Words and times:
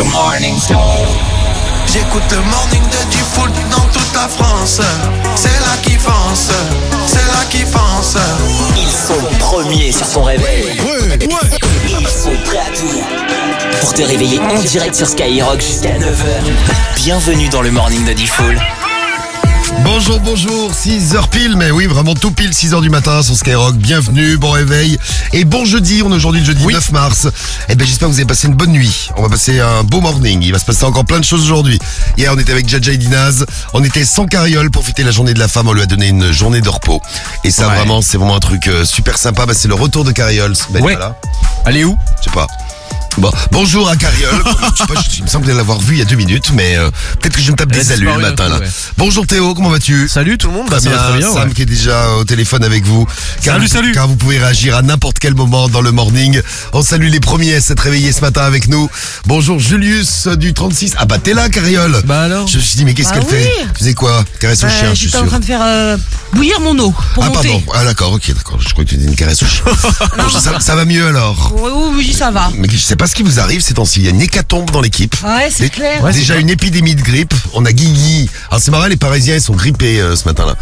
The 0.00 0.12
Morning 0.12 0.58
Show. 0.58 0.78
J'écoute 1.86 2.22
le 2.30 2.38
morning 2.38 2.82
de 2.84 3.10
du 3.10 3.18
foot 3.18 3.50
dans 3.70 3.84
toute 3.92 4.14
la 4.14 4.28
France. 4.28 4.80
C'est 5.36 5.48
là 5.48 5.76
qui 5.82 5.96
fonce, 5.96 6.50
c'est 7.06 7.16
là 7.18 7.44
qui 7.50 7.58
fonce. 7.58 8.16
Ils 8.78 8.88
sont 8.88 9.22
premiers 9.38 9.92
sur 9.92 10.10
ton 10.10 10.22
réveil. 10.22 10.80
Ils 11.86 12.08
sont 12.08 12.32
prêts 12.46 12.60
à 12.66 12.70
tout. 12.74 13.02
Pour 13.80 13.92
te 13.92 14.02
réveiller 14.02 14.40
en 14.40 14.62
direct 14.62 14.94
sur 14.94 15.06
Skyrock 15.06 15.60
jusqu'à 15.60 15.98
9h. 15.98 16.44
Bienvenue 16.96 17.50
dans 17.50 17.60
le 17.60 17.70
Morning 17.70 18.04
de 18.06 18.14
Diffoul. 18.14 18.58
Bonjour, 19.84 20.20
bonjour, 20.20 20.72
6h 20.72 21.28
pile, 21.30 21.56
mais 21.56 21.70
oui, 21.70 21.86
vraiment 21.86 22.14
tout 22.14 22.30
pile, 22.30 22.50
6h 22.50 22.80
du 22.82 22.90
matin 22.90 23.22
sur 23.22 23.34
Skyrock. 23.36 23.74
Bienvenue, 23.76 24.36
bon 24.36 24.50
réveil. 24.50 24.98
Et 25.32 25.44
bon 25.44 25.64
jeudi, 25.64 26.02
on 26.04 26.10
est 26.12 26.16
aujourd'hui 26.16 26.40
le 26.40 26.46
jeudi 26.46 26.66
9 26.66 26.92
mars. 26.92 27.28
Eh 27.68 27.74
ben, 27.74 27.86
j'espère 27.86 28.08
que 28.08 28.12
vous 28.12 28.18
avez 28.18 28.26
passé 28.26 28.46
une 28.48 28.54
bonne 28.54 28.70
nuit. 28.72 29.08
On 29.16 29.22
va 29.22 29.28
passer 29.28 29.58
un 29.60 29.82
beau 29.82 30.00
morning. 30.00 30.42
Il 30.42 30.52
va 30.52 30.58
se 30.58 30.64
passer 30.64 30.84
encore 30.84 31.04
plein 31.04 31.18
de 31.18 31.24
choses 31.24 31.42
aujourd'hui. 31.42 31.78
Hier, 32.16 32.32
on 32.34 32.38
était 32.38 32.52
avec 32.52 32.68
Jaja 32.68 32.92
et 32.92 32.96
Dinaz. 32.98 33.44
On 33.72 33.82
était 33.82 34.04
sans 34.04 34.26
carriole 34.26 34.70
pour 34.70 34.84
fêter 34.84 35.02
la 35.02 35.10
journée 35.10 35.34
de 35.34 35.38
la 35.38 35.48
femme. 35.48 35.68
On 35.68 35.72
lui 35.72 35.82
a 35.82 35.86
donné 35.86 36.08
une 36.08 36.30
journée 36.32 36.60
de 36.60 36.68
repos. 36.68 37.00
Et 37.44 37.50
ça, 37.50 37.66
vraiment, 37.68 38.00
c'est 38.02 38.16
vraiment 38.18 38.36
un 38.36 38.40
truc 38.40 38.68
euh, 38.68 38.84
super 38.84 39.18
sympa. 39.18 39.46
Bah, 39.46 39.54
c'est 39.56 39.68
le 39.68 39.74
retour 39.74 40.04
de 40.04 40.12
carriole. 40.12 40.54
Ben, 40.70 40.82
Ouais. 40.82 40.92
voilà. 40.94 41.16
Elle 41.66 41.76
est 41.76 41.84
où? 41.84 41.96
Je 42.20 42.24
sais 42.24 42.30
pas. 42.34 42.46
Bon, 43.18 43.30
bonjour 43.50 43.88
à 43.90 43.96
Carriole. 43.96 44.30
je 44.72 44.78
sais 44.78 44.86
pas, 44.86 45.00
je- 45.00 45.16
il 45.18 45.24
me 45.24 45.28
semble 45.28 45.50
l'avoir 45.52 45.78
vu 45.80 45.94
il 45.96 45.98
y 45.98 46.02
a 46.02 46.04
deux 46.04 46.16
minutes, 46.16 46.52
mais 46.54 46.76
euh, 46.76 46.90
peut-être 47.20 47.36
que 47.36 47.42
je 47.42 47.50
me 47.50 47.56
tape 47.56 47.70
des 47.72 47.92
alus 47.92 48.06
le 48.06 48.18
matin 48.18 48.48
là. 48.48 48.58
ouais. 48.58 48.68
Bonjour 48.96 49.26
Théo, 49.26 49.52
comment 49.54 49.68
vas-tu? 49.68 50.08
Salut 50.08 50.38
tout 50.38 50.46
le 50.46 50.54
monde, 50.54 50.68
bah, 50.70 50.78
Très 50.80 50.88
ça 50.90 50.96
va 50.96 50.96
bien, 50.96 51.10
très 51.10 51.18
bien. 51.18 51.32
Sam 51.34 51.48
ouais. 51.48 51.54
qui 51.54 51.62
est 51.62 51.66
déjà 51.66 52.12
au 52.14 52.24
téléphone 52.24 52.64
avec 52.64 52.84
vous. 52.86 53.06
Car 53.42 53.54
Salut, 53.56 53.66
vous, 53.66 53.72
salut. 53.72 53.92
Car 53.92 54.08
vous 54.08 54.16
pouvez 54.16 54.38
réagir 54.38 54.76
à 54.76 54.82
n'importe 54.82 55.18
quel 55.18 55.34
moment 55.34 55.68
dans 55.68 55.82
le 55.82 55.90
morning. 55.92 56.40
On 56.72 56.82
salue 56.82 57.08
les 57.10 57.20
premiers 57.20 57.56
à 57.56 57.60
s'être 57.60 57.80
réveillés 57.80 58.12
ce 58.12 58.20
matin 58.22 58.42
avec 58.42 58.68
nous. 58.68 58.88
Bonjour 59.26 59.58
Julius 59.58 60.28
du 60.28 60.54
36. 60.54 60.94
Ah 60.96 61.04
bah 61.04 61.18
t'es 61.18 61.34
là 61.34 61.48
Carriole 61.50 62.00
Bah 62.06 62.22
alors 62.22 62.46
Je 62.46 62.56
me 62.58 62.62
suis 62.62 62.76
dit 62.76 62.84
mais 62.84 62.94
qu'est-ce 62.94 63.10
Bah 63.10 63.16
qu'elle 63.20 63.24
oui. 63.38 63.42
fait 63.44 63.66
Tu 63.74 63.78
faisais 63.80 63.94
quoi? 63.94 64.24
Caresse 64.38 64.62
au 64.62 64.66
Euh, 64.66 64.70
chien, 64.70 64.90
je 64.90 64.94
suis 64.94 65.06
J'étais 65.06 65.18
en 65.18 65.20
sûr. 65.22 65.28
train 65.30 65.40
de 65.40 65.44
faire 65.44 65.60
euh, 65.62 65.96
bouillir 66.32 66.60
mon 66.60 66.78
eau 66.78 66.94
pour 67.14 67.24
Ah 67.24 67.28
monter. 67.28 67.48
pardon, 67.48 67.62
ah 67.74 67.84
d'accord, 67.84 68.12
ok, 68.12 68.32
d'accord. 68.34 68.60
Je 68.60 68.68
crois 68.70 68.84
que 68.84 68.88
tu 68.90 68.96
dis 68.96 69.04
une 69.06 69.16
caresse 69.16 69.42
au 69.42 69.46
chien. 69.46 69.64
Bon, 70.16 70.28
ça, 70.40 70.58
ça 70.60 70.74
va 70.76 70.84
mieux 70.84 71.06
alors? 71.06 71.52
Oui, 71.56 71.70
oui, 71.74 71.92
oui, 71.96 72.12
ça 72.14 72.30
va. 72.30 72.50
mais 72.56 72.68
je 72.70 72.76
sais 72.78 72.96
pas 73.00 73.06
ce 73.06 73.14
qui 73.14 73.22
vous 73.22 73.40
arrive 73.40 73.62
ces 73.62 73.72
temps-ci. 73.74 74.00
Il 74.00 74.04
y 74.04 74.08
a 74.08 74.10
une 74.10 74.20
hécatombe 74.20 74.70
dans 74.70 74.82
l'équipe. 74.82 75.16
Ouais, 75.24 75.48
c'est 75.50 75.70
clair. 75.70 76.02
Ouais, 76.04 76.12
Déjà 76.12 76.36
une 76.36 76.50
épidémie 76.50 76.94
de 76.94 77.00
grippe. 77.02 77.32
On 77.54 77.64
a 77.64 77.72
Guigui. 77.72 78.28
Alors 78.50 78.60
c'est 78.62 78.70
marrant, 78.70 78.86
les 78.86 78.98
Parisiens 78.98 79.36
ils 79.36 79.40
sont 79.40 79.54
grippés 79.54 80.00
euh, 80.00 80.14
ce 80.16 80.26
matin-là. 80.26 80.54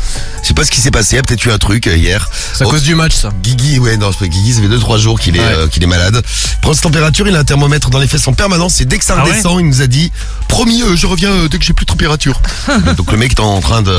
Je 0.42 0.46
sais 0.48 0.54
pas 0.54 0.64
ce 0.64 0.70
qui 0.70 0.80
s'est 0.80 0.92
passé. 0.92 1.14
Il 1.14 1.16
y 1.16 1.18
a 1.18 1.22
peut-être 1.24 1.44
eu 1.44 1.50
un 1.50 1.58
truc 1.58 1.88
euh, 1.88 1.96
hier. 1.96 2.30
C'est 2.54 2.62
à 2.62 2.66
Oh, 2.68 2.70
cause 2.70 2.82
du 2.84 2.94
match 2.94 3.14
ça. 3.14 3.30
Guigui, 3.42 3.80
ouais, 3.80 3.96
non, 3.96 4.10
c'est 4.12 4.20
pas 4.20 4.26
Guigui, 4.28 4.52
ça 4.54 4.60
fait 4.60 4.68
2-3 4.68 4.98
jours 4.98 5.18
qu'il 5.18 5.36
est, 5.36 5.40
Ouais. 5.40 5.44
euh, 5.46 5.66
qu'il 5.68 5.82
est 5.82 5.86
malade. 5.86 6.22
Il 6.24 6.60
prend 6.60 6.72
sa 6.74 6.82
température, 6.82 7.26
il 7.26 7.34
a 7.34 7.40
un 7.40 7.44
thermomètre 7.44 7.90
dans 7.90 7.98
les 7.98 8.06
fesses 8.06 8.28
en 8.28 8.32
permanence 8.34 8.80
et 8.80 8.84
dès 8.84 8.98
que 8.98 9.04
ça 9.04 9.16
Ah 9.18 9.24
ouais 9.24 9.30
redescend, 9.32 9.58
il 9.60 9.66
nous 9.66 9.82
a 9.82 9.86
dit, 9.88 10.12
promis, 10.48 10.82
euh, 10.82 10.94
je 10.96 11.06
reviens 11.08 11.30
euh, 11.32 11.48
dès 11.48 11.58
que 11.58 11.64
j'ai 11.64 11.72
plus 11.72 11.86
de 11.86 11.90
température. 11.90 12.40
Donc 12.96 13.10
le 13.10 13.18
mec 13.18 13.32
est 13.32 13.40
en 13.40 13.60
train 13.60 13.82
de, 13.82 13.90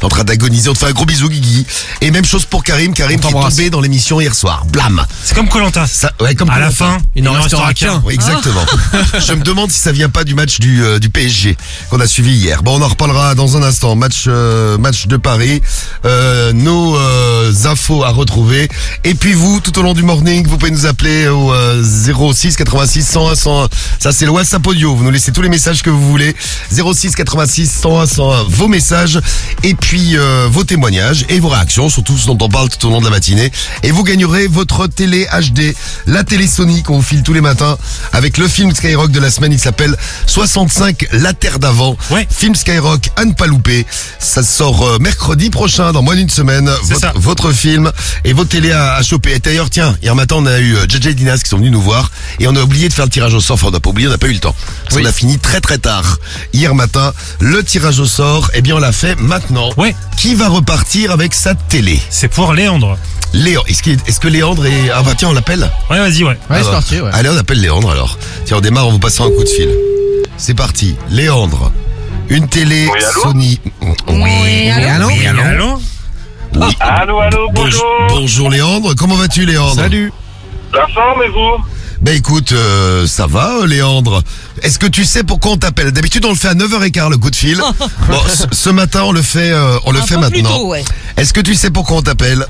est 0.00 0.04
en 0.04 0.08
train 0.08 0.24
d'agoniser. 0.24 0.68
On 0.70 0.72
te 0.74 0.78
fait 0.78 0.86
un 0.86 0.92
gros 0.92 1.04
bisou, 1.06 1.28
Guigui. 1.28 1.66
Et 2.00 2.10
même 2.10 2.24
chose 2.24 2.44
pour 2.46 2.64
Karim. 2.64 2.94
Karim 2.94 3.18
On 3.18 3.20
qui 3.20 3.28
est 3.28 3.30
t'embrasse. 3.30 3.54
tombé 3.56 3.70
dans 3.70 3.80
l'émission 3.80 4.20
hier 4.20 4.34
soir. 4.34 4.64
Blam. 4.72 5.04
C'est 5.22 5.34
comme 5.36 5.48
Colanta. 5.48 5.86
Ça, 5.86 6.10
ouais, 6.20 6.34
comme 6.34 6.50
À 6.50 6.58
la 6.58 6.70
fin, 6.70 6.98
Il 7.14 7.22
n'en 7.22 7.32
restera 7.32 7.72
qu'un. 7.76 8.02
Oui, 8.04 8.14
exactement. 8.14 8.64
Je 9.26 9.32
me 9.34 9.42
demande 9.42 9.70
si 9.70 9.78
ça 9.78 9.92
vient 9.92 10.08
pas 10.08 10.24
du 10.24 10.34
match 10.34 10.58
du, 10.58 10.82
euh, 10.82 10.98
du 10.98 11.10
PSG 11.10 11.56
qu'on 11.90 12.00
a 12.00 12.06
suivi 12.06 12.32
hier. 12.32 12.62
Bon, 12.62 12.78
on 12.80 12.82
en 12.82 12.88
reparlera 12.88 13.34
dans 13.34 13.56
un 13.56 13.62
instant. 13.62 13.94
Match, 13.94 14.24
euh, 14.26 14.78
match 14.78 15.06
de 15.06 15.16
Paris. 15.16 15.62
Euh, 16.04 16.52
nos 16.52 16.96
euh, 16.96 17.52
infos 17.64 18.04
à 18.04 18.10
retrouver. 18.10 18.68
Et 19.04 19.14
puis 19.14 19.34
vous, 19.34 19.60
tout 19.60 19.78
au 19.78 19.82
long 19.82 19.94
du 19.94 20.02
morning, 20.02 20.46
vous 20.46 20.58
pouvez 20.58 20.70
nous 20.70 20.86
appeler 20.86 21.28
au 21.28 21.52
euh, 21.52 21.82
06 21.82 22.56
86 22.56 23.06
101 23.06 23.34
101. 23.34 23.68
Ça, 23.98 24.12
c'est 24.12 24.24
le 24.24 24.30
WhatsApp 24.30 24.66
audio. 24.66 24.94
Vous 24.94 25.04
nous 25.04 25.10
laissez 25.10 25.32
tous 25.32 25.42
les 25.42 25.48
messages 25.48 25.82
que 25.82 25.90
vous 25.90 26.08
voulez. 26.08 26.34
06 26.70 27.14
86 27.14 27.70
101 27.70 28.06
101. 28.06 28.44
Vos 28.48 28.68
messages 28.68 29.20
et 29.62 29.74
puis 29.74 30.16
euh, 30.16 30.48
vos 30.50 30.64
témoignages 30.64 31.24
et 31.28 31.40
vos 31.40 31.48
réactions 31.48 31.88
sur 31.88 32.02
tout 32.02 32.16
ce 32.16 32.26
dont 32.26 32.38
on 32.40 32.48
parle 32.48 32.68
tout 32.68 32.86
au 32.86 32.90
long 32.90 33.00
de 33.00 33.04
la 33.04 33.10
matinée. 33.10 33.50
Et 33.82 33.90
vous 33.90 34.04
gagnerez 34.04 34.46
votre 34.46 34.86
télé 34.86 35.26
HD, 35.26 35.74
la 36.06 36.24
télé 36.24 36.46
Sony 36.46 36.82
qu'on 36.82 36.96
vous 36.96 37.02
file 37.02 37.22
tous 37.22 37.32
les 37.32 37.40
matins 37.40 37.65
avec 38.12 38.38
le 38.38 38.48
film 38.48 38.72
Skyrock 38.74 39.10
de 39.10 39.20
la 39.20 39.30
semaine. 39.30 39.52
Il 39.52 39.58
s'appelle 39.60 39.96
65 40.26 41.06
La 41.12 41.32
Terre 41.32 41.58
d'avant. 41.58 41.96
Ouais. 42.10 42.26
Film 42.30 42.54
Skyrock 42.54 43.10
à 43.16 43.24
ne 43.24 43.32
pas 43.32 43.46
louper. 43.46 43.86
Ça 44.18 44.42
sort 44.42 44.82
euh, 44.86 44.98
mercredi 45.00 45.50
prochain, 45.50 45.92
dans 45.92 46.02
moins 46.02 46.16
d'une 46.16 46.28
semaine. 46.30 46.70
Votre, 47.14 47.52
film 47.52 47.90
et 48.24 48.32
votre 48.32 48.50
télé 48.50 48.72
à, 48.72 48.94
à 48.94 49.02
choper. 49.02 49.32
Et 49.34 49.38
d'ailleurs, 49.38 49.70
tiens, 49.70 49.96
hier 50.02 50.14
matin, 50.14 50.36
on 50.38 50.46
a 50.46 50.58
eu 50.58 50.76
euh, 50.76 50.86
JJ 50.88 51.06
et 51.06 51.14
Dinas 51.14 51.38
qui 51.38 51.48
sont 51.48 51.58
venus 51.58 51.72
nous 51.72 51.80
voir 51.80 52.10
et 52.40 52.46
on 52.48 52.54
a 52.56 52.60
oublié 52.62 52.88
de 52.88 52.94
faire 52.94 53.04
le 53.06 53.10
tirage 53.10 53.34
au 53.34 53.40
sort. 53.40 53.54
Enfin, 53.54 53.68
on 53.68 53.70
n'a 53.70 53.80
pas 53.80 53.90
oublié, 53.90 54.08
on 54.08 54.10
n'a 54.10 54.18
pas 54.18 54.26
eu 54.28 54.32
le 54.32 54.38
temps. 54.40 54.54
Parce 54.84 54.96
Oui. 54.96 55.02
qu'on 55.02 55.08
a 55.08 55.12
fini 55.12 55.38
très 55.38 55.60
très 55.60 55.78
tard. 55.78 56.18
Hier 56.52 56.74
matin, 56.74 57.12
le 57.40 57.62
tirage 57.62 58.00
au 58.00 58.06
sort, 58.06 58.50
eh 58.54 58.60
bien, 58.62 58.76
on 58.76 58.78
l'a 58.78 58.92
fait 58.92 59.14
maintenant. 59.18 59.70
Ouais. 59.76 59.94
Qui 60.16 60.34
va 60.34 60.48
repartir 60.48 61.10
avec 61.12 61.34
sa 61.34 61.54
télé? 61.54 62.00
C'est 62.10 62.28
pour 62.28 62.52
Léandre. 62.52 62.98
Est-ce 63.44 64.20
que, 64.20 64.28
Léandre 64.28 64.66
est... 64.66 64.90
Ah 64.94 65.02
bah 65.02 65.12
tiens, 65.16 65.28
on 65.28 65.32
l'appelle 65.34 65.70
Ouais, 65.90 65.98
vas-y, 65.98 66.22
ouais. 66.24 66.30
Ouais, 66.30 66.36
Ah 66.50 66.56
c'est 66.58 66.64
bah. 66.64 66.70
parti, 66.72 67.00
ouais. 67.00 67.10
Allez, 67.12 67.28
on 67.28 67.36
appelle 67.36 67.60
Léandre 67.60 67.90
alors. 67.90 68.18
Tiens, 68.44 68.56
on 68.58 68.60
démarre, 68.60 68.88
on 68.88 68.92
vous 68.92 68.98
passera 68.98 69.26
un 69.26 69.30
coup 69.30 69.44
de 69.44 69.48
fil. 69.48 69.68
C'est 70.38 70.54
parti. 70.54 70.96
Léandre, 71.10 71.70
une 72.28 72.48
télé 72.48 72.86
Oui, 72.86 72.98
allô 73.02 73.22
Sony. 73.22 73.60
Oui, 74.08 74.70
allô 74.70 75.06
Oui, 75.08 75.26
allô 75.26 75.80
Oui. 76.54 76.76
Allô, 76.80 77.20
allô, 77.20 77.48
bonjour. 77.52 77.84
Bonjour 78.08 78.50
Léandre, 78.50 78.94
comment 78.96 79.16
vas-tu 79.16 79.44
Léandre 79.44 79.74
Salut. 79.76 80.12
La 80.72 80.86
forme 80.88 81.22
et 81.22 81.28
vous 81.28 81.64
Ben 82.00 82.16
écoute, 82.16 82.52
euh, 82.52 83.06
ça 83.06 83.26
va 83.26 83.58
euh, 83.62 83.66
Léandre. 83.66 84.22
Est-ce 84.62 84.78
que 84.78 84.86
tu 84.86 85.04
sais 85.04 85.22
pourquoi 85.22 85.52
on 85.52 85.56
t'appelle? 85.56 85.92
D'habitude 85.92 86.24
on 86.24 86.30
le 86.30 86.36
fait 86.36 86.48
à 86.48 86.54
9h15 86.54 87.10
le 87.10 87.18
coup 87.18 87.30
de 87.30 87.36
fil. 87.36 87.58
bon, 88.08 88.18
ce, 88.52 88.70
matin 88.70 89.02
on 89.04 89.12
le 89.12 89.22
fait, 89.22 89.52
euh, 89.52 89.78
on 89.84 89.92
le 89.92 90.00
Un 90.00 90.06
fait 90.06 90.16
maintenant. 90.16 90.64
ouais. 90.64 90.84
Est-ce 91.16 91.32
que 91.32 91.40
tu 91.40 91.54
sais 91.54 91.70
pourquoi 91.70 91.98
on 91.98 92.02
t'appelle? 92.02 92.46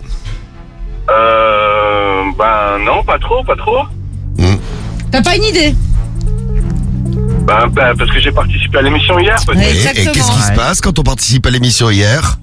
Euh. 1.10 2.22
Ben 2.38 2.78
non, 2.84 3.02
pas 3.04 3.18
trop, 3.18 3.42
pas 3.44 3.56
trop. 3.56 3.78
T'as 5.12 5.22
pas 5.22 5.36
une 5.36 5.44
idée 5.44 5.74
Ben, 7.46 7.68
ben, 7.70 7.94
parce 7.96 8.10
que 8.10 8.18
j'ai 8.20 8.32
participé 8.32 8.78
à 8.78 8.82
l'émission 8.82 9.18
hier, 9.18 9.36
peut-être. 9.46 9.58
Ouais. 9.58 9.70
Et- 10.02 10.12
qu'est-ce 10.12 10.32
qui 10.32 10.42
se 10.42 10.52
passe 10.52 10.80
quand 10.80 10.98
on 10.98 11.02
participe 11.02 11.46
à 11.46 11.50
l'émission 11.50 11.88
hier? 11.90 12.38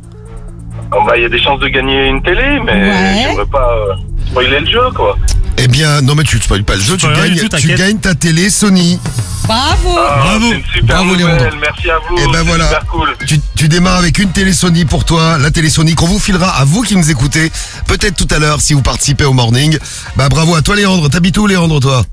Oh, 0.96 1.04
ben, 1.06 1.14
il 1.18 1.24
y 1.24 1.26
a 1.26 1.30
des 1.30 1.40
chances 1.42 1.60
de 1.60 1.68
gagner 1.68 2.08
une 2.08 2.22
télé, 2.24 2.60
mais 2.66 2.72
Ouais. 2.72 3.24
j'aimerais 3.28 3.46
pas 3.48 3.70
euh, 3.76 3.94
spoiler 4.28 4.60
le 4.60 4.66
jeu, 4.72 4.80
quoi. 4.96 5.18
Eh 5.58 5.68
bien, 5.68 6.02
non 6.02 6.16
mais 6.16 6.24
tu 6.24 6.38
ne 6.38 6.42
spoil 6.42 6.64
pas 6.64 6.76
le 6.76 6.82
jeu, 6.82 6.98
tu 6.98 7.06
rien 7.06 7.16
gagnes, 7.16 7.34
du 7.34 7.40
tout, 7.42 7.44
tu 7.46 7.50
t'inquiète. 7.68 7.78
gagnes 7.78 7.98
ta 8.00 8.16
télé 8.16 8.50
Sony. 8.50 9.00
Bravo 9.46 9.96
Ah, 10.00 10.18
Bravo. 10.24 10.46
C'est 10.50 10.56
une 10.58 10.64
super 10.74 10.96
Bravo, 10.98 11.16
nouvelle, 11.16 11.38
Léandre. 11.38 11.58
merci 11.62 11.90
à 11.92 11.98
vous. 12.10 12.16
Eh 12.18 12.26
ben 12.26 12.32
c'est 12.34 12.42
voilà. 12.44 12.68
Super 12.68 12.86
cool. 12.88 13.16
Tu, 13.28 13.40
tu 13.56 13.68
démarres 13.68 13.98
avec 13.98 14.18
une 14.18 14.32
télé 14.32 14.52
Sony 14.54 14.86
pour 14.86 15.06
toi, 15.06 15.38
la 15.38 15.52
télé 15.52 15.70
Sony 15.70 15.94
qu'on 15.96 16.08
vous 16.08 16.20
filera 16.20 16.50
à 16.60 16.66
vous 16.66 16.82
qui 16.82 16.96
nous 16.96 17.12
écoutez, 17.12 17.52
peut-être 17.88 18.16
tout 18.16 18.34
à 18.34 18.40
l'heure 18.40 18.62
si 18.62 18.74
vous 18.74 18.82
participez 18.82 19.26
au 19.26 19.34
morning. 19.34 19.78
Bah 20.16 20.28
bravo 20.30 20.56
à 20.56 20.62
toi 20.62 20.76
Léandre, 20.76 21.10
t'habites 21.10 21.38
où 21.38 21.46
Léandre 21.46 21.80
toi? 21.80 22.04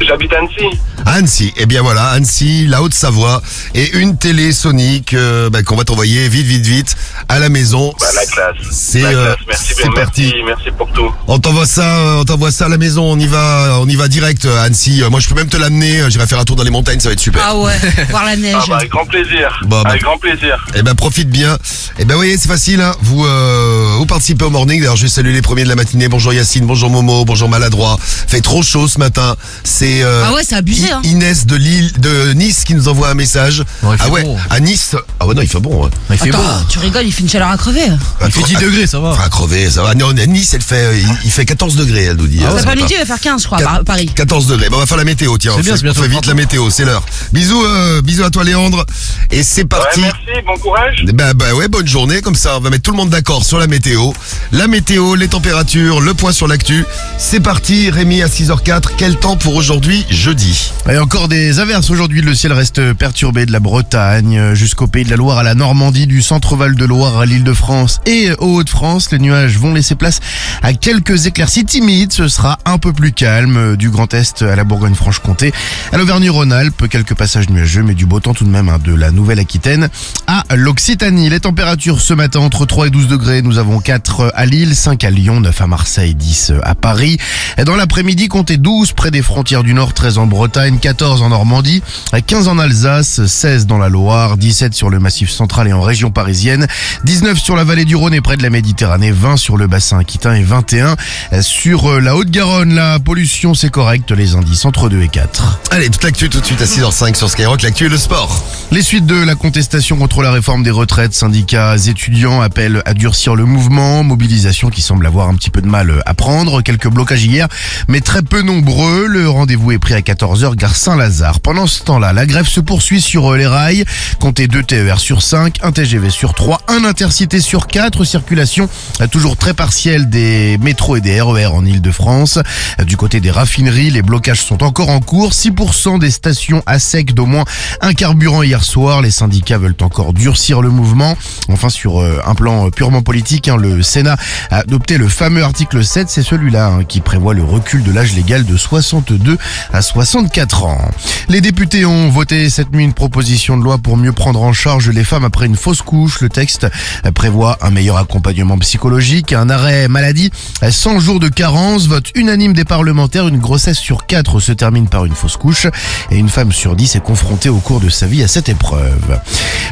J'habite 0.00 0.32
à 0.34 0.38
Annecy. 0.40 0.78
Annecy, 1.06 1.52
eh 1.56 1.66
bien 1.66 1.82
voilà, 1.82 2.08
Annecy, 2.10 2.66
la 2.66 2.82
Haute-Savoie, 2.82 3.40
et 3.74 3.96
une 3.96 4.18
télé 4.18 4.52
Sonic 4.52 5.14
euh, 5.14 5.48
bah, 5.50 5.62
qu'on 5.62 5.76
va 5.76 5.84
t'envoyer 5.84 6.28
vite, 6.28 6.46
vite, 6.46 6.66
vite 6.66 6.96
à 7.28 7.38
la 7.38 7.48
maison. 7.48 7.94
Bah, 7.98 8.06
la 8.14 8.26
classe. 8.26 8.56
C'est 8.72 9.02
euh. 9.04 9.34
Merci, 9.48 9.74
Ben, 9.82 9.92
parti. 9.94 10.22
merci, 10.22 10.36
merci 10.44 10.70
pour 10.76 10.90
tout. 10.92 11.10
On 11.28 11.38
t'envoie 11.38 11.66
ça, 11.66 11.96
euh, 11.98 12.20
on 12.20 12.24
t'envoie 12.24 12.50
ça 12.52 12.66
à 12.66 12.68
la 12.68 12.76
maison. 12.76 13.04
On 13.04 13.18
y 13.18 13.26
va, 13.26 13.78
on 13.80 13.88
y 13.88 13.96
va 13.96 14.08
direct 14.08 14.44
euh, 14.44 14.58
à 14.60 14.64
Annecy. 14.64 15.02
Euh, 15.02 15.08
Moi, 15.10 15.20
je 15.20 15.28
peux 15.28 15.34
même 15.34 15.48
te 15.48 15.56
l'amener. 15.56 16.02
J'irai 16.10 16.26
faire 16.26 16.40
un 16.40 16.44
tour 16.44 16.56
dans 16.56 16.64
les 16.64 16.70
montagnes, 16.70 17.00
ça 17.00 17.08
va 17.08 17.12
être 17.14 17.20
super. 17.20 17.42
Ah 17.44 17.56
ouais, 17.56 17.74
voir 18.10 18.24
la 18.24 18.36
neige. 18.36 18.56
Ah, 18.58 18.64
bah, 18.68 18.76
avec 18.76 18.90
grand 18.90 19.06
plaisir. 19.06 19.60
Bah, 19.66 19.80
bah. 19.84 19.90
Avec 19.90 20.02
grand 20.02 20.18
plaisir. 20.18 20.66
Eh 20.74 20.82
ben 20.82 20.94
profite 20.94 21.30
bien. 21.30 21.56
Eh 21.98 22.04
ben 22.04 22.16
voyez, 22.16 22.36
c'est 22.36 22.48
facile. 22.48 22.80
Hein. 22.82 22.94
Vous 23.00 23.24
euh, 23.24 23.94
vous 23.96 24.06
participez 24.06 24.44
au 24.44 24.50
morning. 24.50 24.80
D'ailleurs, 24.80 24.96
je 24.96 25.04
vais 25.04 25.08
saluer 25.08 25.32
les 25.32 25.42
premiers 25.42 25.64
de 25.64 25.68
la 25.68 25.76
matinée. 25.76 26.08
Bonjour 26.08 26.32
Yacine, 26.34 26.66
bonjour 26.66 26.90
Momo, 26.90 27.24
bonjour 27.24 27.48
Maladroit. 27.48 27.96
Fait 28.02 28.40
trop 28.40 28.62
chaud 28.62 28.88
ce 28.88 28.98
matin. 28.98 29.36
C'est 29.64 29.85
euh, 30.02 30.24
Ah 30.26 30.32
ouais, 30.34 30.42
c'est 30.46 30.54
abusé, 30.56 30.90
hein. 30.90 31.00
Inès 31.04 31.46
de 31.46 31.56
Lille, 31.56 31.92
de 31.98 32.32
Nice 32.34 32.64
qui 32.64 32.74
nous 32.74 32.88
envoie 32.88 33.08
un 33.08 33.14
message. 33.14 33.60
Ouais, 33.82 33.94
il 33.94 33.98
fait 33.98 34.04
ah 34.06 34.10
ouais, 34.10 34.22
bon. 34.22 34.36
à 34.50 34.60
Nice. 34.60 34.96
Ah 35.20 35.26
ouais 35.26 35.34
non, 35.34 35.42
il 35.42 35.48
fait 35.48 35.60
bon. 35.60 35.84
Ouais. 35.84 35.90
Il 36.10 36.18
fait 36.18 36.28
Attends, 36.30 36.38
beau. 36.38 36.64
tu 36.68 36.78
rigoles, 36.78 37.06
il 37.06 37.12
fait 37.12 37.22
une 37.22 37.28
chaleur 37.28 37.48
à 37.48 37.56
crever. 37.56 37.86
Il 38.24 38.30
fait 38.32 38.42
10 38.42 38.56
degrés, 38.56 38.86
ça 38.86 39.00
va. 39.00 39.10
Enfin, 39.10 39.24
à 39.24 39.28
crever, 39.28 39.70
ça 39.70 39.82
va. 39.82 39.94
Non, 39.94 40.10
à 40.10 40.26
Nice, 40.26 40.54
elle 40.54 40.62
fait, 40.62 40.98
il, 41.00 41.08
il 41.24 41.30
fait 41.30 41.44
14 41.44 41.76
degrés, 41.76 42.04
elle 42.04 42.16
nous 42.16 42.26
dit. 42.26 42.40
Ah 42.42 42.46
euh, 42.46 42.48
ouais, 42.48 42.52
ce 42.52 42.58
Cet 42.58 42.66
matin. 42.66 42.70
après-midi, 42.82 42.94
il 42.96 43.00
va 43.00 43.06
faire 43.06 43.20
15, 43.20 43.42
je 43.42 43.46
crois, 43.46 43.58
à 43.62 43.84
Paris. 43.84 44.10
14 44.14 44.46
degrés. 44.46 44.68
Bon, 44.70 44.76
on 44.76 44.80
va 44.80 44.86
faire 44.86 44.96
la 44.96 45.04
météo, 45.04 45.36
tiens. 45.38 45.52
C'est 45.54 45.60
on 45.60 45.62
bien, 45.62 45.72
fait- 45.72 45.78
c'est 45.78 45.82
bientôt 45.84 46.00
on 46.00 46.02
fait 46.02 46.08
le 46.08 46.14
vite 46.14 46.26
la 46.26 46.34
météo, 46.34 46.70
c'est 46.70 46.84
l'heure. 46.84 47.04
Bisous, 47.32 47.64
euh, 47.64 48.02
bisous 48.02 48.24
à 48.24 48.30
toi 48.30 48.44
Léandre. 48.44 48.84
Et 49.30 49.42
c'est 49.42 49.62
Ouais, 49.62 49.68
parti. 49.68 50.00
merci, 50.00 50.18
bon 50.46 50.56
courage. 50.58 51.04
Bah, 51.14 51.34
bah 51.34 51.54
ouais, 51.54 51.68
bonne 51.68 51.86
journée, 51.86 52.20
comme 52.22 52.34
ça 52.36 52.56
on 52.56 52.60
va 52.60 52.70
mettre 52.70 52.82
tout 52.82 52.90
le 52.92 52.96
monde 52.96 53.10
d'accord 53.10 53.44
sur 53.44 53.58
la 53.58 53.66
météo. 53.66 54.12
La 54.52 54.66
météo, 54.68 55.14
les 55.16 55.28
températures, 55.28 56.00
le 56.00 56.14
point 56.14 56.32
sur 56.32 56.46
l'actu. 56.46 56.84
C'est 57.18 57.40
parti, 57.40 57.90
Rémi 57.90 58.22
à 58.22 58.28
6h04. 58.28 58.90
Quel 58.96 59.16
temps 59.16 59.36
pour 59.36 59.54
aujourd'hui? 59.56 59.75
Aujourd'hui, 59.76 60.06
jeudi. 60.08 60.72
Et 60.90 60.96
encore 60.96 61.28
des 61.28 61.60
averses 61.60 61.90
aujourd'hui, 61.90 62.22
le 62.22 62.34
ciel 62.34 62.54
reste 62.54 62.94
perturbé 62.94 63.44
de 63.44 63.52
la 63.52 63.60
Bretagne 63.60 64.54
jusqu'au 64.54 64.86
pays 64.86 65.04
de 65.04 65.10
la 65.10 65.16
Loire 65.16 65.36
à 65.36 65.42
la 65.42 65.54
Normandie, 65.54 66.06
du 66.06 66.22
centre-val 66.22 66.76
de 66.76 66.84
Loire 66.86 67.18
à 67.18 67.26
l'île 67.26 67.44
de 67.44 67.52
France 67.52 68.00
et 68.06 68.32
aux 68.38 68.60
Hauts-de-France. 68.60 69.12
Les 69.12 69.18
nuages 69.18 69.58
vont 69.58 69.74
laisser 69.74 69.94
place 69.94 70.20
à 70.62 70.72
quelques 70.72 71.26
éclaircies 71.26 71.66
timides. 71.66 72.10
Ce 72.14 72.26
sera 72.26 72.56
un 72.64 72.78
peu 72.78 72.94
plus 72.94 73.12
calme 73.12 73.76
du 73.76 73.90
Grand 73.90 74.14
Est 74.14 74.40
à 74.40 74.56
la 74.56 74.64
Bourgogne-Franche-Comté, 74.64 75.52
à 75.92 75.98
l'Auvergne-Rhône-Alpes, 75.98 76.88
quelques 76.88 77.14
passages 77.14 77.50
nuageux, 77.50 77.82
mais 77.82 77.94
du 77.94 78.06
beau 78.06 78.20
temps 78.20 78.32
tout 78.32 78.44
de 78.44 78.50
même 78.50 78.70
hein, 78.70 78.78
de 78.82 78.94
la 78.94 79.10
Nouvelle-Aquitaine 79.10 79.90
à 80.26 80.44
l'Occitanie. 80.56 81.28
Les 81.28 81.40
températures 81.40 82.00
ce 82.00 82.14
matin 82.14 82.40
entre 82.40 82.64
3 82.64 82.86
et 82.86 82.90
12 82.90 83.08
degrés. 83.08 83.42
Nous 83.42 83.58
avons 83.58 83.80
4 83.80 84.32
à 84.34 84.46
Lille, 84.46 84.74
5 84.74 85.04
à 85.04 85.10
Lyon, 85.10 85.40
9 85.40 85.60
à 85.60 85.66
Marseille, 85.66 86.14
10 86.14 86.54
à 86.62 86.74
Paris. 86.74 87.18
Et 87.58 87.64
Dans 87.64 87.76
l'après-midi, 87.76 88.28
comptez 88.28 88.56
12 88.56 88.92
près 88.92 89.10
des 89.10 89.20
frontières 89.20 89.65
du 89.66 89.74
Nord, 89.74 89.94
13 89.94 90.18
en 90.18 90.26
Bretagne, 90.26 90.78
14 90.78 91.22
en 91.22 91.30
Normandie, 91.30 91.82
15 92.24 92.46
en 92.46 92.58
Alsace, 92.58 93.26
16 93.26 93.66
dans 93.66 93.78
la 93.78 93.88
Loire, 93.88 94.36
17 94.36 94.72
sur 94.74 94.90
le 94.90 95.00
Massif 95.00 95.28
central 95.28 95.66
et 95.66 95.72
en 95.72 95.82
région 95.82 96.12
parisienne, 96.12 96.68
19 97.02 97.36
sur 97.36 97.56
la 97.56 97.64
vallée 97.64 97.84
du 97.84 97.96
Rhône 97.96 98.14
et 98.14 98.20
près 98.20 98.36
de 98.36 98.44
la 98.44 98.50
Méditerranée, 98.50 99.10
20 99.10 99.36
sur 99.36 99.56
le 99.56 99.66
bassin 99.66 99.98
aquitain 99.98 100.34
et 100.34 100.44
21 100.44 100.94
sur 101.40 101.90
euh, 101.90 102.00
la 102.00 102.14
Haute-Garonne. 102.14 102.74
La 102.74 103.00
pollution, 103.00 103.54
c'est 103.54 103.70
correct, 103.70 104.12
les 104.12 104.36
indices 104.36 104.64
entre 104.64 104.88
2 104.88 105.02
et 105.02 105.08
4. 105.08 105.60
Allez, 105.72 105.90
toute 105.90 106.04
l'actu 106.04 106.28
tout 106.28 106.40
de 106.40 106.46
suite 106.46 106.62
à 106.62 106.64
6h05 106.64 107.16
sur 107.16 107.28
Skyrock, 107.28 107.62
l'actu 107.62 107.86
et 107.86 107.88
le 107.88 107.98
sport. 107.98 108.44
Les 108.70 108.82
suites 108.82 109.06
de 109.06 109.16
la 109.16 109.34
contestation 109.34 109.96
contre 109.96 110.22
la 110.22 110.30
réforme 110.30 110.62
des 110.62 110.70
retraites, 110.70 111.12
syndicats 111.12 111.76
étudiants 111.88 112.40
appellent 112.40 112.82
à 112.84 112.94
durcir 112.94 113.34
le 113.34 113.44
mouvement, 113.44 114.04
mobilisation 114.04 114.70
qui 114.70 114.80
semble 114.80 115.06
avoir 115.06 115.28
un 115.28 115.34
petit 115.34 115.50
peu 115.50 115.60
de 115.60 115.66
mal 115.66 116.02
à 116.06 116.14
prendre, 116.14 116.62
quelques 116.62 116.88
blocages 116.88 117.24
hier, 117.24 117.48
mais 117.88 118.00
très 118.00 118.22
peu 118.22 118.42
nombreux. 118.42 119.06
Le 119.06 119.28
rendez-vous 119.56 119.72
est 119.72 119.78
pris 119.78 119.94
à 119.94 120.00
14h 120.00 120.54
gare 120.54 120.76
Saint-Lazare. 120.76 121.40
Pendant 121.40 121.66
ce 121.66 121.82
temps-là, 121.82 122.12
la 122.12 122.26
grève 122.26 122.46
se 122.46 122.60
poursuit 122.60 123.00
sur 123.00 123.32
euh, 123.32 123.36
les 123.38 123.46
rails, 123.46 123.84
comptez 124.20 124.48
2 124.48 124.62
TER 124.62 124.98
sur 124.98 125.22
5, 125.22 125.60
un 125.62 125.72
TGV 125.72 126.10
sur 126.10 126.34
3, 126.34 126.60
un 126.68 126.84
intercité 126.84 127.40
sur 127.40 127.66
4, 127.66 128.04
circulation 128.04 128.68
euh, 129.00 129.06
toujours 129.06 129.36
très 129.36 129.54
partielle 129.54 130.10
des 130.10 130.58
métros 130.58 130.96
et 130.96 131.00
des 131.00 131.20
RER 131.22 131.46
en 131.46 131.64
Ile-de-France. 131.64 132.38
Euh, 132.80 132.84
Du 132.84 132.98
côté 132.98 133.20
des 133.20 133.30
raffineries, 133.30 133.90
les 133.90 134.02
blocages 134.02 134.42
sont 134.42 134.62
encore 134.62 134.90
en 134.90 135.00
cours, 135.00 135.32
6% 135.32 135.98
des 136.00 136.10
stations 136.10 136.62
à 136.66 136.78
sec 136.78 137.14
d'au 137.14 137.26
moins 137.26 137.44
un 137.80 137.94
carburant 137.94 138.42
hier 138.42 138.62
soir. 138.62 139.00
Les 139.00 139.10
syndicats 139.10 139.58
veulent 139.58 139.74
encore 139.80 140.12
durcir 140.12 140.60
le 140.60 140.68
mouvement. 140.68 141.16
Enfin, 141.48 141.70
sur 141.70 142.02
un 142.02 142.34
plan 142.34 142.70
purement 142.70 143.02
politique, 143.02 143.48
hein, 143.48 143.56
le 143.56 143.82
Sénat 143.82 144.16
a 144.50 144.58
adopté 144.58 144.98
le 144.98 145.08
fameux 145.08 145.42
article 145.42 145.82
7, 145.82 146.10
c'est 146.10 146.22
celui-là 146.22 146.66
hein, 146.66 146.84
qui 146.84 147.00
prévoit 147.00 147.32
le 147.32 147.44
recul 147.44 147.82
de 147.82 147.92
l'âge 147.92 148.14
légal 148.14 148.44
de 148.44 148.56
62 148.56 149.38
à 149.72 149.82
64 149.82 150.64
ans. 150.64 150.90
Les 151.28 151.40
députés 151.40 151.84
ont 151.84 152.08
voté 152.08 152.50
cette 152.50 152.72
nuit 152.72 152.84
une 152.84 152.92
proposition 152.92 153.56
de 153.56 153.64
loi 153.64 153.78
pour 153.78 153.96
mieux 153.96 154.12
prendre 154.12 154.42
en 154.42 154.52
charge 154.52 154.88
les 154.90 155.04
femmes 155.04 155.24
après 155.24 155.46
une 155.46 155.56
fausse 155.56 155.82
couche. 155.82 156.20
Le 156.20 156.28
texte 156.28 156.66
prévoit 157.14 157.58
un 157.62 157.70
meilleur 157.70 157.96
accompagnement 157.96 158.58
psychologique, 158.58 159.32
un 159.32 159.50
arrêt 159.50 159.88
maladie, 159.88 160.30
euh, 160.62 160.70
100 160.70 161.00
jours 161.00 161.20
de 161.20 161.28
carence, 161.28 161.86
vote 161.86 162.10
unanime 162.14 162.52
des 162.52 162.64
parlementaires, 162.64 163.28
une 163.28 163.38
grossesse 163.38 163.78
sur 163.78 164.06
4 164.06 164.40
se 164.40 164.52
termine 164.52 164.88
par 164.88 165.04
une 165.04 165.14
fausse 165.14 165.36
couche 165.36 165.66
et 166.10 166.16
une 166.16 166.28
femme 166.28 166.52
sur 166.52 166.76
10 166.76 166.96
est 166.96 167.00
confrontée 167.00 167.48
au 167.48 167.58
cours 167.58 167.80
de 167.80 167.88
sa 167.88 168.06
vie 168.06 168.22
à 168.22 168.28
cette 168.28 168.48
épreuve. 168.48 169.20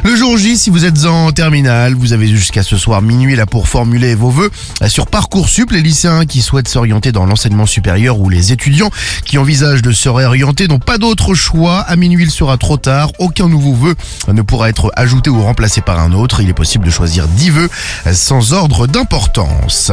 Le 0.03 0.15
jour 0.15 0.37
J, 0.37 0.57
si 0.57 0.69
vous 0.69 0.85
êtes 0.85 1.05
en 1.05 1.31
terminale, 1.31 1.93
vous 1.93 2.13
avez 2.13 2.27
jusqu'à 2.27 2.63
ce 2.63 2.77
soir 2.77 3.01
minuit 3.01 3.35
là 3.35 3.45
pour 3.45 3.67
formuler 3.67 4.15
vos 4.15 4.29
vœux 4.29 4.51
sur 4.87 5.07
Parcoursup. 5.07 5.71
Les 5.71 5.81
lycéens 5.81 6.25
qui 6.25 6.41
souhaitent 6.41 6.67
s'orienter 6.67 7.11
dans 7.11 7.25
l'enseignement 7.25 7.65
supérieur 7.65 8.19
ou 8.19 8.29
les 8.29 8.51
étudiants 8.51 8.91
qui 9.25 9.37
envisagent 9.37 9.64
de 9.65 9.91
se 9.91 10.09
réorienter 10.09 10.67
n'ont 10.67 10.79
pas 10.79 10.97
d'autre 10.97 11.33
choix. 11.33 11.79
À 11.79 11.95
minuit, 11.95 12.23
il 12.23 12.31
sera 12.31 12.57
trop 12.57 12.77
tard. 12.77 13.11
Aucun 13.17 13.47
nouveau 13.47 13.73
vœu 13.73 13.95
ne 14.27 14.41
pourra 14.43 14.69
être 14.69 14.91
ajouté 14.95 15.29
ou 15.29 15.41
remplacé 15.41 15.81
par 15.81 15.99
un 15.99 16.13
autre. 16.13 16.39
Il 16.41 16.49
est 16.49 16.53
possible 16.53 16.85
de 16.85 16.91
choisir 16.91 17.27
10 17.27 17.49
vœux 17.49 17.69
sans 18.13 18.53
ordre 18.53 18.85
d'importance. 18.85 19.91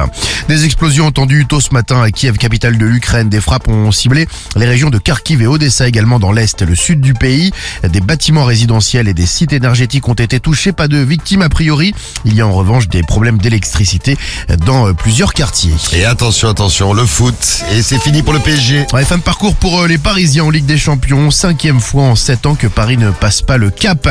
Des 0.49 0.65
explosions 0.65 1.07
entendues 1.07 1.47
tôt 1.47 1.61
ce 1.61 1.73
matin 1.73 2.03
à 2.03 2.11
Kiev, 2.11 2.37
capitale 2.37 2.77
de 2.77 2.85
l'Ukraine. 2.85 3.31
Des 3.31 3.41
frappes 3.41 3.69
ont 3.69 3.93
ciblé 3.93 4.27
les 4.57 4.67
régions 4.67 4.91
de 4.91 4.99
Kharkiv 4.99 5.41
et 5.41 5.47
Odessa 5.47 5.89
également 5.89 6.19
dans 6.19 6.33
l'est 6.33 6.61
et 6.61 6.67
le 6.67 6.75
sud 6.75 7.01
du 7.01 7.15
pays. 7.15 7.51
Des 7.83 8.01
bâtiments 8.01 8.45
résidentiels 8.45 9.09
et 9.09 9.15
des 9.15 9.27
sites 9.27 9.55
énergétiques 9.55 10.07
ont 10.09 10.15
été 10.15 10.39
touchés. 10.39 10.73
Pas 10.73 10.89
de 10.89 10.99
victimes 10.99 11.43
a 11.43 11.49
priori. 11.49 11.95
Il 12.27 12.35
y 12.35 12.43
a 12.43 12.47
en 12.47 12.53
revanche 12.53 12.89
des 12.89 13.03
problèmes 13.03 13.39
d'électricité 13.39 14.19
dans 14.67 14.93
plusieurs 14.93 15.33
quartiers. 15.33 15.75
Et 15.95 16.05
attention, 16.05 16.49
attention, 16.49 16.93
le 16.93 17.07
foot. 17.07 17.63
Et 17.73 17.83
c'est 17.83 17.99
fini 17.99 18.23
pour 18.23 18.35
le 18.35 18.39
PSG. 18.39 18.87
Ouais, 18.93 19.05
fin 19.05 19.17
de 19.17 19.23
parcours 19.23 19.57
pour 19.63 19.83
euh, 19.83 19.87
les 19.87 19.97
Parisiens 19.97 20.43
en 20.43 20.51
Ligue 20.51 20.67
des 20.67 20.77
Champions. 20.77 21.31
Cinquième 21.31 21.79
fois 21.79 22.03
en 22.03 22.17
sept 22.17 22.47
ans 22.47 22.57
que 22.57 22.67
Paris 22.67 22.97
ne 22.97 23.13
passe 23.13 23.43
pas 23.43 23.59
le 23.59 23.71
cap 23.71 24.09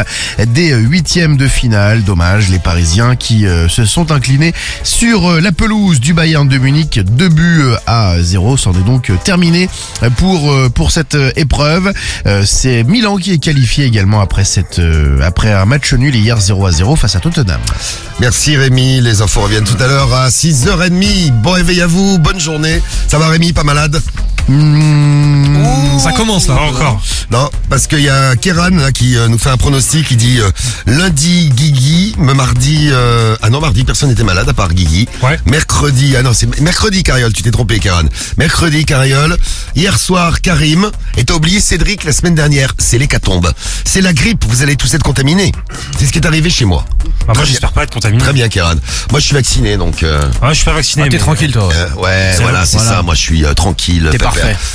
des 0.47 0.73
huitièmes 0.73 1.35
de 1.35 1.45
finale. 1.49 2.03
Dommage, 2.03 2.47
les 2.47 2.57
Parisiens 2.57 3.17
qui 3.17 3.45
euh, 3.45 3.67
se 3.67 3.83
sont 3.83 4.13
inclinés 4.13 4.53
sur 4.83 5.29
euh, 5.29 5.41
la 5.41 5.51
pelouse 5.51 5.99
du 5.99 6.13
Bayern 6.13 6.47
de 6.47 6.57
Munich. 6.57 7.01
Deux 7.01 7.27
buts 7.27 7.65
à 7.85 8.15
zéro. 8.21 8.55
C'en 8.55 8.71
est 8.71 8.85
donc 8.85 9.11
terminé 9.25 9.69
pour 10.15 10.55
pour 10.73 10.91
cette 10.91 11.17
épreuve. 11.35 11.91
C'est 12.45 12.83
Milan 12.83 13.17
qui 13.17 13.33
est 13.33 13.37
qualifié 13.37 13.85
également 13.85 14.21
après 14.21 14.45
cette 14.45 14.81
après 15.21 15.51
un 15.51 15.65
match 15.65 15.93
nul 15.93 16.15
hier 16.15 16.39
0 16.39 16.65
à 16.65 16.71
0 16.71 16.95
face 16.95 17.17
à 17.17 17.19
Tottenham. 17.19 17.59
Merci 18.19 18.55
Rémi, 18.55 19.01
les 19.01 19.21
infos 19.21 19.41
reviennent 19.41 19.65
tout 19.65 19.81
à 19.81 19.87
l'heure 19.87 20.13
à 20.13 20.29
6h30. 20.29 21.31
Bon 21.41 21.51
réveil 21.51 21.81
à 21.81 21.87
vous, 21.87 22.19
bonne 22.19 22.39
journée. 22.39 22.81
Ça 23.07 23.17
va 23.17 23.27
Rémi, 23.27 23.51
pas 23.51 23.63
malade? 23.63 24.01
Mmh, 24.47 25.99
Ça 25.99 26.11
commence 26.11 26.47
là. 26.47 26.55
encore. 26.55 27.01
Non, 27.31 27.49
parce 27.69 27.87
qu'il 27.87 28.01
y 28.01 28.09
a 28.09 28.35
Kéran 28.35 28.69
là, 28.71 28.91
qui 28.91 29.15
euh, 29.15 29.27
nous 29.27 29.37
fait 29.37 29.49
un 29.49 29.57
pronostic, 29.57 30.07
qui 30.07 30.15
dit 30.17 30.39
euh, 30.39 30.49
lundi 30.85 31.49
Guigui, 31.49 32.15
me 32.17 32.33
mardi... 32.33 32.89
euh, 32.91 33.35
ah 33.41 33.49
non, 33.49 33.61
mardi, 33.61 33.83
personne 33.83 34.09
n'était 34.09 34.23
malade 34.23 34.49
à 34.49 34.53
part 34.53 34.73
Guigui. 34.73 35.07
Ouais. 35.23 35.39
Mercredi, 35.45 36.15
ah 36.17 36.23
non, 36.23 36.33
c'est 36.33 36.59
mercredi 36.59 37.03
Cariole, 37.03 37.31
tu 37.31 37.41
t'es 37.43 37.51
trompé 37.51 37.79
Kéran. 37.79 38.03
Mercredi 38.37 38.83
Cariole, 38.85 39.37
hier 39.75 39.97
soir 39.97 40.41
Karim, 40.41 40.89
et 41.17 41.23
t'as 41.23 41.35
oublié 41.35 41.59
Cédric 41.61 42.03
la 42.03 42.11
semaine 42.11 42.35
dernière. 42.35 42.73
C'est 42.77 42.97
l'hécatombe. 42.97 43.49
C'est 43.85 44.01
la 44.01 44.11
grippe, 44.13 44.43
vous 44.47 44.61
allez 44.63 44.75
tous 44.75 44.93
être 44.93 45.03
contaminés. 45.03 45.51
C'est 45.97 46.05
ce 46.07 46.11
qui 46.11 46.19
est 46.19 46.25
arrivé 46.27 46.49
chez 46.49 46.65
moi. 46.65 46.83
Ah, 47.27 47.33
moi, 47.35 47.45
j'espère 47.45 47.71
pas 47.71 47.83
être 47.83 47.93
contaminé. 47.93 48.21
Très 48.21 48.33
bien 48.33 48.49
Kéran. 48.49 48.73
Moi 49.11 49.19
je 49.19 49.25
suis 49.25 49.35
vacciné, 49.35 49.77
donc... 49.77 50.03
euh, 50.03 50.21
Ah, 50.41 50.49
je 50.49 50.55
suis 50.55 50.65
pas 50.65 50.73
vacciné. 50.73 51.03
T'es 51.05 51.11
mais- 51.11 51.17
tranquille 51.19 51.51
toi. 51.53 51.69
euh, 51.73 51.89
ouais, 52.01 52.33
C'est 52.35 52.41
voilà, 52.41 52.65
c'est 52.65 52.77
voilà. 52.77 52.91
ça. 52.91 53.01
Moi, 53.03 53.15
je 53.15 53.21
suis 53.21 53.45
euh, 53.45 53.53
tranquille. 53.53 54.09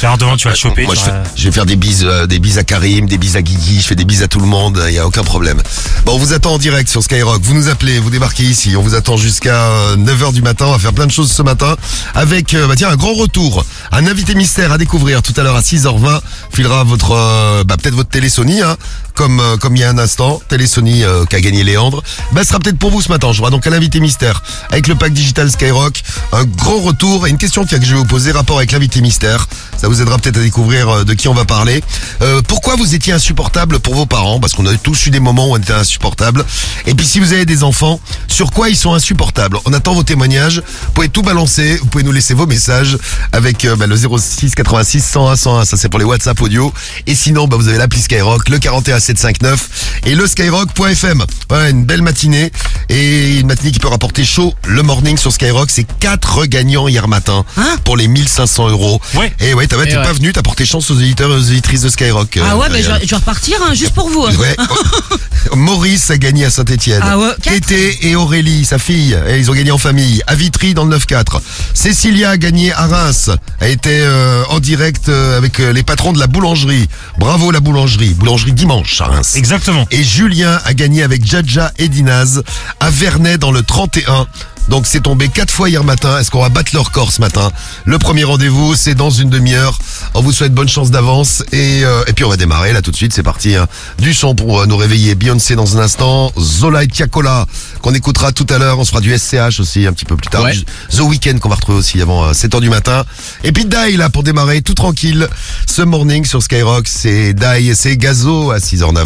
Alors 0.03 0.19
demain, 0.19 0.37
tu 0.37 0.45
vas 0.45 0.51
le 0.53 0.57
choper. 0.57 0.85
Moi, 0.85 0.95
je, 0.95 1.01
fais, 1.01 1.11
vas- 1.11 1.23
je 1.35 1.45
vais 1.45 1.53
faire 1.53 1.67
des 1.67 1.77
bises, 1.77 2.05
euh, 2.05 2.27
des 2.27 2.39
bises 2.39 2.59
à 2.59 2.65
Karim, 2.65 3.07
des 3.09 3.19
bises 3.19 3.37
à 3.37 3.43
Guigui, 3.43 3.81
je 3.81 3.87
fais 3.87 3.95
des 3.95 4.05
bises 4.05 4.23
à 4.23 4.29
tout 4.29 4.41
le 4.41 4.47
monde, 4.47 4.83
il 4.89 4.95
y 4.95 4.99
a 4.99 5.07
aucun 5.07 5.23
problème. 5.25 5.63
Bon, 6.05 6.13
on 6.15 6.19
vous 6.19 6.33
attend 6.33 6.53
en 6.55 6.59
direct 6.59 6.89
sur 6.89 7.03
Skyrock. 7.03 7.41
Vous 7.43 7.55
nous 7.55 7.69
appelez, 7.69 7.99
vous 7.99 8.11
débarquez 8.11 8.45
ici. 8.45 8.75
On 8.77 8.83
vous 8.83 8.95
attend 8.95 9.17
jusqu'à 9.17 9.69
9h 9.97 10.33
du 10.33 10.43
matin. 10.43 10.67
On 10.69 10.73
va 10.73 10.79
faire 10.79 10.93
plein 10.93 11.07
de 11.07 11.13
choses 11.13 11.31
ce 11.33 11.43
matin 11.43 11.77
avec, 12.15 12.55
euh, 12.55 12.67
bah 12.67 12.75
tiens, 12.77 12.91
un 12.91 12.97
grand 12.97 13.15
retour. 13.15 13.65
Un 13.93 14.07
invité 14.07 14.35
mystère 14.35 14.73
à 14.73 14.79
découvrir 14.79 15.23
tout 15.23 15.33
à 15.37 15.43
l'heure 15.43 15.57
à 15.57 15.63
6h20. 15.63 16.21
Filera 16.53 16.85
votre, 16.85 17.13
euh, 17.13 17.65
bah, 17.65 17.77
peut-être 17.77 17.95
votre 17.95 18.11
télé 18.11 18.29
Sony, 18.29 18.61
hein, 18.63 18.77
comme, 19.15 19.41
euh, 19.41 19.57
comme 19.57 19.75
il 19.77 19.81
y 19.81 19.85
a 19.85 19.91
un 19.91 19.99
instant. 19.99 20.41
Télé 20.49 20.67
Sony 20.67 21.03
euh, 21.05 21.25
qu'a 21.25 21.41
gagné 21.41 21.65
Léandre. 21.65 22.03
Bah, 22.33 22.43
ce 22.43 22.49
sera 22.49 22.59
peut-être 22.61 22.79
pour 22.79 22.91
vous 22.91 23.01
ce 23.03 23.09
matin. 23.09 23.33
Je 23.33 23.39
vois 23.39 23.51
donc 23.51 23.67
un 23.67 23.73
invité 23.73 24.01
mystère 24.01 24.43
avec 24.71 24.87
le 24.87 24.95
pack 24.95 25.13
digital 25.13 25.51
Skyrock. 25.51 26.03
Un 26.33 26.45
grand 26.45 26.81
retour 26.81 27.27
et 27.27 27.31
une 27.31 27.39
question 27.39 27.65
tiens, 27.65 27.79
que 27.79 27.85
je 27.87 27.93
vais 27.93 27.99
vous 27.99 28.05
poser 28.05 28.33
rapport 28.33 28.59
avec 28.59 28.73
l'invité 28.73 29.01
mystère. 29.01 29.46
Ça 29.77 29.89
vous 29.89 30.01
aidera 30.01 30.17
peut-être 30.19 30.39
à 30.39 30.43
découvrir 30.43 30.89
euh, 30.89 31.05
de 31.05 31.13
qui 31.15 31.29
on 31.29 31.35
va 31.35 31.45
parler. 31.45 31.83
Euh, 32.23 32.41
pourquoi 32.47 32.77
vous 32.77 32.95
étiez 32.95 33.13
insupportable 33.13 33.79
pour 33.79 33.95
vos 33.95 34.07
parents? 34.07 34.41
Parce 34.41 34.55
qu'on 34.55 34.65
a 34.67 34.75
tous 34.77 35.07
eu 35.07 35.11
des 35.11 35.21
moments 35.21 35.49
où 35.51 35.53
on 35.53 35.59
était 35.59 35.73
insupportable. 35.75 36.45
Et 36.87 36.95
puis 36.95 37.07
si 37.07 37.21
vous 37.21 37.33
avez 37.33 37.45
des 37.45 37.63
enfants, 37.63 38.01
sur 38.27 38.53
quoi 38.53 38.69
ils 38.71 38.77
sont 38.77 38.95
insupportables? 38.95 39.59
On 39.67 39.73
attend 39.75 39.95
vos 39.95 40.03
témoignages. 40.03 40.63
Vous 40.87 40.93
pouvez 40.95 41.09
tout 41.11 41.23
balancer. 41.23 41.77
Vous 41.77 41.87
pouvez 41.87 42.05
nous 42.05 42.13
laisser 42.13 42.33
vos 42.35 42.47
messages 42.47 42.97
avec 43.33 43.65
euh, 43.65 43.77
bah, 43.77 43.87
le 43.87 43.97
06 43.97 44.55
86 44.55 45.05
101 45.05 45.37
101. 45.37 45.65
Ça 45.67 45.77
c'est 45.77 45.89
pour 45.91 45.99
les 45.99 46.05
WhatsApp 46.07 46.41
audio. 46.41 46.73
Et 47.07 47.15
sinon, 47.15 47.47
bah, 47.47 47.57
vous 47.59 47.69
avez 47.69 47.79
l'appli 47.79 48.01
Skyrock, 48.01 48.49
le 48.49 48.59
41 48.59 48.99
759 48.99 50.01
et 50.07 50.15
le 50.15 50.27
skyrock.fm. 50.27 51.25
Voilà, 51.49 51.69
une 51.71 51.85
belle 51.85 52.03
matinée 52.03 52.51
et 52.89 53.37
une 53.41 53.47
matinée 53.47 53.73
qui 53.73 53.79
peut 53.79 53.89
rapporter 53.89 54.25
chaud. 54.25 54.55
Le 54.67 54.83
morning 54.83 55.17
sur 55.19 55.33
Skyrock, 55.33 55.69
c'est 55.71 55.87
quatre 56.01 56.47
gagnants 56.47 56.89
hier 56.89 57.09
matin 57.09 57.45
Hein? 57.57 57.77
pour 57.85 57.97
les 57.97 58.09
1500 58.09 58.69
euros. 58.71 59.01
Ouais. 59.15 59.33
Et 59.41 59.53
ouais, 59.55 59.67
t'as 59.67 59.77
ouais, 59.77 59.85
Et 59.87 59.91
t'es 59.91 59.97
ouais. 59.97 60.03
pas 60.03 60.13
venu, 60.13 60.33
t'as 60.33 60.43
porté 60.43 60.65
chance 60.65 60.91
aux 60.91 60.99
éditeurs 60.99 61.31
et 61.31 61.35
aux 61.35 61.43
éditrices 61.43 61.83
de 61.83 61.89
Skyrock. 61.89 62.39
Ah 62.43 62.53
euh, 62.53 62.57
ouais, 62.57 62.67
mais 62.73 62.83
je, 62.83 62.91
vais- 62.91 63.01
je 63.05 63.11
vais 63.11 63.17
repartir 63.17 63.59
hein, 63.63 63.75
juste 63.75 63.93
pour 63.93 64.09
vous. 64.09 64.25
hein. 64.25 64.33
Ouais. 64.39 64.57
Maurice 65.55 66.11
a 66.11 66.19
gagné 66.19 66.45
à 66.45 66.51
Saint-Etienne. 66.51 67.01
Ah 67.03 67.19
ouais, 67.19 67.29
quatre. 67.43 67.55
Tété 67.55 67.99
et 68.09 68.17
Aurélie, 68.17 68.65
sa 68.65 68.79
fille, 68.79 69.17
et 69.29 69.39
ils 69.39 69.51
ont 69.51 69.55
gagné 69.55 69.71
en 69.71 69.79
famille. 69.79 70.23
À 70.27 70.35
Vitry 70.35 70.75
dans 70.75 70.85
le 70.85 70.97
9-4. 70.97 71.41
Cécilia 71.75 72.31
a 72.31 72.37
gagné 72.37 72.73
à 72.73 72.87
Reims. 72.87 73.31
A 73.61 73.69
été 73.69 73.91
euh, 74.01 74.43
en 74.49 74.59
direct 74.59 75.09
euh, 75.09 75.37
avec 75.37 75.61
euh, 75.61 75.73
les 75.73 75.83
patrons 75.83 76.13
de 76.13 76.19
la 76.19 76.27
boulangerie. 76.27 76.89
Bravo 77.19 77.51
la 77.51 77.61
boulangerie. 77.61 78.15
Boulangerie 78.15 78.53
dimanche 78.53 79.01
à 79.01 79.07
Reims. 79.07 79.35
Exactement. 79.37 79.87
Et 79.91 80.03
Julien 80.03 80.61
a 80.65 80.75
gagné 80.75 81.03
avec 81.03 81.25
Jaja 81.25 81.73
et 81.79 81.89
Dinaz 81.89 82.43
à 82.81 82.91
Vernet 82.91 83.39
dans 83.39 83.53
le 83.53 83.63
31. 83.63 84.27
Donc 84.69 84.87
c'est 84.87 85.01
tombé 85.01 85.29
quatre 85.29 85.51
fois 85.53 85.69
hier 85.69 85.85
matin. 85.85 86.19
Est-ce 86.19 86.31
qu'on 86.31 86.43
va 86.43 86.49
battre 86.49 86.71
le 86.75 86.81
record 86.81 87.13
ce 87.13 87.21
matin? 87.21 87.51
Le 87.85 87.99
premier 87.99 88.25
rendez-vous, 88.25 88.75
c'est 88.75 88.95
dans 88.95 89.11
une 89.11 89.31
demi-heure. 89.31 89.79
On 90.15 90.21
vous 90.23 90.33
souhaite 90.33 90.53
bonne 90.53 90.69
chance 90.69 90.91
d'avance. 90.91 91.45
Et, 91.53 91.85
euh, 91.85 92.03
et 92.09 92.13
puis 92.13 92.25
on 92.25 92.29
va 92.29 92.37
démarrer 92.37 92.73
là 92.73 92.83
tout 92.83 92.91
de 92.91 92.97
suite. 92.97 93.13
C'est 93.13 93.23
parti. 93.23 93.55
hein. 93.55 93.67
Du 93.99 94.13
son 94.13 94.35
pour 94.35 94.61
euh, 94.61 94.67
nous 94.67 94.77
réveiller. 94.77 95.15
Beyoncé 95.15 95.55
dans 95.57 95.77
un 95.77 95.81
instant. 95.83 96.33
Zola 96.39 96.83
et 96.85 96.89
Tiakola 96.89 97.47
qu'on 97.83 97.95
écoutera 97.95 98.33
tout 98.33 98.47
à 98.51 98.59
l'heure. 98.59 98.79
On 98.79 98.85
sera 98.85 99.01
du 99.01 99.17
SCH 99.17 99.61
aussi 99.61 99.87
un 99.87 99.93
petit 99.93 100.05
peu 100.05 100.17
plus 100.17 100.29
tard. 100.29 100.43
Ouais. 100.43 100.55
The 100.91 101.01
Weeknd 101.01 101.39
qu'on 101.39 101.49
va 101.49 101.55
retrouver 101.57 101.79
aussi 101.79 102.01
avant 102.03 102.25
euh, 102.25 102.33
7h 102.33 102.61
du 102.61 102.71
matin. 102.71 103.05
Et 103.45 103.53
puis 103.53 103.65
Dai 103.67 103.97
là 103.97 104.11
pour 104.11 104.23
démarrer 104.25 104.63
tout 104.63 104.75
tranquille. 104.75 105.29
Ce 105.67 105.83
morning 105.83 106.25
sur 106.25 106.43
Skyrock, 106.43 106.89
c'est 106.89 107.35
Dai 107.35 107.67
et 107.67 107.75
c'est 107.75 107.97
Gazo 107.97 108.51
à 108.51 108.59
6h09. 108.59 109.05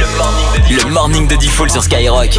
Le 0.00 0.16
morning 0.16 0.78
de, 0.78 0.84
le 0.84 0.90
morning 0.90 1.28
de 1.28 1.36
Diffoul 1.36 1.70
sur 1.70 1.82
Skyrock. 1.82 2.38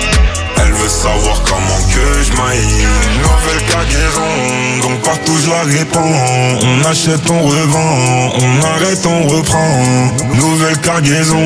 Savoir 0.91 1.41
comment 1.43 1.79
que 1.89 2.21
je 2.21 2.31
maille. 2.33 2.85
Nouvelle 3.23 3.65
cargaison, 3.71 4.81
donc 4.81 5.01
partout 5.01 5.37
je 5.43 5.49
la 5.49 5.61
répands. 5.61 5.99
On 6.61 6.89
achète, 6.89 7.29
on 7.29 7.41
revend, 7.41 8.33
on 8.39 8.65
arrête, 8.65 9.05
on 9.05 9.27
reprend. 9.27 9.83
Nouvelle 10.35 10.77
cargaison, 10.79 11.39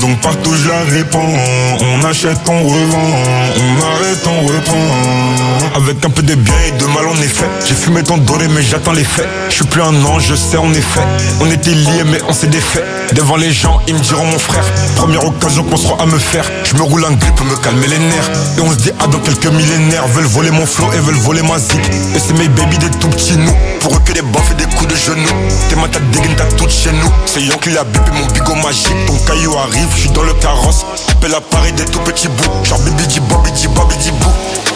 donc 0.00 0.20
partout 0.20 0.54
je 0.54 0.68
la 0.68 0.80
répands. 0.84 1.34
On 1.80 2.04
achète, 2.04 2.38
on 2.48 2.62
revend, 2.62 3.10
on 3.58 3.82
arrête, 3.82 4.26
on 4.26 4.46
reprend. 4.46 5.74
Avec 5.76 6.04
un 6.04 6.10
peu 6.10 6.22
de 6.22 6.36
bien 6.36 6.54
et 6.68 6.70
de 6.78 6.84
mal 6.86 7.06
en 7.08 7.20
effet 7.20 7.46
J'ai 7.66 7.74
fumé 7.74 8.02
ton 8.04 8.16
doré 8.18 8.46
mais 8.48 8.62
j'attends 8.62 8.92
les 8.92 9.02
faits. 9.02 9.28
Je 9.48 9.56
suis 9.56 9.64
plus 9.64 9.82
un 9.82 10.04
ange, 10.04 10.24
je 10.28 10.34
sais 10.36 10.56
en 10.56 10.72
effet 10.72 11.00
On 11.40 11.50
était 11.50 11.72
liés 11.72 12.04
mais 12.06 12.18
on 12.28 12.32
s'est 12.32 12.46
défait. 12.46 12.84
Devant 13.12 13.36
les 13.36 13.52
gens, 13.52 13.80
ils 13.86 13.94
me 13.94 14.00
diront 14.00 14.24
mon 14.24 14.38
frère. 14.38 14.64
Première 14.96 15.24
occasion 15.24 15.64
qu'on 15.64 15.76
sera 15.76 16.00
à 16.02 16.06
me 16.06 16.18
faire. 16.18 16.44
Je 16.64 16.74
me 16.74 16.82
roule 16.82 17.04
un 17.04 17.12
grip 17.12 17.34
pour 17.34 17.46
me 17.46 17.56
calmer 17.56 17.86
les 17.88 17.98
nerfs. 17.98 18.30
Et 18.56 18.60
on 18.60 18.70
se 18.70 18.76
ah 19.00 19.06
dans 19.06 19.18
quelques 19.18 19.46
millénaires 19.46 20.06
Veulent 20.08 20.26
voler 20.26 20.50
mon 20.50 20.66
flow 20.66 20.92
et 20.92 20.98
veulent 20.98 21.14
voler 21.14 21.42
ma 21.42 21.58
zik 21.58 21.80
Et 22.14 22.18
c'est 22.18 22.34
mes 22.34 22.48
baby 22.48 22.78
des 22.78 22.90
tout 22.98 23.08
petits 23.08 23.36
nous. 23.36 23.54
Pour 23.80 23.96
eux 23.96 24.00
que 24.04 24.12
des 24.12 24.22
baffes 24.22 24.50
et 24.52 24.54
des 24.54 24.74
coups 24.74 24.88
de 24.88 24.96
genoux. 24.96 25.34
Tes 25.68 25.76
mains 25.76 25.88
t'as 25.90 26.00
dégaine 26.00 26.34
t'as 26.36 26.44
toutes 26.56 26.70
chez 26.70 26.92
nous. 26.92 27.10
C'est 27.26 27.42
Yankee 27.42 27.70
la 27.70 27.84
bip 27.84 28.02
et 28.06 28.18
mon 28.18 28.26
bigot 28.26 28.54
magique. 28.56 29.06
Ton 29.06 29.16
caillou 29.26 29.56
arrive, 29.56 29.88
je 29.94 30.00
suis 30.00 30.10
dans 30.10 30.22
le 30.22 30.34
carrosse. 30.34 30.84
Appelle 31.10 31.34
à 31.34 31.40
Paris 31.40 31.72
des 31.72 31.84
tout 31.84 32.00
petits 32.00 32.28
bouts. 32.28 32.64
Genre 32.64 32.78
baby 32.80 33.06
dit 33.06 33.20
bobby 33.20 33.52
dit 33.52 33.68
bobby 33.68 33.96
dit 33.96 34.12
bou. 34.12 34.28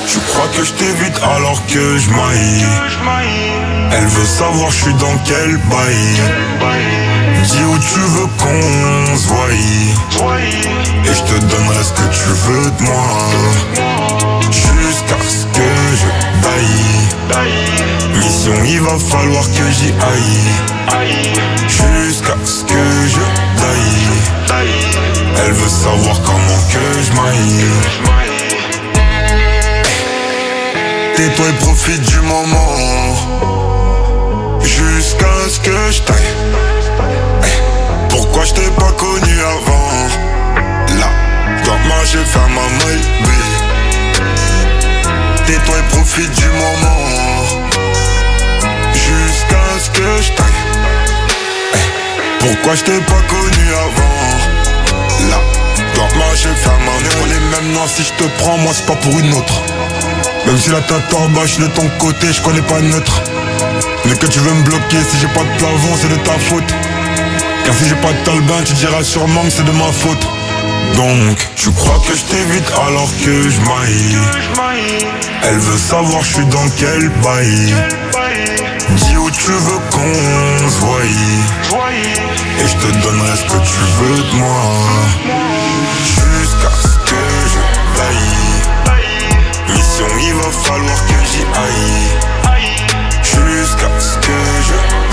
Je 0.06 0.18
crois 0.20 0.48
que 0.56 0.64
je 0.64 0.72
t'évite 0.72 1.20
alors 1.22 1.60
que 1.66 1.98
je 1.98 2.08
Elle 3.92 4.06
veut 4.06 4.26
savoir 4.26 4.70
je 4.70 4.84
suis 4.84 4.94
dans 4.94 5.16
quel 5.24 5.56
bail? 5.68 7.27
Dis 7.44 7.64
où 7.64 7.78
tu 7.78 8.00
veux 8.00 8.26
qu'on 8.38 9.16
se 9.16 9.26
voie. 9.28 9.48
Et 11.04 11.14
je 11.14 11.22
te 11.22 11.40
donnerai 11.40 11.82
ce 11.82 11.92
que 11.92 12.08
tu 12.12 12.28
veux 12.46 12.70
de 12.70 12.82
moi. 12.82 13.18
Jusqu'à 14.50 15.16
ce 15.28 15.46
que 15.46 15.70
je 16.00 16.08
taille 16.42 18.18
Mission 18.18 18.54
il 18.66 18.80
va 18.80 18.98
falloir 18.98 19.44
que 19.44 19.70
j'y 19.70 19.92
aille. 19.92 20.52
Jusqu'à 21.68 22.36
ce 22.44 22.64
que 22.64 22.84
je 23.06 23.20
taille 23.60 24.64
Elle 25.44 25.52
veut 25.52 25.68
savoir 25.68 26.20
comment 26.22 26.60
que 26.72 26.86
je 27.02 27.12
maille. 27.12 27.64
Tais-toi 31.16 31.46
et 31.48 31.64
profite 31.64 32.02
du 32.02 32.20
moment. 32.20 33.16
Jusqu'à 34.60 35.48
ce 35.48 35.58
que 35.60 35.90
je 35.90 36.02
taille 36.02 36.77
pourquoi 38.18 38.44
je 38.44 38.52
t'ai 38.52 38.70
pas 38.72 38.90
connu 38.92 39.34
avant? 39.40 39.90
Là, 40.98 41.10
dans 41.64 41.78
ma 41.88 42.04
je 42.04 42.18
vais 42.18 42.24
faire 42.24 42.48
ma 42.48 42.66
maille 42.84 43.04
Tais-toi 45.46 45.76
et 45.78 45.88
profite 45.94 46.30
du 46.32 46.48
moment. 46.48 47.00
Jusqu'à 48.92 49.64
ce 49.84 49.90
que 49.90 50.22
je 50.22 50.32
taille. 50.32 50.60
Eh, 51.74 52.44
Pourquoi 52.44 52.74
je 52.74 52.82
t'ai 52.82 53.00
pas 53.02 53.22
connu 53.28 53.66
avant? 53.86 55.30
Là, 55.30 55.40
dans 55.94 56.18
ma 56.18 56.34
je 56.34 56.48
vais 56.48 56.54
faire 56.56 56.78
ma 56.80 56.86
maille. 56.86 57.22
On 57.22 57.26
est 57.26 57.62
même 57.62 57.72
noir 57.72 57.86
si 57.88 58.02
je 58.02 58.12
te 58.14 58.24
prends 58.42 58.58
moi 58.58 58.72
c'est 58.74 58.86
pas 58.86 58.96
pour 58.96 59.16
une 59.16 59.32
autre. 59.34 59.62
Même 60.44 60.58
si 60.58 60.70
la 60.70 60.80
tête 60.80 61.14
en 61.14 61.28
bas 61.28 61.44
de 61.44 61.66
ton 61.68 61.88
côté 62.00 62.32
je 62.32 62.42
connais 62.42 62.62
pas 62.62 62.80
neutre. 62.80 63.22
Mais 64.06 64.16
que 64.16 64.26
tu 64.26 64.40
veux 64.40 64.54
me 64.54 64.62
bloquer 64.62 65.02
si 65.08 65.18
j'ai 65.18 65.28
pas 65.28 65.44
de 65.44 65.58
plafond 65.58 65.94
c'est 66.00 66.08
de 66.08 66.16
ta 66.16 66.32
faute 66.32 66.74
car 67.68 67.76
si 67.76 67.86
j'ai 67.86 67.96
pas 67.96 68.14
de 68.14 68.24
talbin, 68.24 68.62
tu 68.64 68.72
diras 68.72 69.04
sûrement 69.04 69.42
que 69.42 69.50
c'est 69.50 69.64
de 69.64 69.72
ma 69.72 69.92
faute. 69.92 70.26
Donc, 70.96 71.36
tu 71.54 71.70
crois 71.70 71.98
que 71.98 72.16
je 72.16 72.24
t'évite 72.24 72.72
alors 72.86 73.10
que 73.22 73.50
je 73.50 73.60
maille? 73.60 74.16
Elle 75.42 75.58
veut 75.58 75.76
savoir 75.76 76.22
je 76.22 76.32
suis 76.36 76.46
dans 76.46 76.66
quel 76.78 77.10
bail. 77.22 77.74
Dis 78.96 79.16
où 79.18 79.30
tu 79.30 79.50
veux 79.50 79.80
qu'on 79.90 80.68
se. 80.70 80.80
Et 82.60 82.66
je 82.66 82.76
te 82.76 82.90
donnerai 83.02 83.36
ce 83.36 83.44
que 83.44 83.60
tu 83.70 83.80
veux 83.98 84.16
de 84.16 84.36
moi. 84.36 84.62
Jusqu'à 86.06 86.72
ce 86.82 86.96
que 87.10 87.22
je 87.52 87.60
taille. 87.98 88.38
Mission, 89.74 90.08
il 90.22 90.34
va 90.36 90.50
falloir 90.64 91.06
que 91.06 91.18
j'y 91.30 91.44
aille. 91.66 92.08
Jusqu'à 93.22 93.90
ce 94.00 94.16
que 94.26 94.38
je 94.68 95.07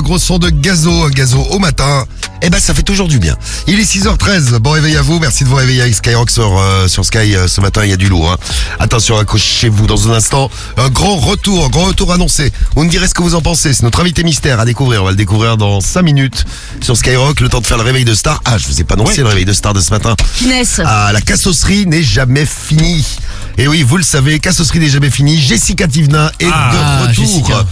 le 0.00 0.04
gros 0.04 0.18
son 0.18 0.38
de 0.38 0.48
Gazo, 0.48 1.10
Gazo 1.10 1.38
au 1.50 1.58
matin. 1.58 2.06
Eh 2.40 2.48
ben, 2.48 2.58
ça 2.58 2.72
fait 2.72 2.82
toujours 2.82 3.06
du 3.06 3.18
bien. 3.18 3.36
Il 3.66 3.78
est 3.78 3.82
6h13. 3.82 4.56
Bon 4.58 4.70
réveil 4.70 4.96
à 4.96 5.02
vous. 5.02 5.18
Merci 5.18 5.44
de 5.44 5.48
vous 5.50 5.56
réveiller 5.56 5.82
avec 5.82 5.94
Skyrock 5.94 6.30
sur, 6.30 6.56
euh, 6.58 6.88
sur 6.88 7.04
Sky 7.04 7.36
euh, 7.36 7.46
ce 7.48 7.60
matin. 7.60 7.82
Il 7.84 7.90
y 7.90 7.92
a 7.92 7.98
du 7.98 8.08
lourd. 8.08 8.32
Hein. 8.32 8.38
Attention, 8.78 9.18
accrochez-vous 9.18 9.86
dans 9.86 10.08
un 10.08 10.14
instant. 10.14 10.50
Un 10.78 10.88
grand 10.88 11.16
retour, 11.16 11.66
un 11.66 11.68
grand 11.68 11.84
retour 11.84 12.14
annoncé. 12.14 12.50
Vous 12.76 12.84
me 12.84 12.88
direz 12.88 13.08
ce 13.08 13.12
que 13.14 13.22
vous 13.22 13.34
en 13.34 13.42
pensez. 13.42 13.74
C'est 13.74 13.82
notre 13.82 14.00
invité 14.00 14.24
mystère 14.24 14.58
à 14.58 14.64
découvrir. 14.64 15.02
On 15.02 15.04
va 15.04 15.10
le 15.10 15.18
découvrir 15.18 15.58
dans 15.58 15.82
5 15.82 16.00
minutes 16.00 16.46
sur 16.80 16.96
Skyrock. 16.96 17.38
Le 17.40 17.50
temps 17.50 17.60
de 17.60 17.66
faire 17.66 17.76
le 17.76 17.84
réveil 17.84 18.06
de 18.06 18.14
star. 18.14 18.40
Ah, 18.46 18.56
je 18.56 18.66
vous 18.68 18.80
ai 18.80 18.84
pas 18.84 18.94
annoncé 18.94 19.18
le 19.20 19.26
réveil 19.28 19.44
de 19.44 19.52
star 19.52 19.74
de 19.74 19.80
ce 19.82 19.90
matin. 19.90 20.14
Finesse. 20.32 20.80
Ah, 20.82 21.10
la 21.12 21.20
cassosserie 21.20 21.84
n'est 21.84 22.02
jamais 22.02 22.46
finie. 22.46 23.04
Et 23.58 23.68
oui, 23.68 23.82
vous 23.82 23.98
le 23.98 24.02
savez, 24.02 24.38
cassosserie 24.40 24.78
n'est 24.78 24.88
jamais 24.88 25.10
finie. 25.10 25.38
Jessica 25.38 25.86
Tivna 25.86 26.32
est 26.40 26.46
Ah, 26.50 27.02
de 27.02 27.08
retour. 27.08 27.26
Jessica. 27.26 27.66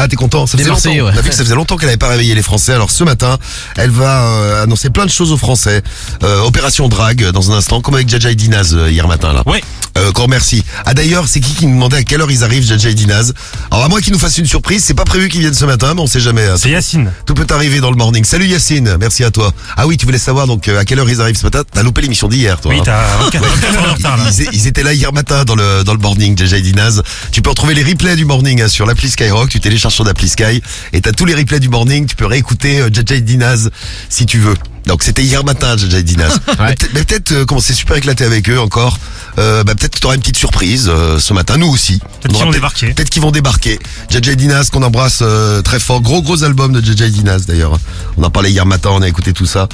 Ah, 0.00 0.06
t'es 0.06 0.14
content 0.14 0.46
Ça 0.46 0.56
faisait 0.56 0.68
longtemps. 0.68 0.74
Marseillais, 0.74 1.02
ouais. 1.02 1.10
On 1.12 1.18
a 1.18 1.20
vu 1.20 1.28
que 1.28 1.34
ça 1.34 1.42
faisait 1.42 1.56
longtemps 1.56 1.76
qu'elle 1.76 1.88
n'avait 1.88 1.96
pas 1.96 2.08
réveillé 2.08 2.34
les 2.36 2.42
Français. 2.42 2.72
Alors 2.72 2.92
ce 2.92 3.02
matin, 3.02 3.36
elle 3.76 3.90
va 3.90 4.22
euh, 4.22 4.62
annoncer 4.62 4.90
plein 4.90 5.04
de 5.04 5.10
choses 5.10 5.32
aux 5.32 5.36
Français. 5.36 5.82
Euh, 6.22 6.40
opération 6.42 6.88
drague 6.88 7.24
euh, 7.24 7.32
dans 7.32 7.50
un 7.50 7.56
instant, 7.56 7.80
comme 7.80 7.94
avec 7.94 8.08
Jaja 8.08 8.30
et 8.30 8.36
Dinaz 8.36 8.74
euh, 8.74 8.88
hier 8.88 9.08
matin 9.08 9.32
là. 9.32 9.42
Ouais. 9.46 9.60
Euh, 9.98 10.08
encore 10.10 10.28
merci. 10.28 10.64
Ah 10.86 10.94
d'ailleurs, 10.94 11.26
c'est 11.28 11.40
qui 11.40 11.54
qui 11.54 11.66
nous 11.66 11.74
demandait 11.74 11.96
à 11.98 12.02
quelle 12.04 12.20
heure 12.20 12.30
ils 12.30 12.44
arrivent, 12.44 12.64
Jaja 12.64 12.88
et 12.90 12.94
Dinaz 12.94 13.32
Alors 13.70 13.84
à 13.84 13.88
moins 13.88 14.00
qu'ils 14.00 14.12
nous 14.12 14.18
fassent 14.18 14.38
une 14.38 14.46
surprise, 14.46 14.84
c'est 14.84 14.94
pas 14.94 15.04
prévu 15.04 15.28
qu'ils 15.28 15.40
viennent 15.40 15.54
ce 15.54 15.64
matin, 15.64 15.92
mais 15.94 16.00
on 16.00 16.06
sait 16.06 16.20
jamais. 16.20 16.46
hein. 16.46 16.54
C'est 16.56 16.70
Yacine. 16.70 17.10
Tout 17.26 17.34
peut 17.34 17.46
arriver 17.52 17.80
dans 17.80 17.90
le 17.90 17.96
morning. 17.96 18.24
Salut 18.24 18.46
Yacine, 18.46 18.96
merci 19.00 19.24
à 19.24 19.30
toi. 19.30 19.52
Ah 19.76 19.86
oui, 19.86 19.96
tu 19.96 20.06
voulais 20.06 20.18
savoir 20.18 20.46
donc 20.46 20.68
euh, 20.68 20.78
à 20.80 20.84
quelle 20.84 20.98
heure 21.00 21.10
ils 21.10 21.20
arrivent 21.20 21.36
ce 21.36 21.44
matin 21.44 21.62
T'as 21.70 21.82
loupé 21.82 22.02
l'émission 22.02 22.28
d'hier, 22.28 22.60
toi. 22.60 22.72
Oui, 22.72 22.78
hein. 22.80 22.82
t'as 22.84 23.16
24 23.18 23.44
24 23.44 23.76
heures 23.76 23.82
de 23.92 23.96
retard 23.96 24.16
là. 24.16 24.24
Ils, 24.38 24.48
ils 24.52 24.66
étaient 24.66 24.82
là 24.84 24.92
hier 24.94 25.12
matin 25.12 25.44
dans 25.44 25.56
le 25.56 25.82
dans 25.84 25.92
le 25.94 26.00
morning, 26.00 26.36
Jaja 26.38 26.58
et 26.58 26.62
Dinaz. 26.62 27.02
Tu 27.32 27.42
peux 27.42 27.50
retrouver 27.50 27.74
les 27.74 27.82
replays 27.82 28.16
du 28.16 28.24
morning 28.24 28.62
hein, 28.62 28.68
sur 28.68 28.86
l'appli 28.86 29.10
Skyrock. 29.10 29.48
Tu 29.48 29.60
télécharges 29.60 29.94
sur 29.94 30.04
l'appli 30.04 30.28
Sky 30.28 30.62
et 30.92 31.00
t'as 31.00 31.12
tous 31.12 31.24
les 31.24 31.34
replays 31.34 31.60
du 31.60 31.68
morning. 31.68 32.06
Tu 32.06 32.14
peux 32.16 32.26
réécouter 32.26 32.80
euh, 32.80 32.88
Jaja 32.92 33.16
et 33.16 33.20
Dinaz 33.20 33.70
si 34.08 34.26
tu 34.26 34.38
veux. 34.38 34.54
Donc 34.86 35.02
c'était 35.02 35.22
hier 35.22 35.44
matin, 35.44 35.76
Jaja 35.76 35.98
et 35.98 36.02
Dinaz. 36.02 36.38
Mais 36.48 36.54
peut-être- 36.74 36.90
Mais 36.94 37.02
peut-être 37.04 37.32
euh, 37.32 37.44
comment 37.44 37.60
c'est 37.60 37.74
super 37.74 37.96
éclaté 37.96 38.24
avec 38.24 38.48
eux 38.48 38.58
encore. 38.60 38.98
Euh, 39.38 39.64
bah, 39.64 39.74
peut-être 39.74 39.94
que 39.94 40.00
t'auras 40.00 40.14
une 40.14 40.20
petite 40.20 40.36
surprise 40.36 40.90
euh, 40.92 41.18
ce 41.18 41.32
matin. 41.32 41.56
Nous 41.56 41.68
aussi. 41.68 41.98
Peut-être 42.20 42.34
qu'ils 42.34 42.44
vont 42.44 42.50
débarquer. 42.50 42.86
Peut-être 42.92 43.10
qu'ils 43.10 43.22
vont 43.22 43.30
débarquer. 43.30 43.78
JJ 44.10 44.36
Dinas 44.36 44.68
qu'on 44.72 44.82
embrasse 44.82 45.20
euh, 45.22 45.62
très 45.62 45.78
fort. 45.78 46.00
Gros 46.00 46.22
gros 46.22 46.44
album 46.44 46.72
de 46.72 46.80
JJ 46.80 47.10
Dinas 47.10 47.44
d'ailleurs. 47.46 47.78
On 48.18 48.24
en 48.24 48.30
parlait 48.30 48.50
hier 48.50 48.66
matin, 48.66 48.90
on 48.92 49.00
a 49.00 49.06
écouté 49.08 49.32
tout 49.32 49.46
ça 49.46 49.68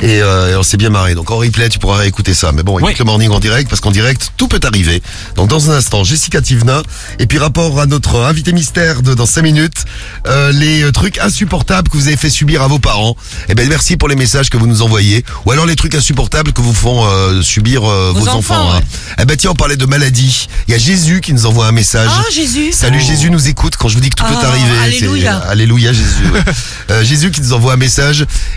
et, 0.00 0.22
euh, 0.22 0.52
et 0.52 0.56
on 0.56 0.62
s'est 0.62 0.76
bien 0.76 0.90
marré. 0.90 1.14
Donc 1.16 1.30
en 1.32 1.36
replay, 1.38 1.68
tu 1.68 1.80
pourras 1.80 1.96
réécouter 1.98 2.32
ça. 2.32 2.52
Mais 2.52 2.62
bon, 2.62 2.78
écoute 2.78 2.90
Oui. 2.90 2.94
le 2.98 3.04
morning 3.04 3.30
en 3.30 3.40
direct 3.40 3.68
parce 3.68 3.80
qu'en 3.80 3.90
direct, 3.90 4.30
tout 4.36 4.46
peut 4.46 4.60
arriver. 4.62 5.02
Donc 5.34 5.48
dans 5.48 5.70
un 5.70 5.74
instant, 5.74 6.04
Jessica 6.04 6.40
Tivna 6.40 6.82
et 7.18 7.26
puis 7.26 7.38
rapport 7.38 7.80
à 7.80 7.86
notre 7.86 8.20
invité 8.20 8.52
mystère 8.52 9.02
de 9.02 9.14
dans 9.14 9.26
5 9.26 9.42
minutes, 9.42 9.84
euh, 10.28 10.52
les 10.52 10.82
euh, 10.84 10.92
trucs 10.92 11.18
insupportables 11.18 11.88
que 11.90 11.96
vous 11.96 12.06
avez 12.06 12.16
fait 12.16 12.30
subir 12.30 12.62
à 12.62 12.68
vos 12.68 12.78
parents. 12.78 13.16
Eh 13.48 13.54
ben 13.56 13.68
merci 13.68 13.96
pour 13.96 14.08
les 14.08 14.14
messages 14.16 14.48
que 14.48 14.56
vous 14.56 14.68
nous 14.68 14.82
envoyez 14.82 15.24
ou 15.44 15.50
alors 15.50 15.66
les 15.66 15.74
trucs 15.74 15.96
insupportables 15.96 16.52
que 16.52 16.60
vous 16.60 16.74
font 16.74 17.04
euh, 17.04 17.42
subir 17.42 17.82
vos, 17.82 18.12
Vos 18.12 18.28
enfants. 18.28 18.38
enfants, 18.38 18.72
hein. 18.76 18.80
Eh 19.20 19.24
ben 19.24 19.36
tiens, 19.36 19.50
on 19.50 19.54
parlait 19.54 19.76
de 19.76 19.86
maladie. 19.86 20.46
Il 20.68 20.70
y 20.70 20.74
a 20.74 20.78
Jésus 20.78 21.20
qui 21.20 21.32
nous 21.32 21.46
envoie 21.46 21.66
un 21.66 21.72
message. 21.72 22.10
Ah, 22.12 22.22
Jésus. 22.32 22.70
Salut 22.72 23.00
Jésus 23.00 23.28
nous 23.30 23.48
écoute 23.48 23.74
quand 23.76 23.88
je 23.88 23.94
vous 23.94 24.00
dis 24.00 24.10
que 24.10 24.14
tout 24.16 24.24
peut 24.24 24.34
Oh, 24.40 24.44
arriver. 24.44 24.78
alléluia. 24.84 25.36
Alléluia 25.38 25.92
Jésus. 25.92 26.30
ouais. 26.32 27.04
Jésus 27.04 27.32
qui 27.32 27.40
nous 27.40 27.52
envoie 27.54 27.72
un 27.72 27.76
message 27.76 27.87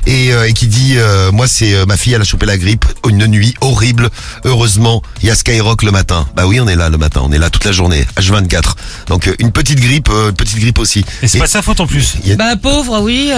et, 0.05 0.33
euh, 0.33 0.47
et 0.47 0.53
qui 0.53 0.67
dit 0.67 0.95
euh, 0.97 1.31
moi 1.31 1.47
c'est 1.47 1.73
euh, 1.73 1.85
ma 1.85 1.97
fille 1.97 2.13
elle 2.13 2.21
a 2.21 2.25
chopé 2.25 2.45
la 2.45 2.57
grippe 2.57 2.85
une 3.07 3.25
nuit 3.27 3.53
horrible. 3.61 4.09
Heureusement 4.45 5.01
il 5.21 5.27
y 5.27 5.31
a 5.31 5.35
Skyrock 5.35 5.83
le 5.83 5.91
matin. 5.91 6.27
Bah 6.35 6.45
oui 6.47 6.59
on 6.59 6.67
est 6.67 6.75
là 6.75 6.89
le 6.89 6.97
matin 6.97 7.21
on 7.23 7.31
est 7.31 7.37
là 7.39 7.49
toute 7.49 7.65
la 7.65 7.71
journée 7.71 8.05
H24. 8.17 8.75
Donc 9.07 9.27
euh, 9.27 9.35
une 9.39 9.51
petite 9.51 9.79
grippe 9.79 10.09
euh, 10.09 10.29
une 10.29 10.35
petite 10.35 10.59
grippe 10.59 10.79
aussi. 10.79 11.05
Et 11.21 11.27
c'est 11.27 11.39
pas 11.39 11.45
de 11.45 11.49
sa 11.51 11.61
faute 11.61 11.79
en 11.79 11.87
plus. 11.87 12.15
a- 12.29 12.35
Bah, 12.35 12.55
pauvre, 12.61 12.99
oui. 13.01 13.31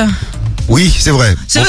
Oui 0.69 0.93
c'est 0.97 1.12
vrai. 1.12 1.35
C'est 1.47 1.59
Bon, 1.59 1.65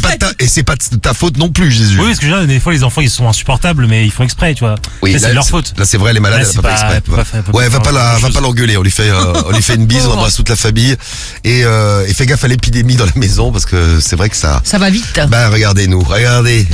pas 0.00 0.08
de 0.08 0.12
fait. 0.12 0.18
ta, 0.18 0.30
et 0.38 0.46
c'est 0.46 0.62
pas 0.62 0.76
de 0.76 0.96
ta 0.96 1.14
faute 1.14 1.36
non 1.36 1.48
plus 1.50 1.70
Jésus. 1.72 1.98
Oui, 1.98 2.06
parce 2.06 2.20
que 2.20 2.26
je 2.26 2.30
veux 2.32 2.38
dire, 2.38 2.46
des 2.46 2.60
fois 2.60 2.72
les 2.72 2.84
enfants 2.84 3.00
ils 3.00 3.10
sont 3.10 3.28
insupportables, 3.28 3.86
mais 3.88 4.04
ils 4.04 4.12
font 4.12 4.22
exprès, 4.22 4.54
tu 4.54 4.60
vois. 4.60 4.76
Oui, 5.02 5.16
c'est 5.18 5.32
leur 5.32 5.46
faute. 5.46 5.74
Là, 5.76 5.84
c'est 5.84 5.96
vrai, 5.96 6.10
elle 6.10 6.18
est 6.18 6.20
malade, 6.20 6.42
Là, 6.42 6.48
elle 6.48 6.54
pas, 6.62 6.62
pas- 6.62 6.68
fait 6.76 6.98
exprès. 6.98 7.42
pas 7.42 7.52
ouais, 7.58 7.64
pas 7.64 7.70
va 7.70 7.80
pas 7.80 7.90
la, 7.92 8.18
va 8.18 8.30
pas 8.30 8.40
l'engueuler. 8.40 8.76
On 8.76 8.82
lui 8.82 8.90
fait, 8.92 9.10
euh, 9.10 9.32
on 9.46 9.50
lui 9.50 9.62
fait 9.62 9.74
une 9.74 9.86
bise, 9.86 10.06
on 10.06 10.12
embrasse 10.12 10.36
toute 10.36 10.48
la 10.48 10.54
famille 10.54 10.94
et, 11.42 11.64
euh, 11.64 12.06
et 12.06 12.14
fait 12.14 12.26
gaffe 12.26 12.44
à 12.44 12.48
l'épidémie 12.48 12.94
dans 12.94 13.06
la 13.06 13.12
maison 13.16 13.50
parce 13.50 13.64
que 13.65 13.65
c'est 14.00 14.16
vrai 14.16 14.28
que 14.28 14.36
ça. 14.36 14.60
Ça 14.64 14.78
va 14.78 14.90
vite. 14.90 15.20
Bah, 15.28 15.48
regardez 15.48 15.86
nous, 15.86 16.00
regardez 16.00 16.66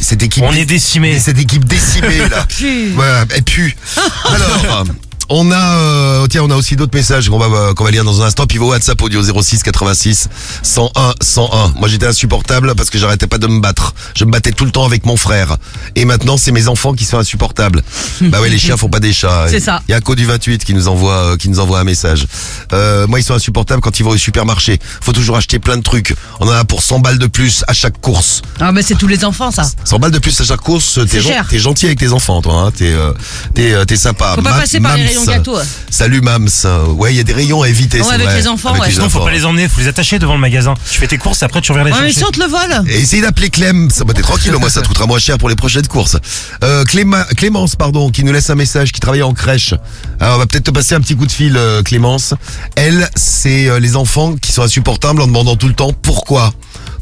cette 0.00 0.22
équipe. 0.22 0.44
On 0.46 0.52
est 0.52 0.64
décimés. 0.64 1.18
Cette 1.18 1.38
équipe 1.38 1.64
décimée 1.64 2.28
là. 2.30 2.46
Pue. 2.48 2.92
Voilà, 2.94 3.24
et 3.36 3.42
puis. 3.42 3.74
Alors. 4.24 4.84
On 5.28 5.50
a, 5.50 5.56
euh, 5.76 6.26
tiens, 6.28 6.42
on 6.42 6.50
a 6.50 6.56
aussi 6.56 6.76
d'autres 6.76 6.94
messages 6.96 7.28
qu'on 7.30 7.38
va, 7.38 7.46
euh, 7.46 7.74
qu'on 7.74 7.84
va 7.84 7.90
lire 7.90 8.04
dans 8.04 8.20
un 8.20 8.26
instant. 8.26 8.46
Puis 8.46 8.58
vos 8.58 8.68
WhatsApp 8.70 9.00
audio 9.00 9.22
06 9.22 9.62
86 9.62 10.28
101 10.62 11.14
101. 11.22 11.72
Moi, 11.78 11.88
j'étais 11.88 12.06
insupportable 12.06 12.74
parce 12.76 12.90
que 12.90 12.98
j'arrêtais 12.98 13.26
pas 13.26 13.38
de 13.38 13.46
me 13.46 13.60
battre. 13.60 13.94
Je 14.14 14.24
me 14.24 14.30
battais 14.30 14.52
tout 14.52 14.64
le 14.66 14.70
temps 14.70 14.84
avec 14.84 15.06
mon 15.06 15.16
frère. 15.16 15.56
Et 15.96 16.04
maintenant, 16.04 16.36
c'est 16.36 16.52
mes 16.52 16.68
enfants 16.68 16.92
qui 16.94 17.04
sont 17.04 17.18
insupportables. 17.18 17.82
bah 18.20 18.40
ouais, 18.40 18.50
les 18.50 18.58
chiens 18.58 18.76
font 18.76 18.88
pas 18.90 19.00
des 19.00 19.12
chats. 19.12 19.46
C'est 19.48 19.60
ça. 19.60 19.80
Il 19.88 19.92
y 19.92 19.94
a 19.94 20.00
Co 20.00 20.14
du 20.14 20.26
28 20.26 20.64
qui 20.64 20.74
nous 20.74 20.88
envoie, 20.88 21.12
euh, 21.14 21.36
qui 21.36 21.48
nous 21.48 21.60
envoie 21.60 21.78
un 21.80 21.84
message. 21.84 22.26
Euh, 22.72 23.06
moi, 23.06 23.18
ils 23.20 23.24
sont 23.24 23.34
insupportables 23.34 23.80
quand 23.80 23.98
ils 23.98 24.02
vont 24.02 24.10
au 24.10 24.16
supermarché. 24.18 24.78
Faut 25.00 25.12
toujours 25.12 25.36
acheter 25.36 25.58
plein 25.58 25.76
de 25.78 25.82
trucs. 25.82 26.14
On 26.40 26.46
en 26.48 26.52
a 26.52 26.64
pour 26.64 26.82
100 26.82 26.98
balles 26.98 27.18
de 27.18 27.26
plus 27.26 27.64
à 27.68 27.72
chaque 27.72 28.00
course. 28.00 28.42
Ah, 28.60 28.70
mais 28.72 28.82
c'est 28.82 28.96
tous 28.96 29.08
les 29.08 29.24
enfants, 29.24 29.50
ça. 29.50 29.62
100 29.84 29.98
balles 29.98 30.10
de 30.10 30.18
plus 30.18 30.38
à 30.40 30.44
chaque 30.44 30.60
course, 30.60 30.98
t'es 31.08 31.20
gen- 31.20 31.44
gentil 31.52 31.86
avec 31.86 31.98
tes 32.00 32.12
enfants, 32.12 32.42
toi. 32.42 32.54
Hein. 32.66 32.70
T'es 32.76 32.92
euh, 32.92 33.12
t'es 33.54 33.74
t'es 33.86 33.96
sympa. 33.96 34.32
Faut 34.34 34.42
pas 34.42 34.50
Ma- 34.50 34.60
passer 34.60 34.80
par 34.80 34.96
les 34.96 35.02
Mams. 35.02 35.08
rayons 35.08 35.21
gâteaux. 35.26 35.56
ouais. 35.56 35.64
Salut 35.90 36.20
Mams. 36.20 36.48
Ouais, 36.96 37.12
il 37.12 37.16
y 37.16 37.20
a 37.20 37.24
des 37.24 37.32
rayons 37.32 37.62
à 37.62 37.68
éviter. 37.68 38.00
Ouais, 38.00 38.12
avec 38.14 38.26
vrai. 38.28 38.36
les 38.36 38.48
enfants, 38.48 38.70
Avec 38.70 38.82
ouais. 38.82 38.88
les 38.88 38.94
Sinon, 38.94 39.08
faut 39.08 39.20
pas 39.20 39.30
les 39.30 39.44
emmener, 39.44 39.68
faut 39.68 39.80
les 39.80 39.88
attacher 39.88 40.18
devant 40.18 40.34
le 40.34 40.40
magasin. 40.40 40.74
Tu 40.90 40.98
fais 40.98 41.06
tes 41.06 41.18
courses 41.18 41.42
et 41.42 41.44
après 41.44 41.60
tu 41.60 41.72
reviens 41.72 41.84
les 41.84 41.92
Ouais, 41.92 41.98
mais 42.00 42.06
chercher. 42.08 42.18
si 42.20 42.24
on 42.26 42.30
te 42.30 42.40
le 42.40 42.46
vole. 42.46 42.88
Et 42.90 43.00
essayez 43.00 43.22
d'appeler 43.22 43.50
Clem, 43.50 43.90
ça 43.90 44.04
va 44.04 44.10
être 44.12 44.22
tranquille, 44.22 44.54
au 44.54 44.58
moins 44.58 44.68
ça 44.68 44.82
te 44.82 44.88
coûtera 44.88 45.06
moins 45.06 45.18
cher 45.18 45.38
pour 45.38 45.48
les 45.48 45.56
prochaines 45.56 45.86
courses. 45.86 46.16
Euh, 46.64 46.84
Cléma- 46.84 47.26
Clémence, 47.36 47.76
pardon, 47.76 48.10
qui 48.10 48.24
nous 48.24 48.32
laisse 48.32 48.50
un 48.50 48.54
message, 48.54 48.92
qui 48.92 49.00
travaille 49.00 49.22
en 49.22 49.32
crèche. 49.34 49.74
Alors 50.20 50.36
on 50.36 50.38
va 50.38 50.46
peut-être 50.46 50.64
te 50.64 50.70
passer 50.70 50.94
un 50.94 51.00
petit 51.00 51.16
coup 51.16 51.26
de 51.26 51.32
fil, 51.32 51.56
euh, 51.56 51.82
Clémence. 51.82 52.34
Elle, 52.76 53.08
c'est 53.16 53.68
euh, 53.68 53.78
les 53.80 53.96
enfants 53.96 54.34
qui 54.36 54.52
sont 54.52 54.62
insupportables 54.62 55.20
en 55.22 55.26
demandant 55.26 55.56
tout 55.56 55.68
le 55.68 55.74
temps 55.74 55.92
pourquoi. 55.92 56.52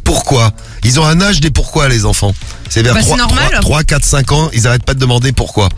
Pourquoi? 0.04 0.50
Ils 0.82 0.98
ont 0.98 1.04
un 1.04 1.20
âge 1.20 1.40
des 1.40 1.50
pourquoi, 1.50 1.88
les 1.88 2.04
enfants. 2.04 2.34
C'est 2.68 2.82
vers 2.82 2.94
Bah, 2.94 3.00
c'est 3.00 3.06
3, 3.08 3.18
normal. 3.18 3.58
3, 3.60 3.84
4, 3.84 4.04
5 4.04 4.32
ans, 4.32 4.50
ils 4.52 4.66
arrêtent 4.66 4.84
pas 4.84 4.94
de 4.94 4.98
demander 4.98 5.30
pourquoi. 5.32 5.68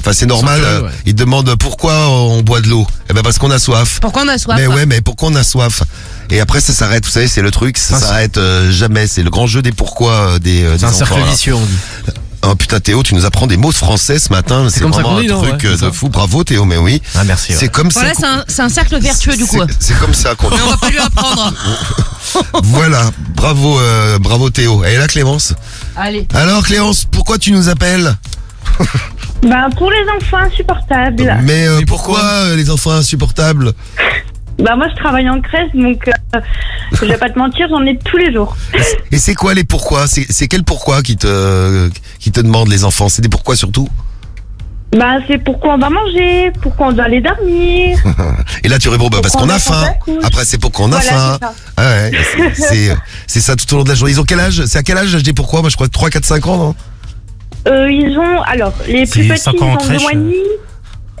Enfin, 0.00 0.12
c'est 0.12 0.26
normal, 0.26 0.60
curieux, 0.60 0.74
euh, 0.76 0.82
ouais. 0.82 0.90
ils 1.06 1.14
demandent 1.14 1.54
pourquoi 1.58 2.08
on 2.08 2.42
boit 2.42 2.60
de 2.60 2.68
l'eau. 2.68 2.86
Eh 3.10 3.12
ben 3.12 3.22
parce 3.22 3.38
qu'on 3.38 3.50
a 3.50 3.58
soif. 3.58 3.98
Pourquoi 4.00 4.22
on 4.24 4.28
a 4.28 4.38
soif 4.38 4.56
Mais 4.58 4.66
ouais, 4.66 4.86
mais 4.86 5.00
pourquoi 5.00 5.28
on 5.30 5.34
a 5.34 5.42
soif 5.42 5.82
Et 6.30 6.40
après 6.40 6.60
ça 6.60 6.72
s'arrête, 6.72 7.04
vous 7.04 7.10
savez, 7.10 7.28
c'est 7.28 7.42
le 7.42 7.50
truc, 7.50 7.76
ça 7.78 7.98
s'arrête 7.98 8.36
euh, 8.38 8.70
jamais. 8.70 9.06
C'est 9.08 9.22
le 9.22 9.30
grand 9.30 9.46
jeu 9.46 9.62
des 9.62 9.72
pourquoi 9.72 10.12
euh, 10.12 10.38
des, 10.38 10.62
euh, 10.64 10.76
des 10.76 10.84
un 10.84 10.92
cercle 10.92 11.18
là. 11.18 11.26
vicieux, 11.26 11.54
on 11.54 11.64
dit. 11.64 11.78
Oh 12.48 12.54
putain 12.54 12.78
Théo, 12.78 13.02
tu 13.02 13.14
nous 13.16 13.24
apprends 13.24 13.48
des 13.48 13.56
mots 13.56 13.72
de 13.72 13.76
français 13.76 14.20
ce 14.20 14.28
matin. 14.30 14.68
C'est 14.70 14.80
comme 14.80 14.92
ça 14.92 15.02
vraiment 15.02 15.20
dit, 15.20 15.28
un 15.32 15.38
truc 15.38 15.62
ouais, 15.64 15.70
de 15.70 15.76
ça. 15.76 15.90
fou. 15.90 16.08
Bravo 16.08 16.44
Théo, 16.44 16.64
mais 16.64 16.76
oui. 16.76 17.02
Ah, 17.16 17.24
merci. 17.24 17.50
ouais. 17.52 17.58
C'est 17.58 17.68
comme 17.68 17.88
Voilà, 17.88 18.10
ça. 18.14 18.20
c'est 18.20 18.26
un, 18.26 18.44
c'est 18.46 18.62
un 18.62 18.68
cercle 18.68 19.00
vertueux, 19.00 19.36
du 19.36 19.46
coup. 19.46 19.58
C'est- 19.68 19.76
C'est 19.94 19.98
comme 19.98 20.14
ça 20.14 20.36
qu'on. 20.36 20.50
Mais 20.50 20.56
on 20.64 20.70
va 20.70 20.76
pas 20.76 20.90
lui 20.90 20.98
apprendre. 21.00 21.52
voilà, 22.62 23.10
bravo, 23.34 23.80
euh, 23.80 24.18
bravo 24.20 24.50
Théo. 24.50 24.84
Elle 24.84 24.94
est 24.94 24.98
là 24.98 25.08
Clémence. 25.08 25.54
Allez. 25.96 26.28
Alors 26.34 26.64
Clémence, 26.64 27.04
pourquoi 27.10 27.38
tu 27.38 27.50
nous 27.50 27.68
appelles? 27.68 28.14
Ben, 29.42 29.68
pour 29.76 29.90
les 29.90 30.04
enfants 30.16 30.38
insupportables. 30.38 31.36
Mais 31.42 31.66
euh, 31.68 31.80
pourquoi 31.86 32.20
euh, 32.22 32.56
les 32.56 32.70
enfants 32.70 32.92
insupportables 32.92 33.72
Bah, 34.58 34.74
moi, 34.74 34.86
je 34.88 34.96
travaille 34.96 35.28
en 35.28 35.38
crèche, 35.42 35.70
donc 35.74 36.08
euh, 36.08 36.40
je 36.94 37.04
vais 37.04 37.18
pas 37.18 37.28
te 37.28 37.38
mentir, 37.38 37.68
j'en 37.68 37.84
ai 37.84 37.98
tous 37.98 38.16
les 38.16 38.32
jours. 38.32 38.56
Et 39.12 39.18
c'est 39.18 39.34
quoi 39.34 39.52
les 39.52 39.64
pourquoi? 39.64 40.06
C'est 40.06 40.24
c'est 40.30 40.48
quel 40.48 40.64
pourquoi 40.64 41.02
qui 41.02 41.16
te 41.16 41.90
qui 42.18 42.32
te 42.32 42.40
demandent 42.40 42.70
les 42.70 42.84
enfants? 42.84 43.10
C'est 43.10 43.20
des 43.20 43.28
pourquoi 43.28 43.54
surtout? 43.54 43.86
Bah, 44.96 45.16
c'est 45.28 45.36
pourquoi 45.36 45.74
on 45.74 45.78
va 45.78 45.90
manger, 45.90 46.52
pourquoi 46.62 46.86
on 46.88 46.92
doit 46.92 47.04
aller 47.04 47.20
dormir. 47.20 47.98
Et 48.64 48.68
là 48.68 48.78
tu 48.78 48.88
réponds 48.88 49.08
bah, 49.08 49.18
parce 49.20 49.32
Pourquoi 49.34 49.48
qu'on 49.48 49.52
a 49.52 49.56
on 49.56 49.58
faim. 49.58 49.94
Après 50.22 50.44
c'est 50.46 50.58
pour 50.58 50.72
qu'on 50.72 50.86
a 50.92 51.00
Voilà, 51.00 51.10
faim. 51.10 51.38
c'est 51.38 51.46
ça. 51.46 51.54
Ah 51.76 51.82
ouais, 51.90 52.12
c'est- 52.54 52.62
c'est 52.68 52.96
c'est 53.26 53.40
ça 53.40 53.56
tout 53.56 53.74
au 53.74 53.76
long 53.78 53.84
de 53.84 53.90
la 53.90 53.94
journée. 53.94 54.12
Ils 54.14 54.20
ont 54.20 54.24
quel 54.24 54.40
âge? 54.40 54.64
C'est 54.64 54.78
à 54.78 54.82
quel 54.82 54.96
âge 54.96 55.12
l'âge 55.12 55.22
des 55.22 55.34
pourquoi? 55.34 55.60
Moi 55.60 55.68
je 55.68 55.74
crois 55.74 55.88
3 55.88 56.08
4 56.08 56.24
5 56.24 56.46
ans 56.46 56.56
non? 56.56 56.74
Euh, 57.66 57.90
ils 57.90 58.16
ont, 58.18 58.42
alors, 58.42 58.72
les 58.86 59.06
plus 59.06 59.26
C'est 59.26 59.28
petits, 59.28 59.56
ils 59.56 59.62
ont 59.62 59.76
deux 59.76 59.98
mois 59.98 60.12
et 60.12 60.16
demi, 60.16 60.36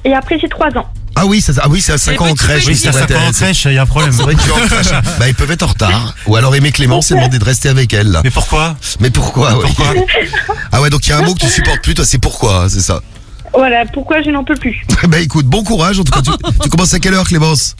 et 0.04 0.14
après, 0.14 0.38
c'est 0.40 0.48
trois 0.48 0.68
ans. 0.76 0.86
Ah 1.18 1.24
oui, 1.24 1.40
ça 1.40 1.52
ah 1.62 1.68
oui, 1.70 1.80
c'est 1.80 1.94
à 1.94 1.98
5 1.98 2.12
Les 2.12 2.18
ans 2.18 2.30
en 2.30 2.34
crèche. 2.34 2.66
Oui, 2.66 2.76
c'est 2.76 2.88
à 2.88 2.90
vrai, 2.90 3.06
5 3.08 3.10
ans 3.12 3.28
en 3.28 3.32
crèche, 3.32 3.64
il 3.64 3.72
y 3.72 3.78
a 3.78 3.82
un 3.82 3.86
problème. 3.86 4.12
C'est 4.12 4.22
vrai 4.22 4.34
que 4.34 4.42
tu 4.42 4.48
es 4.50 4.52
en 4.52 4.66
crèche. 4.66 4.92
Bah, 5.18 5.28
ils 5.28 5.34
peuvent 5.34 5.50
être 5.50 5.62
en 5.62 5.68
retard. 5.68 6.14
Ou 6.26 6.36
alors 6.36 6.54
aimer 6.54 6.72
Clémence 6.72 7.10
et 7.10 7.14
demander 7.14 7.38
de 7.38 7.44
rester 7.44 7.70
avec 7.70 7.94
elle, 7.94 8.10
là. 8.12 8.20
Mais 8.22 8.30
pourquoi? 8.30 8.76
Mais 9.00 9.08
pourquoi, 9.08 9.56
ouais. 9.56 9.64
Pourquoi? 9.76 9.94
Ah 10.72 10.82
ouais, 10.82 10.90
donc 10.90 11.06
il 11.06 11.10
y 11.10 11.12
a 11.14 11.18
un 11.18 11.22
mot 11.22 11.32
que 11.32 11.40
tu 11.40 11.48
supportes 11.48 11.80
plus, 11.82 11.94
toi, 11.94 12.04
c'est 12.04 12.18
pourquoi, 12.18 12.68
c'est 12.68 12.80
ça? 12.80 13.00
Voilà, 13.54 13.86
pourquoi 13.86 14.20
je 14.20 14.28
n'en 14.30 14.44
peux 14.44 14.56
plus. 14.56 14.84
bah 15.08 15.18
écoute, 15.18 15.46
bon 15.46 15.64
courage, 15.64 15.98
en 15.98 16.04
tout 16.04 16.12
cas. 16.12 16.20
Tu, 16.20 16.30
tu 16.62 16.68
commences 16.68 16.92
à 16.92 16.98
quelle 16.98 17.14
heure, 17.14 17.26
Clémence? 17.26 17.74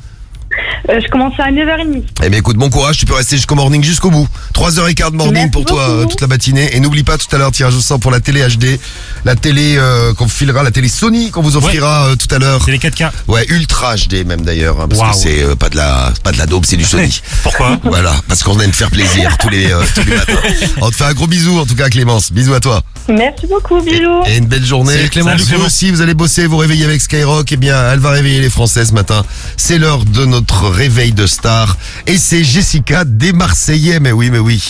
Euh, 0.88 1.00
je 1.04 1.08
commence 1.08 1.34
à 1.38 1.50
9h30. 1.50 2.02
Eh 2.24 2.28
bien 2.28 2.38
écoute, 2.38 2.56
bon 2.56 2.70
courage, 2.70 2.96
tu 2.98 3.06
peux 3.06 3.14
rester 3.14 3.36
jusqu'au 3.36 3.54
morning, 3.56 3.82
jusqu'au 3.82 4.10
bout. 4.10 4.28
3h15 4.54 5.10
de 5.10 5.16
morning 5.16 5.34
Merci 5.34 5.50
pour 5.50 5.64
toi, 5.64 5.86
beaucoup. 5.88 6.00
euh, 6.02 6.06
toute 6.06 6.20
la 6.20 6.26
matinée. 6.28 6.74
Et 6.76 6.80
n'oublie 6.80 7.02
pas 7.02 7.18
tout 7.18 7.26
à 7.34 7.38
l'heure, 7.38 7.50
tirage 7.50 7.74
au 7.74 7.80
sort 7.80 7.98
pour 7.98 8.10
la 8.10 8.20
télé 8.20 8.40
HD, 8.46 8.78
la 9.24 9.34
télé 9.34 9.76
euh, 9.78 10.14
qu'on 10.14 10.28
filera, 10.28 10.62
la 10.62 10.70
télé 10.70 10.88
Sony 10.88 11.30
qu'on 11.30 11.42
vous 11.42 11.56
offrira 11.56 12.06
euh, 12.06 12.14
tout 12.16 12.32
à 12.34 12.38
l'heure. 12.38 12.62
C'est 12.64 12.70
les 12.70 12.78
4K. 12.78 13.10
Ouais, 13.28 13.44
Ultra 13.48 13.96
HD 13.96 14.24
même 14.26 14.42
d'ailleurs, 14.42 14.80
hein, 14.80 14.86
parce 14.88 15.00
Waouh. 15.00 15.10
que 15.12 15.16
c'est 15.16 15.42
euh, 15.42 15.54
pas 15.56 15.68
de 15.68 15.76
la 15.76 16.12
pas 16.22 16.32
de 16.32 16.38
la 16.38 16.46
daube, 16.46 16.64
c'est 16.66 16.76
du 16.76 16.84
Sony. 16.84 17.20
Pourquoi? 17.42 17.78
Voilà, 17.84 18.14
parce 18.28 18.42
qu'on 18.42 18.58
aime 18.60 18.72
faire 18.72 18.90
plaisir 18.90 19.36
tous 19.38 19.48
les, 19.48 19.70
euh, 19.72 19.82
tous 19.94 20.04
les 20.08 20.14
matins. 20.16 20.32
On 20.80 20.90
te 20.90 20.94
fait 20.96 21.04
un 21.04 21.14
gros 21.14 21.26
bisou 21.26 21.58
en 21.58 21.66
tout 21.66 21.74
cas 21.74 21.88
Clémence. 21.88 22.30
Bisous 22.32 22.54
à 22.54 22.60
toi. 22.60 22.82
Merci 23.08 23.46
beaucoup, 23.46 23.80
bisous. 23.82 24.22
Et 24.26 24.36
une 24.38 24.46
belle 24.46 24.64
journée. 24.64 24.92
Salut, 24.94 25.08
Clémence. 25.10 25.40
Vous 25.40 25.46
Clémence. 25.48 25.66
aussi, 25.66 25.90
vous 25.90 26.00
allez 26.00 26.14
bosser, 26.14 26.46
vous 26.46 26.56
réveiller 26.56 26.84
avec 26.84 27.00
Skyrock. 27.00 27.50
Eh 27.52 27.56
bien, 27.56 27.76
elle 27.92 27.98
va 28.00 28.10
réveiller 28.10 28.40
les 28.40 28.50
Français 28.50 28.84
ce 28.84 28.92
matin. 28.92 29.24
C'est 29.56 29.78
l'heure 29.78 30.04
de 30.04 30.24
notre 30.24 30.45
réveil 30.52 31.12
de 31.12 31.26
star. 31.26 31.76
Et 32.06 32.18
c'est 32.18 32.44
Jessica 32.44 33.04
des 33.04 33.32
Marseillais. 33.32 34.00
Mais 34.00 34.12
oui, 34.12 34.30
mais 34.30 34.38
oui. 34.38 34.62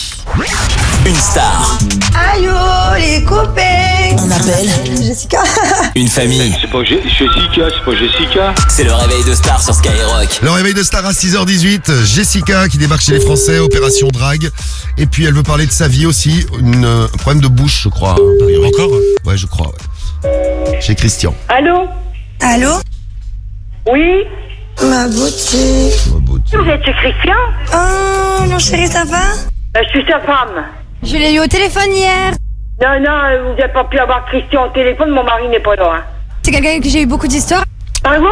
Une 1.05 1.15
star, 1.15 1.77
Aïe 2.33 2.49
oh, 2.51 2.95
les 2.97 3.23
copains 3.23 3.61
un 4.17 4.31
appel, 4.31 4.67
Jessica 5.01 5.41
une 5.95 6.07
famille. 6.07 6.53
C'est 6.59 6.69
pas 6.69 6.83
Jessica, 6.83 7.69
c'est 7.69 7.85
pas 7.85 7.95
Jessica. 7.95 8.53
C'est 8.67 8.83
le 8.83 8.93
réveil 8.93 9.23
de 9.23 9.33
star 9.33 9.61
sur 9.61 9.73
Skyrock. 9.73 10.39
Le 10.41 10.51
réveil 10.51 10.73
de 10.73 10.83
star 10.83 11.05
à 11.05 11.11
6h18. 11.11 12.03
Jessica 12.05 12.67
qui 12.67 12.77
débarque 12.77 13.01
chez 13.01 13.13
les 13.13 13.19
Français, 13.19 13.59
opération 13.59 14.07
drague. 14.09 14.49
Et 14.97 15.05
puis 15.05 15.25
elle 15.25 15.33
veut 15.33 15.43
parler 15.43 15.65
de 15.65 15.71
sa 15.71 15.87
vie 15.87 16.05
aussi. 16.05 16.45
Une, 16.59 16.83
euh, 16.85 17.05
un 17.05 17.17
problème 17.17 17.41
de 17.41 17.47
bouche, 17.47 17.83
je 17.83 17.89
crois. 17.89 18.11
a 18.13 18.43
priori. 18.43 18.67
Encore 18.67 18.91
Ouais, 19.25 19.37
je 19.37 19.45
crois. 19.45 19.71
ouais. 20.23 20.81
Chez 20.81 20.95
Christian. 20.95 21.33
Allô? 21.49 21.87
Allô? 22.41 22.73
Oui? 23.91 24.23
Ma 24.81 25.07
beauté 25.07 25.91
Oh, 26.13 26.19
beau 26.19 26.37
Dieu. 26.39 26.59
Vous 26.59 26.69
êtes 26.69 26.81
Christian 26.83 27.33
Oh, 27.73 28.43
mon 28.49 28.59
chéri, 28.59 28.87
ça 28.87 29.03
va? 29.05 29.17
Euh, 29.17 29.81
Je 29.83 29.89
suis 29.89 30.05
sa 30.09 30.19
femme. 30.19 30.65
Je 31.03 31.15
l'ai 31.17 31.33
eu 31.33 31.39
au 31.39 31.47
téléphone 31.47 31.91
hier. 31.91 32.31
Non, 32.81 32.99
non, 32.99 33.11
euh, 33.11 33.43
vous 33.43 33.59
n'avez 33.59 33.73
pas 33.73 33.83
pu 33.85 33.97
avoir 33.97 34.25
Christian 34.27 34.65
au 34.67 34.69
téléphone, 34.69 35.09
mon 35.09 35.23
mari 35.23 35.47
n'est 35.49 35.59
pas 35.59 35.75
là. 35.75 35.93
hein. 35.97 36.03
C'est 36.43 36.51
quelqu'un 36.51 36.69
avec 36.69 36.83
qui 36.83 36.89
j'ai 36.91 37.01
eu 37.01 37.05
beaucoup 37.07 37.27
d'histoires. 37.27 37.63
Pardon 38.03 38.25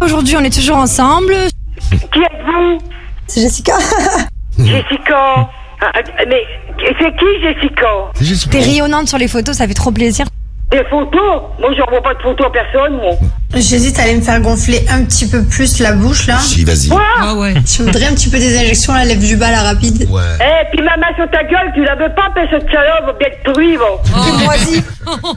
Aujourd'hui, 0.00 0.36
on 0.36 0.44
est 0.44 0.54
toujours 0.54 0.76
ensemble. 0.76 1.34
Qui 1.90 2.20
êtes-vous? 2.20 2.78
C'est 3.26 3.40
Jessica. 3.42 3.74
Jessica. 4.58 5.48
Ah, 5.80 5.92
ah, 5.94 6.00
mais 6.28 6.42
c'est 6.78 7.16
qui 7.16 7.26
Jessica? 7.42 7.86
C'est 8.14 8.24
Jessica. 8.24 8.50
T'es 8.58 8.64
rayonnante 8.64 9.08
sur 9.08 9.18
les 9.18 9.28
photos, 9.28 9.56
ça 9.56 9.66
fait 9.68 9.74
trop 9.74 9.90
plaisir. 9.90 10.26
Des 10.70 10.84
photos 10.90 11.42
Moi, 11.58 11.70
j'envoie 11.76 12.02
pas 12.02 12.14
de 12.14 12.20
photos 12.20 12.46
à 12.46 12.50
personne, 12.50 12.96
moi. 12.96 13.12
J'hésite 13.54 13.98
à 13.98 14.02
aller 14.02 14.16
me 14.16 14.20
faire 14.20 14.40
gonfler 14.40 14.84
un 14.90 15.02
petit 15.04 15.26
peu 15.26 15.42
plus 15.42 15.80
la 15.80 15.92
bouche 15.92 16.26
là. 16.26 16.36
Si, 16.38 16.64
vas-y. 16.64 16.88
Quoi 16.88 17.02
Ah 17.18 17.34
ouais. 17.34 17.54
Je 17.66 17.82
voudrais 17.82 18.06
un 18.06 18.12
petit 18.12 18.28
peu 18.28 18.38
des 18.38 18.56
injections 18.58 18.92
à 18.92 18.98
la 18.98 19.04
lèvre 19.06 19.22
du 19.26 19.36
bas, 19.36 19.50
la 19.50 19.62
rapide? 19.62 20.06
Ouais. 20.10 20.22
Eh, 20.40 20.66
puis 20.70 20.84
ma 20.84 20.96
main 20.98 21.14
sur 21.16 21.28
ta 21.30 21.42
gueule, 21.44 21.72
tu 21.74 21.82
la 21.82 21.94
veux 21.94 22.12
pas, 22.14 22.30
mais 22.36 22.42
cette 22.50 22.70
salope 22.70 23.06
va 23.06 23.12
bien 23.14 23.28
te 23.30 23.50
pourrir, 23.50 23.80
va. 23.80 24.20
Et 24.28 24.44
moi 24.44 24.54
aussi. 24.54 24.84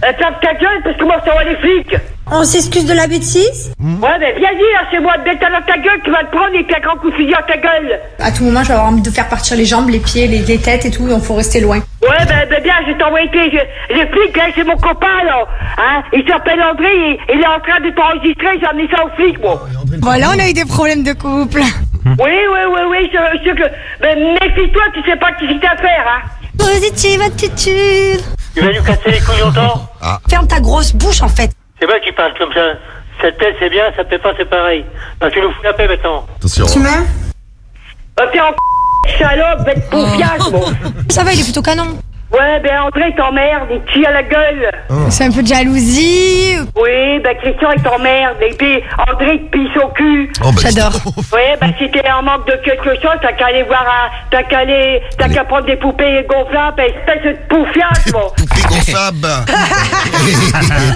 Eh, 0.03 0.13
ferme 0.17 0.35
ta 0.41 0.53
gueule, 0.53 0.81
parce 0.83 0.97
que 0.97 1.03
moi, 1.05 1.15
ça 1.25 1.33
va 1.33 1.43
les 1.45 1.55
flics. 1.55 1.95
On 2.33 2.45
s'excuse 2.45 2.85
de 2.85 2.93
la 2.93 3.07
bêtise 3.07 3.73
Ouais, 3.79 4.17
mais 4.19 4.33
viens 4.39 4.53
dire, 4.53 4.79
c'est 4.89 4.99
moi, 5.01 5.13
t'as 5.25 5.49
dans 5.49 5.65
ta 5.65 5.77
gueule, 5.77 5.99
tu 6.03 6.11
vas 6.11 6.23
te 6.23 6.31
prendre 6.31 6.55
et 6.55 6.63
puis 6.63 6.73
un 6.75 6.79
grand 6.79 6.95
coup 6.95 7.09
de 7.09 7.15
fusil 7.15 7.33
à 7.33 7.43
ta 7.43 7.57
gueule. 7.57 7.99
À 8.19 8.31
tout 8.31 8.45
moment, 8.45 8.63
je 8.63 8.69
vais 8.69 8.73
avoir 8.73 8.89
envie 8.89 9.01
de 9.01 9.09
faire 9.09 9.27
partir 9.27 9.57
les 9.57 9.65
jambes, 9.65 9.89
les 9.89 9.99
pieds, 9.99 10.27
les, 10.27 10.39
les 10.39 10.57
têtes 10.57 10.85
et 10.85 10.91
tout, 10.91 11.05
donc 11.07 11.23
faut 11.23 11.35
rester 11.35 11.59
loin. 11.59 11.79
Ouais, 12.01 12.25
ben, 12.27 12.47
ben 12.49 12.63
bien, 12.63 12.73
je 12.87 12.91
vais 12.93 12.97
t'envoyer 12.97 13.29
les, 13.33 13.95
les 13.95 14.07
flics, 14.07 14.37
là, 14.37 14.43
c'est 14.55 14.63
mon 14.63 14.77
copain, 14.77 15.23
là. 15.25 15.45
Hein, 15.77 16.03
il 16.13 16.23
s'appelle 16.25 16.61
André, 16.63 16.87
et 16.87 17.19
il 17.33 17.41
est 17.41 17.45
en 17.47 17.59
train 17.59 17.81
de 17.81 17.93
t'enregistrer, 17.93 18.57
j'ai 18.61 18.65
amené 18.65 18.87
ça 18.95 19.03
aux 19.03 19.09
flics, 19.17 19.39
moi. 19.41 19.67
Voilà, 20.01 20.29
on 20.33 20.39
a 20.39 20.47
eu 20.49 20.53
des 20.53 20.65
problèmes 20.65 21.03
de 21.03 21.13
couple. 21.13 21.61
Oui, 22.03 22.15
oui, 22.17 22.59
oui, 22.73 22.79
oui, 22.89 23.09
c'est 23.11 23.43
sûr 23.43 23.55
que... 23.55 23.61
Ben, 24.01 24.17
méfie-toi, 24.41 24.81
tu 24.95 25.03
sais 25.07 25.15
pas 25.17 25.31
qui 25.33 25.45
c'est 25.47 25.67
affaire, 25.67 26.03
hein. 26.07 26.27
Positive 26.57 27.21
attitude. 27.21 28.21
Tu 28.55 28.59
vas 28.59 28.71
nous 28.73 28.83
casser 28.83 29.11
les 29.11 29.19
couilles 29.19 29.39
longtemps? 29.39 29.87
Ferme 30.27 30.47
ta 30.47 30.59
grosse 30.59 30.93
bouche 30.93 31.21
en 31.21 31.27
fait. 31.27 31.51
C'est 31.81 31.87
vrai 31.87 31.99
que 31.99 32.05
tu 32.05 32.13
parles 32.13 32.33
comme 32.37 32.53
ça. 32.53 32.73
Ça 33.19 33.31
te 33.31 33.37
plaît, 33.37 33.55
c'est 33.59 33.69
bien, 33.69 33.85
ça 33.95 34.03
te 34.03 34.09
plaît 34.09 34.19
pas, 34.19 34.33
c'est 34.37 34.45
pareil. 34.47 34.85
Non, 35.19 35.29
tu 35.31 35.41
nous 35.41 35.51
fous 35.51 35.63
la 35.63 35.73
paix 35.73 35.87
maintenant. 35.87 36.25
Attention. 36.37 36.65
Tu 36.67 36.77
m'aimes 36.79 37.07
Ah, 38.17 38.27
t'es 38.31 38.39
en 38.39 38.53
salope, 39.17 39.65
bête 39.65 39.89
poufiasse, 39.89 40.51
moi. 40.51 40.65
Ça 41.09 41.23
va, 41.23 41.33
il 41.33 41.39
est 41.39 41.43
plutôt 41.43 41.63
canon. 41.63 41.97
Ouais, 42.31 42.59
ben, 42.63 42.79
André, 42.85 43.13
t'emmerde, 43.17 43.67
il 43.71 43.81
tire 43.91 44.07
à 44.07 44.13
la 44.13 44.23
gueule. 44.23 44.71
C'est 45.09 45.25
un 45.25 45.31
peu 45.31 45.43
de 45.43 45.47
jalousie. 45.47 46.55
Oui, 46.75 47.19
ben, 47.23 47.35
Christian, 47.41 47.69
il 47.75 47.83
t'emmerde, 47.83 48.37
et 48.41 48.53
puis 48.55 48.79
André, 48.97 49.37
te 49.39 49.51
pisse 49.57 49.83
au 49.83 49.89
cul. 49.89 50.31
Oh, 50.43 50.51
bah, 50.53 50.61
J'adore. 50.63 50.93
Ouais, 51.33 51.57
ben, 51.59 51.73
si 51.77 51.91
t'es 51.91 52.09
en 52.09 52.23
manque 52.23 52.47
de 52.47 52.53
quelque 52.63 52.95
chose, 53.01 53.17
t'as 53.21 53.33
qu'à 53.33 53.47
aller 53.47 53.63
voir 53.63 53.83
un... 53.83 54.09
T'as 54.31 54.43
qu'à 54.43 54.59
aller... 54.59 55.01
T'as 55.17 55.27
qu'à 55.27 55.43
prendre 55.43 55.65
des 55.65 55.75
poupées 55.75 56.25
gonflables, 56.29 56.81
espèce 56.81 57.23
de 57.23 57.37
poufiasse, 57.49 58.13
moi. 58.13 58.31
Poupée 58.37 58.61
gonflable. 58.69 59.27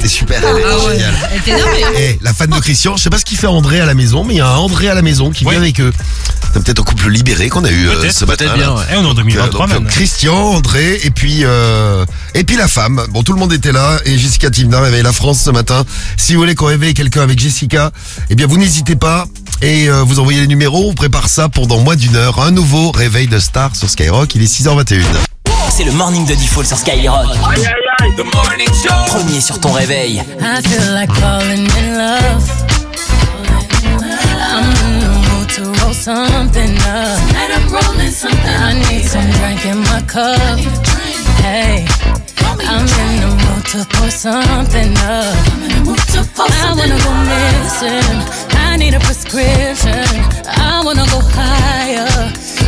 T'es 0.01 0.07
super, 0.07 0.39
elle 0.41 0.57
est 0.57 0.63
Ah 0.65 0.85
ouais. 0.87 0.93
géniale. 0.95 1.13
Elle 1.31 1.37
était 1.39 1.51
énervée. 1.51 1.83
hein. 1.83 1.89
Eh, 1.97 2.19
la 2.21 2.33
fan 2.33 2.49
de 2.49 2.59
Christian, 2.59 2.95
je 2.95 3.03
sais 3.03 3.09
pas 3.09 3.17
ce 3.17 3.25
qu'il 3.25 3.37
fait 3.37 3.47
André 3.47 3.81
à 3.81 3.85
la 3.85 3.93
maison, 3.93 4.23
mais 4.23 4.35
il 4.35 4.37
y 4.37 4.41
a 4.41 4.47
un 4.47 4.55
André 4.57 4.89
à 4.89 4.93
la 4.93 5.01
maison 5.01 5.31
qui 5.31 5.43
vient 5.43 5.57
avec 5.57 5.79
eux. 5.81 5.91
C'est 6.53 6.63
peut-être 6.63 6.79
un 6.79 6.83
couple 6.83 7.09
libéré 7.09 7.49
qu'on 7.49 7.65
a 7.65 7.69
eu 7.69 7.87
euh, 7.89 7.95
Peut-être, 7.99 8.13
ce 8.13 8.23
matin. 8.23 8.45
bien, 8.55 8.67
là. 8.67 8.75
Eh, 8.93 8.95
on 8.97 9.03
est 9.03 9.07
en 9.07 9.13
2023 9.13 9.67
Donc, 9.67 9.75
euh, 9.75 9.79
même. 9.81 9.89
Christian, 9.89 10.33
André 10.35 10.99
et 11.03 11.09
puis 11.11 11.24
euh, 11.43 12.05
et 12.33 12.43
puis 12.43 12.55
la 12.55 12.67
femme. 12.67 13.01
Bon, 13.09 13.23
tout 13.23 13.33
le 13.33 13.39
monde 13.39 13.53
était 13.53 13.71
là 13.71 13.97
et 14.05 14.17
Jessica 14.17 14.49
Timna 14.49 14.79
réveille 14.79 15.03
la 15.03 15.11
France 15.11 15.41
ce 15.41 15.49
matin. 15.49 15.83
Si 16.17 16.33
vous 16.33 16.41
voulez 16.41 16.55
qu'on 16.55 16.65
réveille 16.65 16.93
quelqu'un 16.93 17.21
avec 17.21 17.39
Jessica, 17.39 17.91
eh 18.29 18.35
bien 18.35 18.47
vous 18.47 18.57
n'hésitez 18.57 18.95
pas 18.95 19.25
et 19.61 19.89
euh, 19.89 20.03
vous 20.03 20.19
envoyez 20.19 20.41
les 20.41 20.47
numéros. 20.47 20.89
On 20.89 20.93
prépare 20.93 21.27
ça 21.29 21.49
pour 21.49 21.67
dans 21.67 21.79
moins 21.79 21.95
d'une 21.95 22.15
heure. 22.15 22.39
Un 22.39 22.51
nouveau 22.51 22.91
réveil 22.91 23.27
de 23.27 23.39
star 23.39 23.75
sur 23.75 23.89
Skyrock. 23.89 24.35
Il 24.35 24.43
est 24.43 24.53
6h21. 24.53 25.01
C'est 25.69 25.83
le 25.83 25.91
morning 25.91 26.25
de 26.25 26.33
Default 26.35 26.63
sur 26.63 26.77
Skyrock. 26.77 27.27
Premier 29.07 29.41
sur 29.41 29.59
ton 29.59 29.71
réveil. 29.71 30.23
I 30.39 30.61
feel 30.67 30.93
like 30.93 31.11
falling 31.13 31.67
in 31.79 31.97
love. 31.97 32.75
I'm 34.55 34.63
in 34.63 34.99
the 34.99 35.09
mood 35.09 35.49
to 35.55 35.81
roll 35.81 35.93
something 35.93 36.77
up. 36.77 37.19
Tonight 37.27 37.51
I'm 37.55 37.69
rolling 37.73 38.11
something. 38.11 38.39
I 38.45 38.73
need 38.89 39.03
some 39.05 39.29
drink 39.31 39.65
in 39.65 39.79
my 39.79 40.01
cup. 40.07 40.94
Hey, 41.43 41.85
I'm 42.39 42.85
in 42.85 43.21
the 43.21 43.29
mood 43.41 43.65
to 43.71 43.85
pour 43.95 44.09
something 44.09 44.91
up. 44.97 45.35
I 46.37 46.73
wanna 46.77 46.97
go 47.05 47.11
missing. 47.31 48.17
I 48.57 48.77
need 48.77 48.93
a 48.93 48.99
prescription. 48.99 50.05
I 50.45 50.81
wanna 50.83 51.05
go 51.13 51.19
higher. 51.21 52.07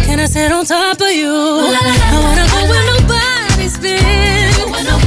Can 0.05 0.19
I 0.19 0.25
sit 0.25 0.51
on 0.51 0.65
top 0.65 1.01
of 1.01 1.11
you? 1.11 1.33
I 1.33 2.19
wanna 2.23 2.45
go 2.53 2.59
where 2.69 2.85
nobody's 2.93 3.77
been. 3.77 5.06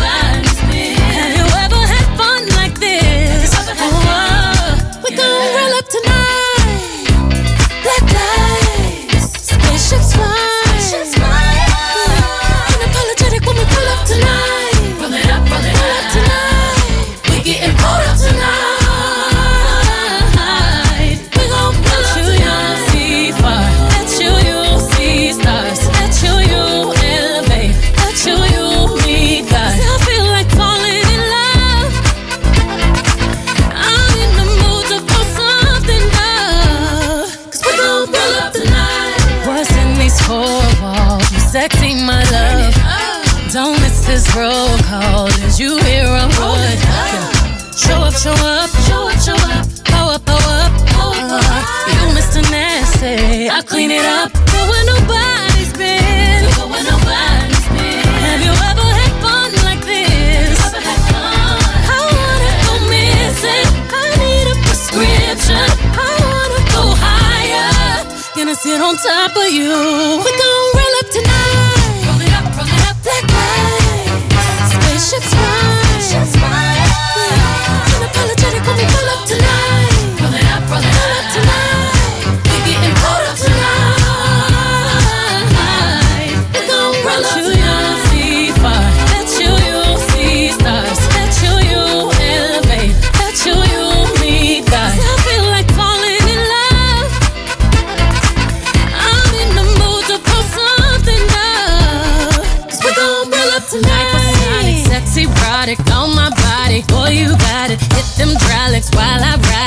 Top 69.03 69.37
of 69.37 69.51
you. 69.51 70.21
We 70.25 70.31
gon' 70.37 70.70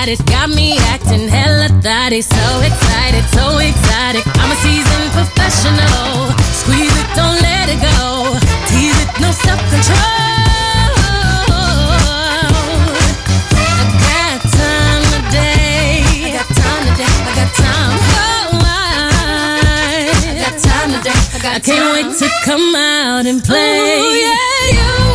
I 0.03 0.09
it. 0.09 0.25
Got 0.25 0.49
me 0.49 0.75
acting 0.91 1.29
hella 1.29 1.69
thotty. 1.81 2.21
So 2.21 2.59
excited, 2.59 3.23
so 3.31 3.57
exotic. 3.57 4.27
I'm 4.35 4.51
a 4.51 4.55
seasoned 4.59 5.11
professional. 5.15 6.27
Squeeze 6.59 6.91
it, 6.91 7.07
don't 7.15 7.39
let 7.39 7.69
it 7.71 7.79
go. 7.79 8.35
Tease 8.67 8.99
it, 8.99 9.07
no 9.21 9.31
self 9.31 9.61
control. 9.71 9.95
I 13.55 13.87
got 14.03 14.43
time 14.43 15.03
today. 15.15 16.03
I 16.19 16.35
got 16.35 16.51
time 16.51 16.83
today. 16.91 17.07
I 17.07 17.31
got 17.39 17.51
time. 17.55 17.95
I, 18.59 18.75
I 20.19 20.35
got 20.43 20.55
time 20.59 20.89
today. 20.99 21.15
I, 21.15 21.39
got 21.39 21.55
I 21.55 21.59
can't 21.59 21.87
wait 21.95 22.11
to 22.19 22.27
come 22.43 22.75
out 22.75 23.25
and 23.25 23.41
play. 23.41 23.99
Ooh, 23.99 24.19
yeah, 24.19 24.67
you. 24.73 25.12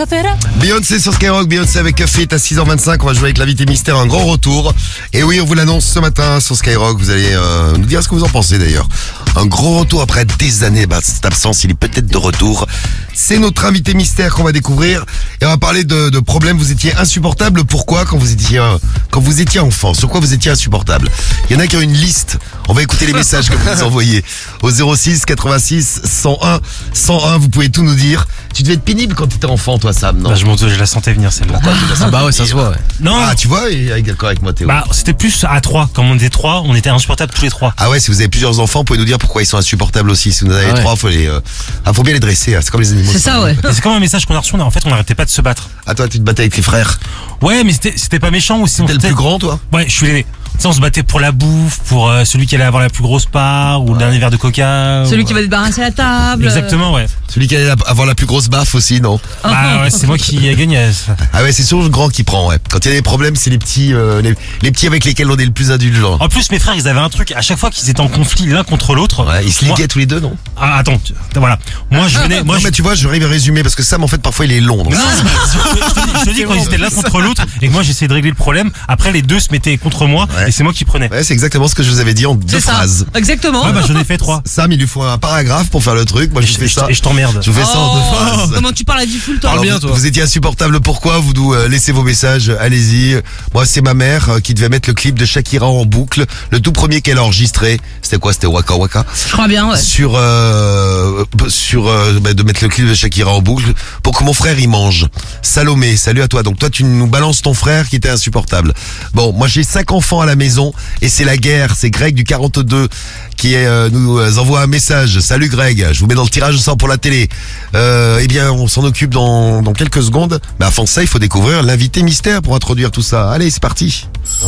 Cuff 0.00 0.12
it. 0.12 0.26
Beyoncé 0.60 0.98
sur 0.98 1.12
Skyrock, 1.12 1.48
Beyoncé 1.48 1.78
avec 1.78 1.96
Café 1.96 2.26
à 2.30 2.36
6h25, 2.36 2.98
on 3.00 3.06
va 3.06 3.12
jouer 3.12 3.24
avec 3.24 3.38
l'invité 3.38 3.66
mystère, 3.66 3.96
un 3.96 4.06
grand 4.06 4.24
retour. 4.24 4.74
Et 5.12 5.22
oui, 5.22 5.40
on 5.40 5.44
vous 5.44 5.54
l'annonce 5.54 5.84
ce 5.84 5.98
matin 5.98 6.40
sur 6.40 6.56
Skyrock, 6.56 6.98
vous 6.98 7.10
allez 7.10 7.32
euh, 7.32 7.76
nous 7.76 7.86
dire 7.86 8.02
ce 8.02 8.08
que 8.08 8.14
vous 8.14 8.24
en 8.24 8.28
pensez 8.28 8.58
d'ailleurs. 8.58 8.88
Un 9.36 9.46
grand 9.46 9.78
retour 9.78 10.00
après 10.02 10.24
des 10.24 10.64
années, 10.64 10.86
bah, 10.86 11.00
cette 11.02 11.24
absence, 11.26 11.64
il 11.64 11.70
est 11.70 11.74
peut-être 11.74 12.06
de 12.06 12.16
retour. 12.16 12.66
C'est 13.12 13.38
notre 13.38 13.64
invité 13.64 13.94
mystère 13.94 14.34
qu'on 14.34 14.44
va 14.44 14.52
découvrir 14.52 15.04
et 15.40 15.46
on 15.46 15.48
va 15.50 15.58
parler 15.58 15.84
de, 15.84 16.08
de 16.08 16.18
problèmes. 16.20 16.56
Vous 16.56 16.72
étiez 16.72 16.94
insupportable, 16.96 17.64
pourquoi? 17.64 18.04
Quand 18.04 18.16
vous 18.16 18.32
étiez 18.32 18.58
euh, 18.58 18.78
quand 19.10 19.20
vous 19.20 19.40
étiez 19.40 19.60
enfant 19.60 19.92
Sur 19.92 20.08
quoi 20.08 20.20
vous 20.20 20.32
étiez 20.32 20.50
insupportable? 20.50 21.10
Il 21.48 21.54
y 21.54 21.56
en 21.56 21.60
a 21.60 21.66
qui 21.66 21.76
ont 21.76 21.80
une 21.80 21.92
liste. 21.92 22.38
On 22.68 22.72
va 22.72 22.82
écouter 22.82 23.06
les 23.06 23.12
messages 23.12 23.50
que 23.50 23.56
vous 23.56 23.70
nous 23.70 23.82
envoyez 23.82 24.24
au 24.62 24.70
06 24.70 25.24
86 25.26 26.00
101 26.04 26.60
101. 26.92 27.38
Vous 27.38 27.48
pouvez 27.48 27.68
tout 27.68 27.82
nous 27.82 27.94
dire. 27.94 28.26
Tu 28.52 28.62
devais 28.64 28.74
être 28.74 28.82
pénible 28.82 29.14
quand 29.14 29.26
tu 29.28 29.36
étais 29.36 29.46
enfant, 29.46 29.78
toi, 29.78 29.92
Sam, 29.92 30.18
non 30.18 30.30
Bah, 30.30 30.34
je 30.34 30.44
m'en 30.44 30.56
je 30.56 30.66
la 30.66 30.84
sentais 30.86 31.12
venir 31.12 31.32
celle-là. 31.32 31.60
Ah 32.02 32.10
bah 32.10 32.24
ouais, 32.24 32.32
ça 32.32 32.44
se 32.44 32.52
voit, 32.52 32.70
ouais. 32.70 32.76
Non, 33.00 33.16
Ah, 33.16 33.34
tu 33.34 33.48
vois, 33.48 33.70
il 33.70 33.90
est 33.90 34.02
d'accord 34.02 34.28
avec 34.28 34.42
moi, 34.42 34.52
Théo. 34.52 34.66
bah, 34.68 34.84
c'était 34.92 35.12
plus 35.14 35.44
à 35.48 35.60
trois. 35.60 35.88
Comme 35.94 36.06
on 36.10 36.16
était 36.16 36.28
trois, 36.30 36.62
on 36.66 36.74
était 36.74 36.90
insupportables 36.90 37.32
tous 37.32 37.42
les 37.42 37.50
trois. 37.50 37.72
Ah 37.78 37.88
ouais, 37.88 38.00
si 38.00 38.10
vous 38.10 38.18
avez 38.20 38.28
plusieurs 38.28 38.58
enfants, 38.60 38.80
vous 38.80 38.84
pouvez 38.84 38.98
nous 38.98 39.04
dire 39.04 39.18
pourquoi 39.18 39.42
ils 39.42 39.46
sont 39.46 39.56
insupportables 39.56 40.10
aussi. 40.10 40.32
Si 40.32 40.44
vous 40.44 40.50
en 40.50 40.54
avez 40.54 40.66
Ah 40.70 40.74
ouais. 40.74 40.80
trois, 40.80 40.96
faut 40.96 41.08
les, 41.08 41.26
euh, 41.28 41.40
ah, 41.86 41.92
faut 41.92 42.02
bien 42.02 42.12
les 42.12 42.20
dresser. 42.20 42.54
hein. 42.56 42.60
C'est 42.62 42.70
comme 42.70 42.80
les 42.80 42.92
animaux. 42.92 43.10
C'est 43.12 43.18
ça, 43.20 43.40
ouais. 43.42 43.52
Et 43.54 43.56
c'est 43.72 43.80
comme 43.80 43.92
un 43.92 44.00
message 44.00 44.26
qu'on 44.26 44.34
a 44.34 44.40
reçu. 44.40 44.54
on 44.54 44.60
a- 44.60 44.64
En 44.64 44.70
fait, 44.70 44.80
on 44.84 44.90
n'arrêtait 44.90 45.14
pas 45.14 45.24
de 45.24 45.30
se 45.30 45.40
battre. 45.40 45.68
Ah 45.86 45.94
toi, 45.94 46.08
tu 46.08 46.18
te 46.18 46.22
battais 46.24 46.42
avec 46.42 46.54
tes 46.54 46.62
frères. 46.62 46.98
Ouais, 47.42 47.64
mais 47.64 47.72
c'était 47.72 47.94
c'était 47.96 48.18
pas 48.20 48.30
méchant 48.30 48.58
aussi. 48.60 48.84
T'es 48.84 48.92
le 48.92 48.98
plus 48.98 49.14
grand, 49.14 49.38
toi 49.38 49.58
Ouais, 49.72 49.84
je 49.88 49.92
suis 49.94 50.06
l'aîné. 50.06 50.26
Sais, 50.60 50.66
on 50.68 50.72
se 50.72 50.80
battait 50.80 51.02
pour 51.02 51.20
la 51.20 51.32
bouffe, 51.32 51.78
pour 51.86 52.10
euh, 52.10 52.24
celui 52.26 52.46
qui 52.46 52.54
allait 52.54 52.64
avoir 52.64 52.82
la 52.82 52.90
plus 52.90 53.02
grosse 53.02 53.24
part, 53.24 53.82
ou 53.82 53.94
le 53.94 53.98
dernier 53.98 54.18
verre 54.18 54.30
de 54.30 54.36
coca. 54.36 55.04
Celui 55.08 55.22
ou- 55.22 55.26
qui 55.26 55.32
va 55.32 55.40
débarrasser 55.40 55.80
la 55.80 55.90
table. 55.90 56.44
Exactement, 56.44 56.92
ouais. 56.92 57.06
Celui 57.28 57.46
qui 57.48 57.56
allait 57.56 57.64
la- 57.68 57.76
avoir 57.86 58.06
la 58.06 58.14
plus 58.14 58.26
grosse 58.26 58.48
baffe 58.48 58.74
aussi, 58.74 59.00
non 59.00 59.18
Bah 59.42 59.80
ouais, 59.82 59.90
c'est 59.90 60.06
moi 60.06 60.18
qui 60.18 60.46
ai 60.46 60.54
gagné. 60.54 60.86
Ah 61.32 61.42
ouais, 61.42 61.52
c'est 61.52 61.62
toujours 61.62 61.82
le 61.82 61.88
grand 61.88 62.10
qui 62.10 62.24
prend, 62.24 62.48
ouais. 62.48 62.58
Quand 62.70 62.84
il 62.84 62.88
y 62.88 62.90
a 62.90 62.94
des 62.94 63.00
problèmes, 63.00 63.36
c'est 63.36 63.48
les 63.48 63.56
petits, 63.58 63.94
euh, 63.94 64.20
les, 64.20 64.34
les 64.60 64.70
petits 64.70 64.86
avec 64.86 65.06
lesquels 65.06 65.30
on 65.30 65.36
est 65.38 65.46
le 65.46 65.50
plus 65.50 65.70
indulgent. 65.70 66.18
En 66.20 66.28
plus, 66.28 66.50
mes 66.50 66.58
frères, 66.58 66.74
ils 66.74 66.86
avaient 66.88 67.00
un 67.00 67.08
truc. 67.08 67.32
À 67.32 67.40
chaque 67.40 67.58
fois 67.58 67.70
qu'ils 67.70 67.88
étaient 67.88 68.00
en 68.02 68.08
conflit 68.08 68.44
l'un 68.46 68.62
contre 68.62 68.94
l'autre. 68.94 69.24
Ouais, 69.26 69.42
ils 69.46 69.52
se 69.54 69.64
moi- 69.64 69.74
liguaient 69.74 69.88
tous 69.88 69.98
les 70.00 70.06
deux, 70.06 70.20
non 70.20 70.36
Ah, 70.60 70.76
attends, 70.76 70.98
tu- 71.02 71.14
voilà. 71.36 71.58
Moi, 71.90 72.06
je 72.08 72.18
venais. 72.18 72.42
Moi, 72.42 72.56
Non, 72.56 72.60
je... 72.60 72.66
mais 72.66 72.70
tu 72.70 72.82
vois, 72.82 72.94
j'arrive 72.94 73.24
à 73.24 73.28
résumer 73.28 73.62
parce 73.62 73.74
que 73.76 73.82
Sam, 73.82 74.04
en 74.04 74.08
fait, 74.08 74.20
parfois, 74.20 74.44
il 74.44 74.52
est 74.52 74.60
long. 74.60 74.76
donc- 74.82 74.92
Non, 74.92 74.98
je 75.16 75.94
te 75.94 76.06
dis, 76.06 76.12
je 76.20 76.24
te 76.26 76.34
dis 76.34 76.42
quand 76.44 76.52
ils 76.54 76.64
étaient 76.64 76.76
l'un 76.76 76.90
contre 76.90 77.20
l'autre 77.22 77.46
et 77.62 77.68
que 77.68 77.72
moi 77.72 77.82
j'essayais 77.82 78.08
de 78.08 78.12
régler 78.12 78.28
le 78.30 78.36
problème. 78.36 78.70
Après, 78.88 79.10
les 79.10 79.22
deux 79.22 79.40
se 79.40 79.48
mettaient 79.52 79.78
contre 79.78 80.06
moi 80.06 80.26
Ouais. 80.36 80.49
Et 80.50 80.52
c'est 80.52 80.64
moi 80.64 80.72
qui 80.72 80.84
prenais. 80.84 81.08
Ouais, 81.10 81.22
c'est 81.22 81.32
exactement 81.32 81.68
ce 81.68 81.76
que 81.76 81.84
je 81.84 81.90
vous 81.90 82.00
avais 82.00 82.12
dit 82.12 82.26
en 82.26 82.34
deux 82.34 82.58
ça. 82.58 82.72
phrases. 82.72 83.06
Exactement. 83.14 83.64
Ouais, 83.64 83.72
bah 83.72 83.82
j'en 83.86 83.96
ai 83.96 84.02
fait 84.02 84.18
trois. 84.18 84.42
Sam, 84.44 84.72
il 84.72 84.80
lui 84.80 84.88
faut 84.88 85.02
un 85.02 85.16
paragraphe 85.16 85.70
pour 85.70 85.80
faire 85.84 85.94
le 85.94 86.04
truc. 86.04 86.32
Moi, 86.32 86.42
je 86.42 86.52
Et 86.52 86.58
fais 86.58 86.66
je, 86.66 86.74
ça. 86.74 86.86
et 86.88 86.94
je 86.94 87.00
t'emmerde. 87.00 87.38
Je 87.40 87.52
vous 87.52 87.56
fais 87.60 87.64
ça 87.64 87.78
en 87.78 87.94
deux 87.94 88.00
Oh, 88.02 88.14
phrases. 88.14 88.50
Comment 88.54 88.72
tu 88.72 88.84
parles 88.84 89.02
à 89.02 89.06
du 89.06 89.18
full 89.20 89.38
toi 89.38 89.50
Alors, 89.50 89.64
vous, 89.80 89.94
vous 89.94 90.06
étiez 90.06 90.22
insupportable. 90.24 90.80
Pourquoi 90.80 91.20
Vous 91.20 91.32
nous 91.34 91.54
euh, 91.54 91.68
laissez 91.68 91.92
vos 91.92 92.02
messages. 92.02 92.50
Allez-y. 92.58 93.20
Moi, 93.54 93.64
c'est 93.64 93.80
ma 93.80 93.94
mère 93.94 94.28
euh, 94.28 94.40
qui 94.40 94.52
devait 94.54 94.68
mettre 94.68 94.88
le 94.88 94.94
clip 94.94 95.16
de 95.16 95.24
Shakira 95.24 95.68
en 95.68 95.84
boucle. 95.84 96.26
Le 96.50 96.58
tout 96.58 96.72
premier 96.72 97.00
qu'elle 97.00 97.18
a 97.18 97.22
enregistré. 97.22 97.80
C'était 98.02 98.18
quoi? 98.18 98.32
C'était 98.32 98.48
Waka 98.48 98.74
Waka. 98.74 99.06
Je 99.28 99.32
crois 99.32 99.46
bien, 99.46 99.70
ouais. 99.70 99.78
Sur 99.80 100.14
euh, 100.16 101.24
sur 101.46 101.86
euh, 101.86 102.18
bah, 102.20 102.34
de 102.34 102.42
mettre 102.42 102.64
le 102.64 102.68
clip 102.68 102.88
de 102.88 102.94
Shakira 102.94 103.30
en 103.32 103.40
boucle 103.40 103.72
pour 104.02 104.18
que 104.18 104.24
mon 104.24 104.32
frère 104.32 104.58
y 104.58 104.66
mange. 104.66 105.06
Salomé, 105.42 105.96
salut 105.96 106.22
à 106.22 106.28
toi. 106.28 106.42
Donc 106.42 106.58
toi, 106.58 106.70
tu 106.70 106.82
nous 106.82 107.06
balances 107.06 107.42
ton 107.42 107.54
frère 107.54 107.88
qui 107.88 107.96
était 107.96 108.10
insupportable. 108.10 108.72
Bon, 109.14 109.32
moi 109.32 109.46
j'ai 109.46 109.62
cinq 109.62 109.92
enfants 109.92 110.20
à 110.20 110.26
la 110.26 110.29
maison 110.36 110.72
et 111.02 111.08
c'est 111.08 111.24
la 111.24 111.36
guerre. 111.36 111.74
C'est 111.76 111.90
Greg 111.90 112.14
du 112.14 112.24
42 112.24 112.88
qui 113.36 113.56
euh, 113.56 113.88
nous 113.90 114.18
euh, 114.18 114.36
envoie 114.38 114.60
un 114.60 114.66
message. 114.66 115.18
Salut 115.20 115.48
Greg, 115.48 115.88
je 115.92 116.00
vous 116.00 116.06
mets 116.06 116.14
dans 116.14 116.24
le 116.24 116.28
tirage 116.28 116.54
au 116.54 116.58
sort 116.58 116.76
pour 116.76 116.88
la 116.88 116.98
télé. 116.98 117.28
Euh, 117.74 118.20
eh 118.22 118.26
bien, 118.26 118.52
on 118.52 118.68
s'en 118.68 118.84
occupe 118.84 119.10
dans, 119.10 119.62
dans 119.62 119.72
quelques 119.72 120.02
secondes. 120.02 120.40
Mais 120.58 120.66
avant 120.66 120.84
ça, 120.84 121.00
il 121.00 121.08
faut 121.08 121.18
découvrir 121.18 121.62
l'invité 121.62 122.02
mystère 122.02 122.42
pour 122.42 122.54
introduire 122.54 122.90
tout 122.90 123.02
ça. 123.02 123.30
Allez, 123.30 123.50
c'est 123.50 123.62
parti. 123.62 124.06
Tu 124.24 124.46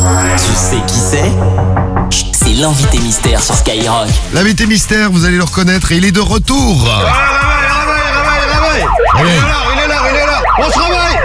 sais 0.55 0.77
qui 0.87 0.99
c'est? 0.99 1.33
C'est 2.33 2.55
l'invité 2.61 2.99
mystère 2.99 3.43
sur 3.43 3.55
Skyrock. 3.55 4.09
L'invité 4.35 4.67
mystère, 4.67 5.11
vous 5.11 5.25
allez 5.25 5.39
le 5.39 5.45
reconnaître 5.45 5.93
et 5.93 5.97
il 5.97 6.05
est 6.05 6.13
de 6.13 6.21
retour. 6.21 6.89
Allez. 9.15 9.72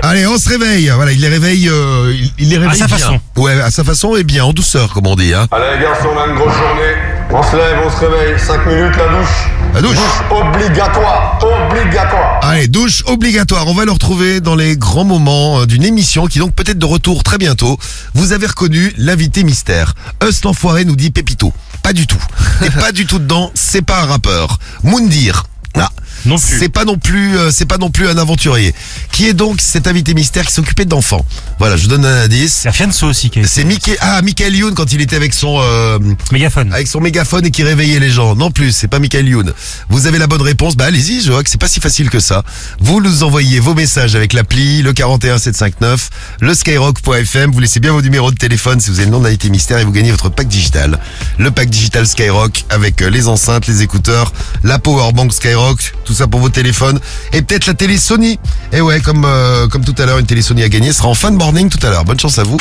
Allez, 0.04 0.26
on 0.28 0.38
se 0.38 0.50
réveille. 0.50 0.90
Voilà, 0.96 1.12
il 1.12 1.20
les 1.22 1.28
réveille, 1.28 1.68
euh, 1.70 2.14
il, 2.14 2.32
il 2.40 2.50
les 2.50 2.58
réveille 2.58 2.78
sa 2.80 2.88
bien. 2.88 2.98
façon. 2.98 3.20
Ouais, 3.36 3.60
à 3.62 3.72
sa 3.72 3.84
façon 3.84 4.16
et 4.16 4.24
bien, 4.24 4.46
en 4.46 4.54
douceur, 4.54 4.94
comme 4.94 5.08
on 5.08 5.16
dit. 5.16 5.34
Hein. 5.34 5.48
Allez 5.52 5.78
les 5.78 5.84
garçons, 5.84 6.08
on 6.16 6.20
a 6.20 6.28
une 6.28 6.36
grosse 6.36 6.54
journée. 6.54 6.96
On 7.30 7.44
se 7.44 7.56
lève, 7.58 7.78
on 7.86 7.90
se 7.90 8.06
réveille. 8.06 8.40
5 8.40 8.66
minutes 8.66 8.96
la 8.98 9.08
douche. 9.20 9.50
La 9.74 9.82
douche. 9.82 9.98
obligatoire. 10.32 11.40
Obligatoire. 11.42 12.40
Allez, 12.42 12.68
douche 12.68 13.04
obligatoire. 13.06 13.68
On 13.68 13.74
va 13.74 13.84
le 13.86 13.92
retrouver 13.92 14.40
dans 14.40 14.56
les 14.56 14.78
grands 14.78 15.04
moments 15.04 15.60
euh, 15.62 15.66
d'une 15.66 15.84
émission 15.84 16.28
qui 16.28 16.40
est 16.40 16.42
donc 16.42 16.56
peut-être 16.56 16.80
de 16.80 16.86
retour 16.86 17.24
très 17.24 17.38
bientôt. 17.38 17.78
Vous 18.14 18.32
avez 18.32 18.48
reconnu 18.48 18.94
l'invité 18.98 19.44
mystère. 19.44 19.94
Us 20.24 20.44
l'enfoiré 20.46 20.86
nous 20.86 20.96
dit 20.96 21.12
Pépito. 21.12 21.52
Pas 21.84 21.92
du 21.94 22.08
tout. 22.08 22.18
T'es 22.62 22.70
pas 22.80 22.92
du 22.94 23.06
tout 23.06 23.20
dedans. 23.20 23.52
C'est 23.56 23.82
pas 23.82 24.02
un 24.04 24.06
rappeur. 24.06 24.58
Moundir. 24.84 25.44
Ah. 25.76 25.90
Non 26.26 26.38
plus. 26.38 26.60
C'est 26.60 26.70
pas 26.70 26.86
non 26.86 26.98
plus, 26.98 27.38
euh, 27.38 27.52
c'est 27.52 27.66
pas 27.66 27.78
non 27.78 27.90
plus 27.90 28.08
un 28.08 28.18
aventurier. 28.18 28.74
Qui 29.12 29.28
est 29.28 29.34
donc 29.34 29.62
cet 29.62 29.88
invité 29.88 30.14
mystère 30.14 30.46
qui 30.46 30.54
s'occupait 30.54 30.86
d'enfants 30.86 31.26
Voilà, 31.60 31.78
je 31.78 31.84
vous 31.84 31.88
donne 31.90 32.06
un 32.06 32.24
indice. 32.24 32.60
C'est 32.64 32.72
Fianso 32.72 33.08
aussi 33.08 33.30
qui 33.30 33.40
est. 33.40 33.48
C'est 33.48 33.64
Mickey, 33.64 33.98
ah, 34.02 34.22
Michael 34.22 34.56
Youn 34.56 34.74
quand 34.74 34.92
il 34.94 35.02
était 35.02 35.16
avec 35.16 35.34
son, 35.34 35.60
euh, 35.62 36.00
Mégaphone. 36.32 36.72
avec 36.74 36.88
son 36.88 37.00
mégaphone 37.00 37.46
et 37.46 37.52
qui 37.52 37.64
réveillait 37.64 38.00
les 38.00 38.10
gens. 38.10 38.36
Non 38.36 38.52
plus, 38.52 38.72
c'est 38.72 38.88
pas 38.88 39.00
Michael 39.00 39.28
Youn. 39.28 39.54
Vous 39.90 40.08
avez 40.08 40.18
la 40.18 40.28
bonne 40.28 40.42
réponse. 40.42 40.76
Bah 40.76 40.86
allez-y, 40.86 41.22
je 41.22 41.32
vois 41.32 41.44
que 41.44 41.50
c'est 41.50 41.60
pas 41.60 41.68
si 41.68 41.80
facile 41.80 42.10
que 42.10 42.20
ça. 42.20 42.44
Vous 42.80 43.02
nous 43.02 43.24
envoyez 43.24 43.60
vos 43.60 43.74
messages 43.74 44.16
avec 44.16 44.34
l'appli, 44.34 44.82
le 44.82 44.94
41759, 44.94 46.10
le 46.42 46.54
skyrock.fm. 46.54 47.52
Vous 47.52 47.60
laissez 47.60 47.80
bien 47.80 47.92
vos 47.92 48.02
numéros 48.02 48.32
de 48.32 48.38
téléphone 48.38 48.80
si 48.80 48.90
vous 48.90 48.98
avez 48.98 49.06
le 49.06 49.12
nom 49.12 49.20
d'un 49.20 49.30
invité 49.30 49.50
mystère 49.50 49.80
et 49.80 49.84
vous 49.84 49.92
gagnez 49.92 50.12
votre 50.12 50.30
pack 50.30 50.48
digital. 50.48 51.00
Le 51.38 51.52
pack 51.52 51.70
digital 51.70 52.08
Skyrock 52.08 52.66
avec 52.70 53.02
euh, 53.02 53.10
les 53.10 53.28
enceintes, 53.28 53.68
les 53.68 53.82
écouteurs, 53.82 54.32
la 54.64 54.80
powerbank 54.80 55.34
Skyrock, 55.34 55.94
tout 56.08 56.14
ça 56.14 56.26
pour 56.26 56.40
vos 56.40 56.48
téléphones 56.50 57.00
et 57.34 57.42
peut-être 57.42 57.66
la 57.68 57.74
télé 57.74 57.98
Sony. 57.98 58.40
Et 58.72 58.80
ouais, 58.82 59.02
comme 59.02 59.26
euh, 59.26 59.68
comme 59.68 59.84
tout 59.84 59.94
à 59.98 60.06
l'heure, 60.06 60.18
une 60.18 60.26
télé 60.26 60.42
Sony 60.42 60.64
à 60.64 60.70
gagner 60.70 60.94
Ce 60.94 61.00
sera 61.00 61.10
en 61.10 61.14
fin 61.14 61.32
de 61.32 61.36
morning 61.36 61.68
tout 61.70 61.86
à 61.86 61.90
l'heure. 61.90 62.06
Bonne 62.06 62.20
chance 62.20 62.40
à 62.40 62.44
vous. 62.44 62.58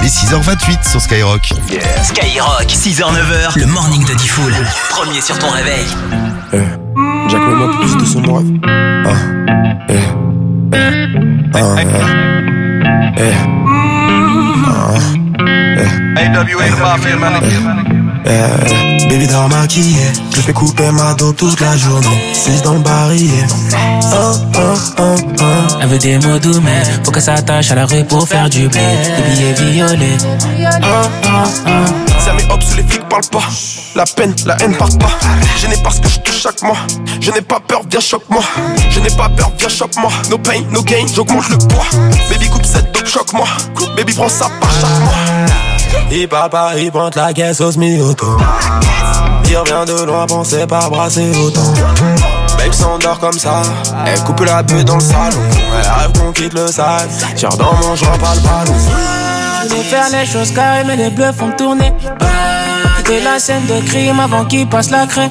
Il 0.00 0.06
est 0.06 0.08
6h28 0.08 0.90
sur 0.90 1.00
Skyrock. 1.00 1.52
Skyrock, 2.02 2.66
6h-9h, 2.66 3.58
le 3.58 3.66
morning 3.66 4.04
de 4.06 4.14
Diffoul. 4.14 4.52
Premier 4.90 5.20
sur 5.20 5.38
ton 5.38 5.50
réveil. 5.50 5.84
Jack 7.28 7.40
mets-moi 7.40 7.80
plus 7.80 7.96
de 7.96 8.04
son 8.04 8.20
moi. 8.20 8.42
Ah, 8.64 9.10
eh, 9.88 9.94
eh, 10.72 10.76
ah, 11.54 11.76
eh, 11.78 11.86
eh, 13.18 13.34
ah, 14.66 14.98
eh, 15.78 15.86
eh. 18.26 19.06
Baby 19.08 19.26
dans 19.28 19.48
maquillé, 19.48 20.04
je 20.34 20.40
fais 20.40 20.52
couper 20.52 20.90
ma 20.90 21.14
dos 21.14 21.32
toute 21.32 21.60
la 21.60 21.76
journée. 21.76 22.08
6 22.32 22.62
dans 22.62 22.74
le 22.74 22.80
barillet. 22.80 23.46
Ah, 23.72 24.32
ah, 24.54 24.60
ah, 24.98 25.02
ah. 25.40 25.44
Elle 25.80 25.88
veut 25.88 25.98
des 25.98 26.18
mots 26.18 26.38
doux, 26.38 26.60
mais 26.60 26.82
faut 27.04 27.12
qu'elle 27.12 27.22
s'attache 27.22 27.70
à 27.70 27.76
la 27.76 27.86
rue 27.86 28.04
pour 28.04 28.26
faire 28.28 28.48
du 28.50 28.68
blé. 28.68 28.80
Des 28.80 29.52
billets 29.52 29.72
violets. 29.72 30.16
Ah, 30.82 31.02
ah, 31.24 31.44
ah. 31.66 31.70
Ça 32.18 32.32
met 32.32 32.44
hop 32.50 32.60
sous 32.62 32.76
les 32.76 32.82
flics 32.82 33.08
parle 33.08 33.22
pas. 33.30 33.44
La 33.94 34.04
peine, 34.04 34.34
la 34.44 34.56
haine 34.60 34.74
part 34.74 34.88
pas. 34.98 35.12
Je 35.58 35.68
n'ai 35.68 35.76
pas 35.76 35.90
ce 35.90 36.00
que 36.00 36.08
je 36.08 36.18
touche 36.18 36.40
chaque 36.42 36.62
mois. 36.62 36.78
Je 37.20 37.30
n'ai 37.30 37.42
pas 37.42 37.60
peur, 37.60 37.82
viens 37.88 38.00
choque-moi. 38.00 38.42
Je 38.90 38.98
n'ai 38.98 39.10
pas 39.10 39.28
peur, 39.28 39.52
viens 39.56 39.68
choque-moi. 39.68 40.10
No 40.30 40.38
pain, 40.38 40.62
no 40.72 40.82
gain, 40.82 41.06
j'augmente 41.14 41.48
le 41.48 41.58
poids. 41.58 41.86
Baby 42.28 42.48
coupe 42.48 42.66
cette 42.66 42.92
dope, 42.92 43.06
choque-moi. 43.06 43.46
Baby 43.96 44.14
prends 44.14 44.28
ça 44.28 44.50
par 44.60 44.70
chaque 44.72 45.00
mois. 45.00 45.65
Papa, 46.28 46.72
il 46.76 46.90
pointe 46.90 47.14
la 47.16 47.32
caisse 47.32 47.60
au 47.60 47.70
semi-auto. 47.70 48.36
Il 49.48 49.56
revient 49.56 49.84
de 49.86 50.04
loin, 50.04 50.26
pensait 50.26 50.66
pas 50.66 50.88
brasser 50.88 51.30
autant. 51.38 51.72
Babe 52.58 52.72
s'endort 52.72 53.18
comme 53.18 53.38
ça, 53.38 53.62
elle 54.06 54.18
coupe 54.20 54.40
la 54.40 54.62
bulle 54.62 54.84
dans 54.84 54.96
le 54.96 55.00
salon. 55.00 55.40
Elle 55.78 55.88
rêve 55.88 56.12
qu'on 56.18 56.32
quitte 56.32 56.54
le 56.54 56.66
sale. 56.66 57.08
Tire 57.36 57.50
dans 57.50 57.74
mon 57.74 57.94
joint, 57.94 58.18
pas 58.18 58.34
le 58.34 58.40
ballon. 58.40 58.78
Je 59.68 59.74
vais 59.74 59.82
faire 59.82 60.10
les 60.10 60.26
choses 60.26 60.52
carrées, 60.52 60.84
mais 60.84 60.96
les 60.96 61.10
bleus 61.10 61.32
font 61.32 61.52
tourner. 61.56 61.92
C'était 62.98 63.20
la 63.22 63.38
scène 63.38 63.66
de 63.66 63.80
crime 63.86 64.18
avant 64.18 64.44
qu'il 64.44 64.68
passe 64.68 64.90
la 64.90 65.06
craie. 65.06 65.30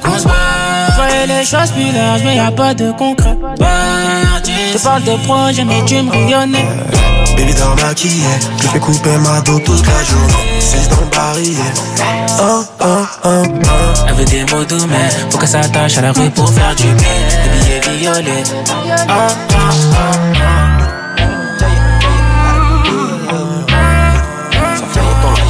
Voyais 0.96 1.28
les 1.28 1.44
choses 1.44 1.72
plus 1.72 1.92
larges, 1.92 2.22
mais 2.24 2.38
y 2.38 2.40
a 2.40 2.52
pas 2.52 2.74
de 2.74 2.92
concret. 2.92 3.38
Je 4.76 4.84
parle 4.84 5.04
de 5.04 5.16
projet, 5.26 5.64
mais 5.64 5.82
tu 5.86 6.02
me 6.02 6.12
rayonnais. 6.12 6.66
Baby 7.38 7.54
dans 7.54 7.76
maquillé, 7.82 8.26
je 8.62 8.68
fais 8.68 8.80
couper 8.80 9.16
ma 9.20 9.40
dos 9.40 9.58
toute 9.60 9.88
la 9.88 10.04
journée. 10.04 10.34
6 10.60 10.90
dans 10.90 11.06
barillet. 11.18 11.56
Ah, 12.38 12.62
ah, 12.82 12.86
ah, 13.24 13.30
ah. 13.30 14.06
Elle 14.10 14.14
veut 14.16 14.26
des 14.26 14.44
mots 14.52 14.66
doux, 14.66 14.86
mais 14.90 15.10
faut 15.30 15.38
qu'elle 15.38 15.48
s'attache 15.48 15.98
à 15.98 16.02
la 16.02 16.12
rue 16.12 16.30
pour 16.30 16.52
faire 16.52 16.76
du 16.76 16.84
bien. 16.84 16.94
Des 16.94 17.90
billets 17.90 17.98
violets. 18.00 18.44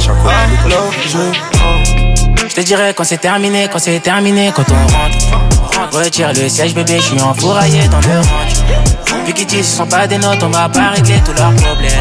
Chaque 0.00 0.22
fois. 0.22 0.32
Alors, 0.66 0.92
je 1.04 2.48
Je 2.48 2.54
te 2.54 2.60
dirais 2.60 2.94
quand 2.96 3.02
c'est 3.02 3.18
terminé, 3.18 3.68
quand 3.72 3.80
c'est 3.80 3.98
terminé, 3.98 4.52
quand 4.54 4.66
on 4.70 4.86
rentre. 4.86 5.96
Retire 5.96 6.32
le 6.32 6.48
siège, 6.48 6.74
bébé, 6.74 6.98
je 6.98 7.06
suis 7.06 7.20
enfouraillé 7.20 7.88
dans 7.88 8.00
le 8.00 8.18
ranch. 8.20 8.85
Vu 9.26 9.32
qu'ils 9.32 9.46
disent 9.46 9.66
sont 9.66 9.86
pas 9.86 10.06
des 10.06 10.18
notes, 10.18 10.42
on 10.42 10.50
va 10.50 10.68
pas 10.68 10.90
régler 10.90 11.20
tous 11.24 11.32
leurs 11.32 11.52
problèmes. 11.54 11.92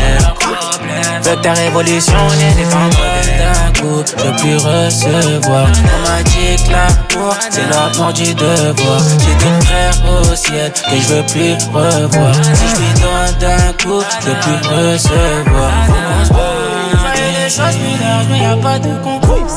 Veux 1.23 1.35
que 1.35 1.41
ta 1.41 1.53
révolution 1.53 2.13
pas 2.39 2.77
modèle 2.77 3.37
d'un 3.39 3.81
coup, 3.81 4.03
je 4.05 4.23
veux 4.23 4.35
plus 4.35 4.55
recevoir. 4.57 5.67
On 5.67 6.07
m'a 6.07 6.21
dit 6.23 6.55
que 6.63 6.71
l'amour, 6.71 7.35
c'est 7.49 7.67
l'amour 7.67 8.13
du 8.13 8.33
devoir. 8.35 9.01
J'ai 9.19 9.35
des 9.43 9.65
frères 9.65 9.99
au 10.21 10.35
ciel 10.35 10.71
que 10.71 10.95
je 11.01 11.13
veux 11.13 11.23
plus 11.23 11.53
revoir. 11.73 12.35
Si 12.35 12.67
je 12.69 12.75
lui 12.79 12.93
donne 13.01 13.35
d'un 13.39 13.73
coup, 13.83 14.03
je 14.21 14.27
veux 14.27 14.39
plus 14.41 14.59
recevoir. 14.69 15.71
Faut 15.87 15.93
qu'on 15.93 16.25
se 16.25 16.29
bat. 16.31 17.15
Fais 17.15 17.31
les 17.43 17.49
choses 17.49 17.77
plus 17.77 17.97
larges, 18.03 18.27
mais 18.29 18.39
y'a 18.41 18.57
pas 18.57 18.77
de 18.77 18.93
concours. 19.03 19.47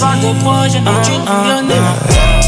Parle 0.00 0.20
de 0.20 0.32
projet, 0.42 0.80
mais 0.80 0.90
tu. 1.02 1.12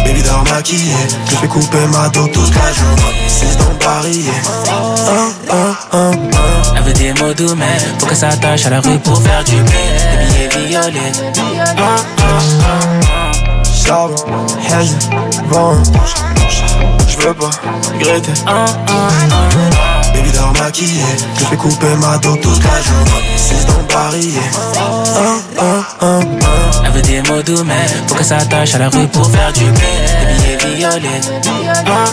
Baby 0.04 0.22
dort 0.22 0.44
maquillée, 0.50 0.92
je 1.30 1.36
fais 1.36 1.48
couper 1.48 1.86
ma 1.92 2.08
dot 2.08 2.30
toute 2.32 2.54
la 2.54 2.72
journée. 2.72 3.14
C'est 3.26 3.56
dans 3.58 3.70
le 3.70 3.76
barillet. 3.76 4.30
Ah, 4.68 5.28
ah, 5.50 5.56
ah, 5.92 6.10
Elle 6.76 6.82
veut 6.82 6.92
des 6.92 7.12
mots 7.14 7.32
doux, 7.34 7.54
mais 7.56 7.78
faut 7.98 8.06
qu'elle 8.06 8.16
s'attache 8.16 8.66
à 8.66 8.70
la 8.70 8.80
rue 8.80 8.98
pour 8.98 9.22
faire 9.22 9.42
du 9.44 9.56
blé. 9.62 9.72
Des 10.32 10.48
billets 10.48 10.68
violets. 10.68 11.12
Charbon, 13.64 14.14
haine, 14.70 14.98
vent. 15.48 15.74
Je 17.08 17.16
veux 17.16 17.34
pas 17.34 17.50
regretter. 17.92 18.32
Ah, 20.18 20.20
ah, 20.20 20.22
ah. 20.40 20.70
Baby 20.72 21.00
je 21.38 21.44
fais 21.44 21.56
couper 21.56 21.94
ma 22.00 22.18
dot 22.18 22.40
toute 22.40 22.62
la 22.64 22.82
journée. 22.82 23.36
C'est 23.36 23.66
dans. 23.66 23.78
Ah, 24.00 24.12
ah, 25.58 25.60
ah, 25.60 25.84
ah. 26.00 26.20
Elle 26.84 26.92
veut 26.92 27.02
des 27.02 27.20
mots 27.22 27.42
doux, 27.42 27.64
mais 27.64 27.74
faut 28.06 28.14
qu'elle 28.14 28.24
s'attache 28.24 28.74
à 28.74 28.78
la 28.78 28.88
rue 28.88 29.08
pour 29.08 29.28
faire 29.30 29.52
du 29.52 29.64
blé. 29.64 29.82
Des 30.40 30.56
billets 30.56 30.76
violets. 30.76 31.20
Ah, 31.86 31.88
ah, 31.88 32.08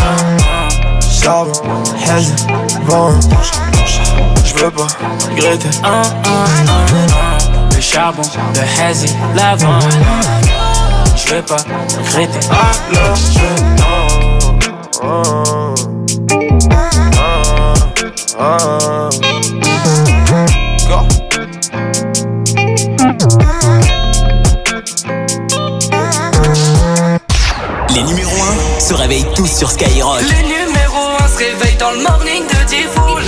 ah, 0.00 0.12
Charbon, 1.00 1.52
haine, 2.06 2.36
vent. 2.86 3.10
Je 4.44 4.54
veux 4.54 4.70
pas 4.70 4.86
regretter. 5.28 5.68
ah, 5.82 6.02
ah, 6.24 6.28
ah, 6.28 6.46
ah. 7.10 7.38
Le 7.74 7.80
charbon, 7.80 8.22
le 8.54 8.60
hazy, 8.82 9.12
l'avant. 9.34 9.80
Je 11.16 11.26
veux 11.34 11.42
pas 11.42 11.56
regretter. 12.14 12.46
Alors 12.50 13.16
je 13.16 13.40
Les 18.38 18.42
numéros 28.02 28.30
1 28.76 28.80
se 28.80 28.92
réveillent 28.92 29.24
tous 29.34 29.46
sur 29.46 29.70
Skyrock. 29.70 30.20
Les 30.20 30.42
numéros 30.42 31.16
1 31.18 31.28
se 31.28 31.38
réveillent 31.38 31.78
dans 31.78 31.92
le 31.92 32.02
morning 32.02 32.42
de 32.46 32.68
Diffoul. 32.68 33.22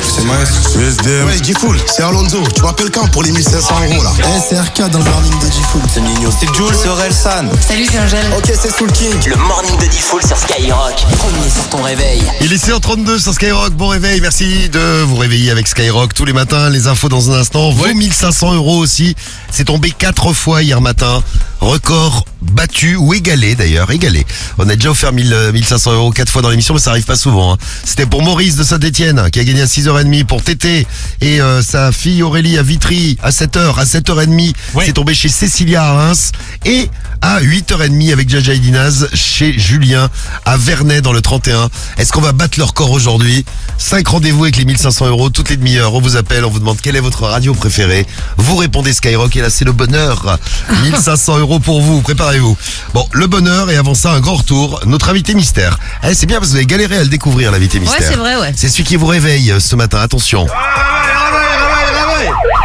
C'est 0.53 0.79
USDM. 0.79 1.27
Ouais, 1.27 1.43
G-Full, 1.43 1.79
c'est 1.87 2.03
Alonso. 2.03 2.43
Tu 2.55 2.61
m'appelles 2.63 2.91
quand 2.91 3.09
pour 3.09 3.23
les 3.23 3.31
1500 3.33 3.75
euros 3.91 4.03
là 4.03 4.11
SRK 4.39 4.91
dans 4.91 4.99
le 4.99 5.05
morning 5.05 5.33
de 5.41 5.47
G-Full. 5.47 5.81
C'est 5.93 6.01
Nino. 6.03 6.31
C'est 6.39 6.55
Jules, 6.55 6.75
c'est 6.83 6.89
Orelsan. 6.89 7.47
Salut, 7.67 7.87
c'est 7.91 7.99
Angèle. 7.99 8.27
Ok, 8.37 8.45
c'est 8.61 8.71
Soul 8.77 8.93
King. 8.93 9.15
Le 9.27 9.37
morning 9.37 9.77
de 9.79 9.87
Diffoul 9.87 10.21
sur 10.23 10.37
Skyrock. 10.37 10.95
Premier 11.19 11.51
sur 11.51 11.69
ton 11.71 11.83
réveil. 11.83 12.23
Il 12.43 12.53
est 12.53 12.57
6h32 12.63 13.19
sur 13.19 13.33
Skyrock, 13.33 13.73
bon 13.73 13.89
réveil, 13.89 14.21
merci 14.21 14.69
de 14.69 15.03
vous 15.03 15.17
réveiller 15.17 15.51
avec 15.51 15.67
Skyrock 15.67 16.13
tous 16.13 16.25
les 16.27 16.33
matins, 16.35 16.69
les 16.69 16.87
infos 16.89 17.09
dans 17.09 17.31
un 17.31 17.41
instant, 17.41 17.71
vos 17.71 17.87
1500 17.93 18.55
euros 18.55 18.77
aussi, 18.79 19.15
c'est 19.51 19.65
tombé 19.65 19.91
quatre 19.97 20.33
fois 20.33 20.63
hier 20.63 20.81
matin, 20.81 21.23
record 21.61 22.25
battu 22.43 22.97
ou 22.97 23.15
égalé 23.15 23.55
d'ailleurs, 23.55 23.91
égalé. 23.91 24.27
On 24.59 24.69
a 24.69 24.77
déjà 24.77 24.91
offert 24.91 25.13
1000, 25.13 25.33
euh, 25.33 25.53
1500 25.53 25.93
euros 25.93 26.11
quatre 26.11 26.31
fois 26.31 26.43
dans 26.43 26.51
l'émission, 26.51 26.75
mais 26.75 26.81
ça 26.81 26.91
arrive 26.91 27.05
pas 27.05 27.17
souvent. 27.17 27.55
hein. 27.55 27.57
C'était 27.85 28.07
pour 28.07 28.23
Maurice 28.23 28.57
de 28.57 28.63
Saint-Etienne 28.65 29.29
qui 29.33 29.41
a 29.41 29.45
gagné 29.45 29.63
à 29.63 29.67
6h30, 29.67 30.18
pour 30.25 30.43
Tété 30.43 30.87
et 31.21 31.41
euh, 31.41 31.63
sa 31.63 31.93
fille 31.93 32.23
Aurélie 32.23 32.59
à 32.59 32.63
Vitry 32.63 33.17
à 33.23 33.31
7h, 33.31 33.79
à 33.79 33.85
7h30, 33.85 34.55
c'est 34.85 34.93
tombé 34.93 35.15
chez 35.15 35.29
Cécilia 35.29 35.85
à 35.85 35.93
Reims 35.93 36.33
et 36.65 36.89
à 37.21 37.41
8h30 37.41 38.13
avec 38.13 38.29
Jaja 38.29 38.55
Dinaz 38.55 39.09
chez 39.15 39.53
Julien 39.59 40.09
à 40.45 40.57
Vernet 40.57 41.01
dans 41.03 41.13
le 41.13 41.21
31. 41.21 41.69
Est-ce 41.99 42.13
qu'on 42.13 42.21
va 42.21 42.33
battre 42.33 42.59
le 42.59 42.65
record 42.65 42.91
aujourd'hui? 42.91 43.45
5 43.79 44.07
rendez-vous 44.07 44.45
avec 44.45 44.57
les 44.57 44.65
1500 44.65 45.07
euros 45.09 45.31
toutes 45.31 45.51
les 45.51 45.57
demi-heures. 45.57 45.95
On 45.95 46.01
vous 46.01 46.17
appelle, 46.17 46.45
on 46.45 46.51
vous 46.51 46.61
demande 46.61 46.81
quelle 46.81 46.97
est 46.97 47.01
votre 47.01 47.25
radio 47.25 47.55
préférée. 47.55 48.07
Vous 48.37 48.57
répondez 48.57 48.93
Skyrock 48.93 49.35
et 49.37 49.41
là 49.41 49.51
c'est 49.51 49.65
le 49.65 49.73
bonheur. 49.73 50.39
1500 50.83 51.39
euros 51.39 51.59
pour 51.59 51.81
vous, 51.81 52.01
préparez-vous. 52.03 52.57
Bon, 52.95 53.07
le 53.13 53.27
bonheur 53.27 53.71
et 53.71 53.77
avant 53.77 53.95
ça 53.95 54.13
un 54.13 54.21
grand 54.21 54.37
retour. 54.37 54.81
Notre 54.87 55.09
invité 55.09 55.35
mystère. 55.35 55.79
Eh, 56.05 56.15
c'est 56.15 56.27
bien 56.27 56.39
parce 56.39 56.49
que 56.49 56.53
vous 56.53 56.57
avez 56.59 56.67
galéré 56.67 56.97
à 56.99 57.03
le 57.03 57.09
découvrir 57.09 57.51
l'invité 57.51 57.81
mystère. 57.81 58.01
c'est 58.01 58.17
vrai, 58.17 58.37
ouais. 58.37 58.53
C'est 58.57 58.69
celui 58.69 58.85
qui 58.85 58.97
vous 58.97 59.07
réveille 59.07 59.51
euh, 59.51 59.61
ce 59.61 59.77
matin. 59.77 59.99
Attention. 60.09 60.47
Il 60.47 60.51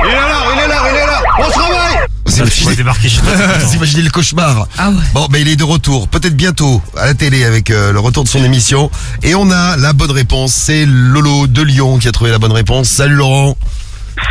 est 0.08 0.16
là, 0.16 0.28
il 0.54 0.60
est 0.60 0.68
là, 0.70 0.76
il 0.90 0.96
est 0.96 1.06
là. 1.06 1.22
On 1.40 1.52
se 1.52 1.60
réveille 1.60 1.98
Vous 2.26 2.38
imaginez, 2.80 3.22
vous 3.66 3.74
imaginez 3.76 4.04
le 4.04 4.10
cauchemar. 4.12 4.66
Bon, 5.14 5.28
ben 5.30 5.42
il 5.42 5.50
est 5.50 5.58
de 5.58 5.66
retour, 5.66 6.08
peut-être 6.08 6.38
bientôt 6.38 6.82
à 6.96 7.08
la 7.08 7.14
télé 7.16 7.44
avec 7.44 7.70
euh, 7.70 7.92
le 7.92 8.00
retour 8.00 8.24
de 8.24 8.30
son 8.30 8.42
émission. 8.46 8.90
Et 9.24 9.36
on 9.36 9.52
a 9.52 9.76
la 9.76 9.92
bonne 9.92 10.12
réponse. 10.12 10.54
C'est 10.54 10.86
Lolo 10.88 11.48
de 11.48 11.62
Lyon 11.64 11.98
qui 11.98 12.08
a 12.08 12.14
trouvé 12.14 12.32
la 12.32 12.40
bonne 12.40 12.54
réponse. 12.54 12.88
Salut 12.88 13.16
Laurent. 13.16 13.58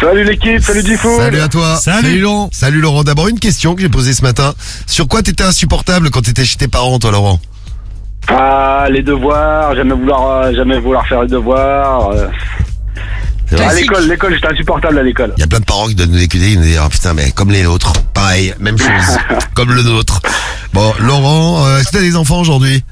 Salut 0.01 0.25
l'équipe, 0.25 0.63
salut 0.63 0.83
Diffoul. 0.83 1.19
Salut 1.19 1.41
à 1.41 1.49
toi. 1.49 1.79
Laurent. 2.19 2.49
Salut 2.51 2.81
Laurent. 2.81 3.05
D'abord 3.05 3.29
une 3.29 3.41
question 3.41 3.75
que 3.75 3.83
j'ai 3.83 3.91
posée 3.91 4.15
ce 4.15 4.23
matin. 4.23 4.55
Sur 4.87 5.07
quoi 5.07 5.23
t'étais 5.23 5.45
insupportable 5.45 6.09
quand 6.09 6.23
t'étais 6.23 6.47
chez 6.47 6.57
tes 6.57 6.69
parents, 6.69 6.99
toi 6.99 7.11
Laurent? 7.11 7.39
Ah, 8.29 8.87
les 8.89 9.03
devoirs, 9.03 9.75
jamais 9.75 9.95
vouloir, 9.95 10.45
euh, 10.45 10.55
jamais 10.55 10.79
vouloir 10.79 11.05
faire 11.07 11.23
les 11.23 11.29
devoirs. 11.29 12.11
euh. 12.11 12.29
À 13.61 13.75
l'école, 13.75 14.09
l'école, 14.09 14.35
j'étais 14.35 14.49
insupportable 14.49 14.99
à 14.99 15.03
l'école. 15.03 15.33
Il 15.37 15.41
y 15.41 15.45
a 15.45 15.47
plein 15.47 15.61
de 15.61 15.65
parents 15.65 15.87
qui 15.89 15.95
donnent 15.95 16.13
des 16.13 16.23
écouter, 16.23 16.53
ils 16.53 16.59
nous 16.59 16.65
disent 16.65 16.81
ah, 16.83 16.89
putain 16.89 17.13
mais 17.15 17.31
comme 17.33 17.51
les 17.51 17.63
nôtres, 17.63 17.93
pareil, 18.15 18.55
même 18.59 18.79
chose, 18.79 19.19
comme 19.55 19.73
le 19.73 19.83
nôtre. 19.83 20.21
Bon, 20.73 20.93
Laurent, 21.01 21.67
euh, 21.67 21.79
est-ce 21.79 21.89
que 21.89 21.93
t'as 21.99 22.01
des 22.03 22.17
enfants 22.17 22.41
aujourd'hui? 22.41 22.83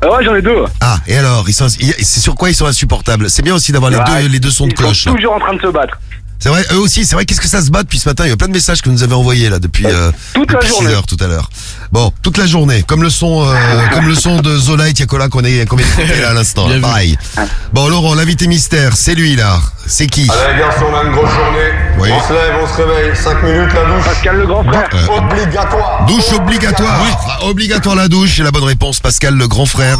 Ah 0.00 0.12
ouais, 0.12 0.24
j'en 0.24 0.34
ai 0.36 0.42
deux. 0.42 0.64
Ah, 0.80 0.98
et 1.08 1.16
alors, 1.16 1.44
ils 1.48 1.52
sont, 1.52 1.66
ils- 1.80 1.92
c'est 2.04 2.20
sur 2.20 2.36
quoi 2.36 2.50
ils 2.50 2.54
sont 2.54 2.66
insupportables? 2.66 3.28
C'est 3.28 3.42
bien 3.42 3.54
aussi 3.54 3.72
d'avoir 3.72 3.90
les 3.90 3.96
Ouais, 3.98 4.22
deux, 4.22 4.28
les 4.28 4.38
deux 4.40 4.50
sons 4.50 4.66
de 4.66 4.70
Ils 4.72 4.76
cloche. 4.76 5.02
sont 5.02 5.10
là. 5.10 5.16
toujours 5.16 5.32
en 5.34 5.40
train 5.40 5.54
de 5.54 5.60
se 5.60 5.66
battre. 5.66 5.98
C'est 6.40 6.50
vrai, 6.50 6.64
eux 6.72 6.78
aussi, 6.78 7.04
c'est 7.04 7.16
vrai, 7.16 7.24
qu'est-ce 7.24 7.40
que 7.40 7.48
ça 7.48 7.60
se 7.62 7.70
bat 7.70 7.82
depuis 7.82 7.98
ce 7.98 8.08
matin? 8.08 8.24
Il 8.24 8.30
y 8.30 8.32
a 8.32 8.36
plein 8.36 8.46
de 8.48 8.52
messages 8.52 8.80
que 8.80 8.88
vous 8.88 8.94
nous 8.94 9.02
avez 9.02 9.14
envoyés 9.14 9.50
là 9.50 9.58
depuis, 9.58 9.86
euh, 9.86 10.12
toute 10.34 10.50
la 10.52 10.58
depuis 10.58 10.68
six 10.70 10.78
journée. 10.82 10.94
heures 10.94 11.06
tout 11.06 11.16
à 11.20 11.26
l'heure. 11.26 11.50
Bon, 11.90 12.12
toute 12.22 12.38
la 12.38 12.46
journée, 12.46 12.82
comme 12.84 13.02
le 13.02 13.10
son, 13.10 13.44
euh, 13.44 13.54
comme 13.92 14.06
le 14.06 14.14
son 14.14 14.40
de 14.40 14.56
Zola 14.56 14.88
et 14.88 14.92
Tiakola 14.92 15.28
qu'on 15.28 15.42
est, 15.44 15.66
qu'on 15.66 15.76
vient 15.76 15.86
d'écouter 15.86 16.20
là 16.20 16.30
à 16.30 16.34
l'instant, 16.34 16.68
là, 16.68 16.78
pareil. 16.80 17.18
Bon, 17.72 17.88
Laurent, 17.88 18.14
l'invité 18.14 18.46
mystère, 18.46 18.96
c'est 18.96 19.14
lui 19.16 19.34
là. 19.34 19.58
C'est 19.86 20.06
qui? 20.06 20.28
Allez 20.30 20.54
les 20.54 20.60
garçons, 20.60 20.84
on 20.92 20.96
a 20.96 21.02
une 21.04 21.12
grosse 21.12 21.30
journée. 21.30 21.70
Oui. 21.98 22.10
On 22.12 22.28
se 22.28 22.32
lève, 22.32 22.54
on 22.62 22.66
se 22.68 22.82
réveille. 22.82 23.16
5 23.16 23.42
minutes 23.42 23.72
la 23.74 23.84
douche. 23.86 24.04
Pascal 24.04 24.36
le 24.36 24.46
grand 24.46 24.62
frère. 24.62 24.88
Euh, 24.94 25.16
Obligatoire. 25.16 26.06
Douche 26.06 26.32
obligatoire. 26.34 27.00
Ah, 27.26 27.44
Obligatoire 27.46 27.96
la 27.96 28.08
douche, 28.08 28.34
c'est 28.36 28.42
la 28.42 28.50
bonne 28.50 28.64
réponse. 28.64 29.00
Pascal, 29.00 29.34
le 29.34 29.48
grand 29.48 29.64
frère, 29.66 29.98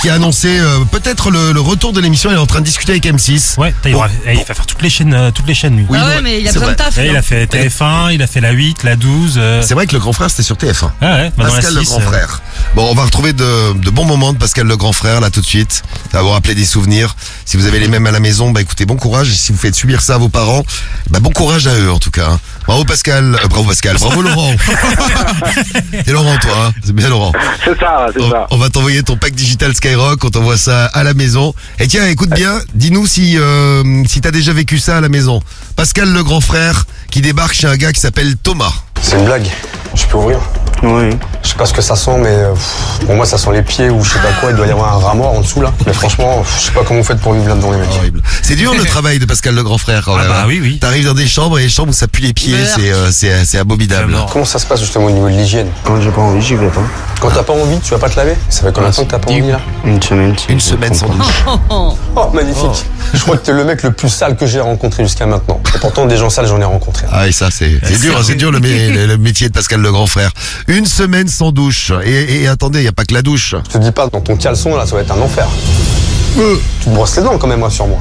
qui 0.00 0.08
a 0.08 0.14
annoncé 0.14 0.60
euh, 0.60 0.78
peut-être 0.90 1.30
le, 1.30 1.52
le 1.52 1.60
retour 1.60 1.92
de 1.92 2.00
l'émission. 2.00 2.30
Il 2.30 2.34
est 2.34 2.38
en 2.38 2.46
train 2.46 2.60
de 2.60 2.64
discuter 2.64 2.92
avec 2.92 3.04
M6. 3.04 3.58
Ouais, 3.60 3.74
il, 3.84 3.96
va, 3.96 4.08
eh, 4.26 4.34
il 4.34 4.38
va 4.44 4.54
faire 4.54 4.66
toutes 4.66 4.82
les 4.82 4.88
chaînes, 4.90 5.12
euh, 5.12 5.30
toutes 5.32 5.48
les 5.48 5.54
chaînes 5.54 5.73
lui. 5.78 5.86
Oui, 5.88 5.98
Ah 6.00 6.06
ouais, 6.08 6.14
ouais, 6.16 6.22
mais 6.22 6.40
il 6.40 6.48
a 6.48 6.52
besoin 6.52 6.70
de 6.72 6.74
taf, 6.76 6.96
il 6.96 7.16
a 7.16 7.22
fait 7.22 7.46
TF1, 7.46 8.12
il 8.14 8.22
a 8.22 8.26
fait 8.26 8.40
la 8.40 8.50
8, 8.52 8.82
la 8.84 8.96
12. 8.96 9.34
euh, 9.36 9.62
C'est 9.66 9.74
vrai 9.74 9.86
que 9.86 9.92
le 9.92 9.98
grand 10.00 10.12
frère, 10.12 10.30
c'était 10.30 10.42
sur 10.42 10.56
TF1. 10.56 10.90
Ah 11.00 11.16
ouais, 11.16 11.32
bah, 11.36 11.44
la 11.44 11.50
Pascal 11.50 11.74
le 11.74 11.80
6, 11.80 11.86
grand 11.90 12.00
euh, 12.00 12.02
frère. 12.02 12.40
Bon, 12.74 12.88
on 12.90 12.94
va 12.94 13.04
retrouver 13.04 13.32
de, 13.32 13.72
de 13.78 13.90
bons 13.90 14.04
moments 14.04 14.32
de 14.32 14.38
Pascal 14.38 14.66
le 14.66 14.76
grand 14.76 14.92
frère 14.92 15.20
là 15.20 15.30
tout 15.30 15.40
de 15.40 15.46
suite. 15.46 15.82
Ça 16.12 16.18
va 16.18 16.22
vous 16.22 16.30
rappeler 16.30 16.54
des 16.54 16.64
souvenirs. 16.64 17.14
Si 17.44 17.56
vous 17.56 17.66
avez 17.66 17.78
les 17.78 17.88
mêmes 17.88 18.06
à 18.06 18.10
la 18.10 18.20
maison, 18.20 18.50
bah 18.50 18.60
écoutez, 18.60 18.86
bon 18.86 18.96
courage. 18.96 19.30
Et 19.30 19.34
si 19.34 19.52
vous 19.52 19.58
faites 19.58 19.74
subir 19.74 20.00
ça 20.00 20.14
à 20.16 20.18
vos 20.18 20.28
parents, 20.28 20.64
bah 21.10 21.20
bon 21.20 21.30
courage 21.30 21.66
à 21.66 21.74
eux 21.74 21.90
en 21.90 21.98
tout 21.98 22.10
cas. 22.10 22.28
hein. 22.30 22.40
Bravo 22.66 22.84
Pascal, 22.84 23.34
euh, 23.34 23.48
bravo 23.48 23.64
Pascal, 23.68 23.96
bravo 23.98 24.22
Laurent. 24.22 24.52
C'est 26.06 26.12
Laurent 26.12 26.36
toi, 26.38 26.52
hein 26.66 26.72
c'est 26.82 26.94
bien 26.94 27.08
Laurent. 27.08 27.32
C'est 27.64 27.78
ça, 27.78 28.06
c'est 28.12 28.22
on, 28.22 28.30
ça. 28.30 28.46
on 28.50 28.56
va 28.56 28.70
t'envoyer 28.70 29.02
ton 29.02 29.16
pack 29.16 29.34
digital 29.34 29.74
Skyrock, 29.74 30.24
on 30.24 30.30
t'envoie 30.30 30.56
ça 30.56 30.86
à 30.86 31.04
la 31.04 31.14
maison. 31.14 31.54
Et 31.78 31.86
tiens, 31.86 32.06
écoute 32.06 32.30
bien, 32.30 32.58
dis-nous 32.74 33.06
si 33.06 33.36
euh, 33.38 34.02
si 34.06 34.20
t'as 34.20 34.30
déjà 34.30 34.52
vécu 34.52 34.78
ça 34.78 34.96
à 34.98 35.00
la 35.00 35.08
maison. 35.08 35.42
Pascal 35.76 36.12
le 36.12 36.22
grand 36.24 36.40
frère 36.40 36.86
qui 37.10 37.20
débarque 37.20 37.54
chez 37.54 37.66
un 37.66 37.76
gars 37.76 37.92
qui 37.92 38.00
s'appelle 38.00 38.36
Thomas. 38.36 38.72
C'est 39.02 39.18
une 39.18 39.24
blague. 39.26 39.46
Je 39.94 40.04
peux 40.06 40.16
ouvrir 40.16 40.38
Oui. 40.84 41.10
Je 41.42 41.48
sais 41.48 41.54
pas 41.56 41.66
ce 41.66 41.72
que 41.72 41.82
ça 41.82 41.96
sent, 41.96 42.16
mais 42.18 42.28
euh, 42.30 42.52
pour 43.06 43.14
moi, 43.14 43.26
ça 43.26 43.38
sent 43.38 43.50
les 43.52 43.62
pieds 43.62 43.88
ou 43.90 44.02
je 44.04 44.12
sais 44.12 44.18
pas 44.18 44.32
quoi. 44.40 44.50
Il 44.50 44.56
doit 44.56 44.66
y 44.66 44.70
avoir 44.70 44.94
un 44.96 44.98
rat 44.98 45.14
mort 45.14 45.32
en 45.34 45.40
dessous 45.40 45.60
là. 45.62 45.72
Mais 45.86 45.92
franchement, 45.92 46.42
je 46.58 46.64
sais 46.66 46.72
pas 46.72 46.80
comment 46.86 47.00
vous 47.00 47.06
faites 47.06 47.20
pour 47.20 47.32
vivre 47.32 47.48
là-dedans, 47.48 47.72
les 47.72 47.78
mecs. 47.78 47.88
C'est 48.42 48.56
dur 48.56 48.74
le 48.74 48.84
travail 48.86 49.18
de 49.18 49.24
Pascal 49.26 49.54
le 49.54 49.62
grand 49.62 49.78
frère 49.78 50.02
quand 50.04 50.16
même. 50.16 50.28
bah 50.28 50.40
hein. 50.42 50.44
oui, 50.46 50.60
oui. 50.62 50.78
T'arrives 50.78 51.06
dans 51.06 51.14
des 51.14 51.26
chambres 51.26 51.58
et 51.58 51.62
les 51.62 51.68
chambres 51.68 51.90
où 51.90 51.94
ça 51.94 52.08
pue 52.08 52.22
les 52.22 52.32
pieds, 52.32 52.56
c'est 52.74 52.92
euh, 52.92 53.10
c'est 53.10 53.44
c'est 53.44 53.58
abominable. 53.58 54.14
Comment 54.32 54.44
ça 54.44 54.58
se 54.58 54.66
passe 54.66 54.80
justement 54.80 55.06
au 55.06 55.10
niveau 55.10 55.28
de 55.28 55.34
l'hygiène? 55.34 55.68
Quand 55.84 56.00
j'ai 56.00 56.10
pas 56.10 56.20
envie, 56.22 56.42
j'y 56.42 56.54
vais 56.56 56.68
pas. 56.68 56.82
Quand 57.20 57.30
t'as 57.30 57.42
pas 57.42 57.52
envie, 57.54 57.78
tu 57.80 57.90
vas 57.92 57.98
pas 57.98 58.08
te 58.10 58.16
laver? 58.16 58.34
Ça 58.50 58.62
fait 58.62 58.72
combien 58.74 58.90
de 58.90 58.94
temps 58.94 59.04
que 59.04 59.10
t'as 59.10 59.18
pas 59.18 59.30
envie 59.30 59.50
là? 59.50 59.60
Une 59.84 60.02
semaine. 60.02 60.34
Une 60.48 60.60
semaine 60.60 60.94
sans 60.94 61.08
douche. 61.08 61.44
Oh, 61.70 61.96
magnifique. 62.32 62.84
Je 63.12 63.20
crois 63.20 63.36
que 63.36 63.44
t'es 63.46 63.52
le 63.52 63.64
mec 63.64 63.82
le 63.82 63.92
plus 63.92 64.08
sale 64.08 64.36
que 64.36 64.46
j'ai 64.46 64.60
rencontré 64.60 65.04
jusqu'à 65.04 65.26
maintenant. 65.26 65.60
Et 65.74 65.78
pourtant, 65.78 66.06
des 66.06 66.16
gens 66.16 66.30
sales, 66.30 66.46
j'en 66.46 66.60
ai 66.60 66.64
rencontré. 66.64 67.06
Ah 67.12 67.26
et 67.28 67.32
ça 67.32 67.48
c'est 67.50 67.78
c'est 67.82 68.00
dur, 68.00 68.18
c'est 68.24 68.34
dur 68.34 68.50
le, 68.52 68.60
mé- 68.60 68.90
le- 68.92 69.06
le 69.06 69.16
métier 69.18 69.48
de 69.48 69.52
Pascal 69.54 69.80
le 69.80 69.90
grand 69.92 70.06
frère. 70.06 70.30
Une 70.74 70.86
semaine 70.86 71.28
sans 71.28 71.52
douche. 71.52 71.92
Et, 72.04 72.42
et 72.42 72.48
attendez, 72.48 72.80
il 72.80 72.84
y 72.84 72.88
a 72.88 72.92
pas 72.92 73.04
que 73.04 73.14
la 73.14 73.22
douche. 73.22 73.54
Je 73.68 73.72
te 73.74 73.78
dis 73.78 73.92
pas, 73.92 74.08
dans 74.08 74.20
ton 74.20 74.36
caleçon 74.36 74.76
là, 74.76 74.84
ça 74.86 74.96
va 74.96 75.02
être 75.02 75.12
un 75.12 75.20
enfer. 75.20 75.46
Tu 76.34 76.40
te 76.84 76.90
brosses 76.90 77.16
les 77.16 77.22
dents 77.22 77.38
quand 77.38 77.46
même, 77.46 77.62
rassure-moi. 77.62 78.00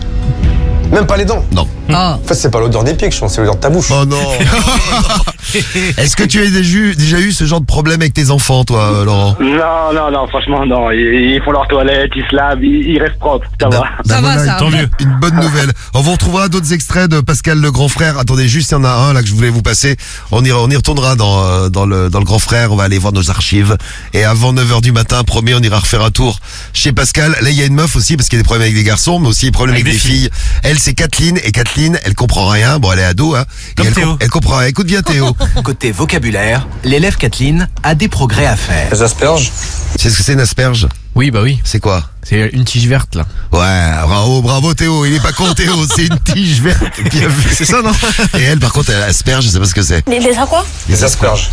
Même 0.91 1.05
pas 1.05 1.17
les 1.17 1.25
dents. 1.25 1.45
Non. 1.51 1.67
Ah. 1.89 2.17
En 2.23 2.27
fait, 2.27 2.33
c'est 2.33 2.49
pas 2.49 2.59
l'odeur 2.59 2.83
des 2.83 2.95
pieds 2.95 3.09
que 3.09 3.13
je 3.13 3.19
sens, 3.19 3.33
c'est 3.33 3.41
l'odeur 3.41 3.55
de 3.55 3.59
ta 3.59 3.69
bouche. 3.69 3.91
Oh 3.91 4.05
non. 4.05 4.17
Est-ce 5.97 6.15
que 6.15 6.23
tu 6.23 6.41
as 6.41 6.49
déjà 6.49 7.19
eu, 7.19 7.31
ce 7.31 7.45
genre 7.45 7.61
de 7.61 7.65
problème 7.65 8.01
avec 8.01 8.13
tes 8.13 8.29
enfants, 8.31 8.63
toi, 8.63 8.93
euh, 9.01 9.05
Laurent? 9.05 9.35
Non, 9.39 9.93
non, 9.93 10.11
non, 10.11 10.27
franchement, 10.27 10.65
non. 10.65 10.91
Ils, 10.91 11.35
ils 11.35 11.41
font 11.43 11.51
leur 11.51 11.67
toilette, 11.67 12.11
ils 12.15 12.23
se 12.29 12.35
lavent, 12.35 12.63
ils, 12.63 12.91
ils 12.93 12.99
restent 13.01 13.19
propres. 13.19 13.47
Ça 13.59 13.69
va. 13.69 13.79
Bah 13.79 13.87
Ça 14.05 14.21
va, 14.21 14.45
ça. 14.45 14.55
Tant 14.59 14.69
mieux. 14.69 14.89
Une 14.99 15.17
bonne 15.19 15.35
nouvelle. 15.35 15.71
On 15.93 16.01
vous 16.01 16.11
retrouvera 16.13 16.47
d'autres 16.49 16.71
extraits 16.73 17.09
de 17.09 17.19
Pascal 17.21 17.59
le 17.59 17.71
grand 17.71 17.87
frère. 17.87 18.17
Attendez, 18.17 18.47
juste 18.47 18.71
il 18.71 18.73
y 18.73 18.77
en 18.77 18.83
a 18.83 18.89
un 18.89 19.13
là 19.13 19.21
que 19.21 19.27
je 19.27 19.33
voulais 19.33 19.49
vous 19.49 19.61
passer. 19.61 19.95
On 20.31 20.43
y, 20.43 20.51
on 20.51 20.69
y 20.69 20.75
retournera 20.75 21.15
dans, 21.15 21.43
euh, 21.45 21.69
dans, 21.69 21.85
le, 21.85 22.09
dans 22.09 22.19
le 22.19 22.25
grand 22.25 22.39
frère. 22.39 22.71
On 22.71 22.75
va 22.75 22.83
aller 22.83 22.97
voir 22.97 23.13
nos 23.13 23.29
archives. 23.29 23.77
Et 24.13 24.23
avant 24.23 24.53
9h 24.53 24.81
du 24.81 24.91
matin, 24.91 25.23
promis, 25.23 25.53
on 25.53 25.59
ira 25.59 25.79
refaire 25.79 26.03
un 26.03 26.11
tour 26.11 26.39
chez 26.73 26.91
Pascal. 26.93 27.35
Là, 27.41 27.49
il 27.49 27.55
y 27.57 27.61
a 27.61 27.65
une 27.65 27.75
meuf 27.75 27.95
aussi 27.95 28.15
parce 28.17 28.29
qu'il 28.29 28.37
y 28.37 28.39
a 28.39 28.43
des 28.43 28.45
problèmes 28.45 28.63
avec 28.63 28.75
des 28.75 28.83
garçons, 28.83 29.19
mais 29.19 29.27
aussi 29.27 29.45
des 29.45 29.51
problèmes 29.51 29.75
avec, 29.75 29.87
Avec 29.87 30.01
des 30.01 30.07
des 30.09 30.13
filles. 30.15 30.29
Elle, 30.63 30.79
c'est 30.79 30.93
Kathleen. 30.93 31.39
Et 31.43 31.51
Kathleen, 31.51 31.99
elle 32.05 32.15
comprend 32.15 32.47
rien. 32.47 32.79
Bon, 32.79 32.91
elle 32.91 32.99
est 32.99 33.03
ado, 33.03 33.35
hein. 33.35 33.45
Comme 33.75 33.87
elle, 33.87 33.93
Théo. 33.93 34.05
com- 34.07 34.17
elle 34.19 34.29
comprend 34.29 34.57
rien. 34.57 34.67
Écoute 34.67 34.87
bien 34.87 35.01
Théo. 35.01 35.32
Côté 35.63 35.91
vocabulaire, 35.91 36.67
l'élève 36.83 37.17
Kathleen 37.17 37.67
a 37.83 37.95
des 37.95 38.07
progrès 38.07 38.45
à 38.45 38.55
faire. 38.55 38.89
Les 38.91 39.01
asperges 39.01 39.51
c'est 39.95 40.09
ce 40.09 40.17
que 40.17 40.23
c'est 40.23 40.33
une 40.33 40.39
asperge? 40.39 40.87
Oui, 41.15 41.29
bah 41.29 41.41
oui. 41.43 41.59
C'est 41.63 41.79
quoi 41.79 42.03
C'est 42.23 42.49
une 42.53 42.63
tige 42.65 42.87
verte, 42.87 43.15
là. 43.15 43.25
Ouais, 43.51 44.07
bravo, 44.07 44.41
bravo 44.41 44.73
Théo. 44.73 45.05
Il 45.05 45.13
est 45.13 45.19
pas 45.21 45.31
con 45.31 45.53
Théo. 45.53 45.75
C'est 45.95 46.05
une 46.07 46.17
tige 46.19 46.59
verte. 46.61 46.81
Bien 47.11 47.27
vu. 47.27 47.49
C'est 47.53 47.65
ça, 47.65 47.81
non 47.83 47.91
Et 48.39 48.41
elle, 48.43 48.59
par 48.59 48.73
contre, 48.73 48.89
elle 48.89 49.03
asperge. 49.03 49.45
Je 49.45 49.49
sais 49.49 49.59
pas 49.59 49.65
ce 49.65 49.75
que 49.75 49.83
c'est. 49.83 50.07
Les, 50.09 50.19
les 50.19 50.33
quoi 50.49 50.65
Les 50.89 51.03
asperges. 51.03 51.49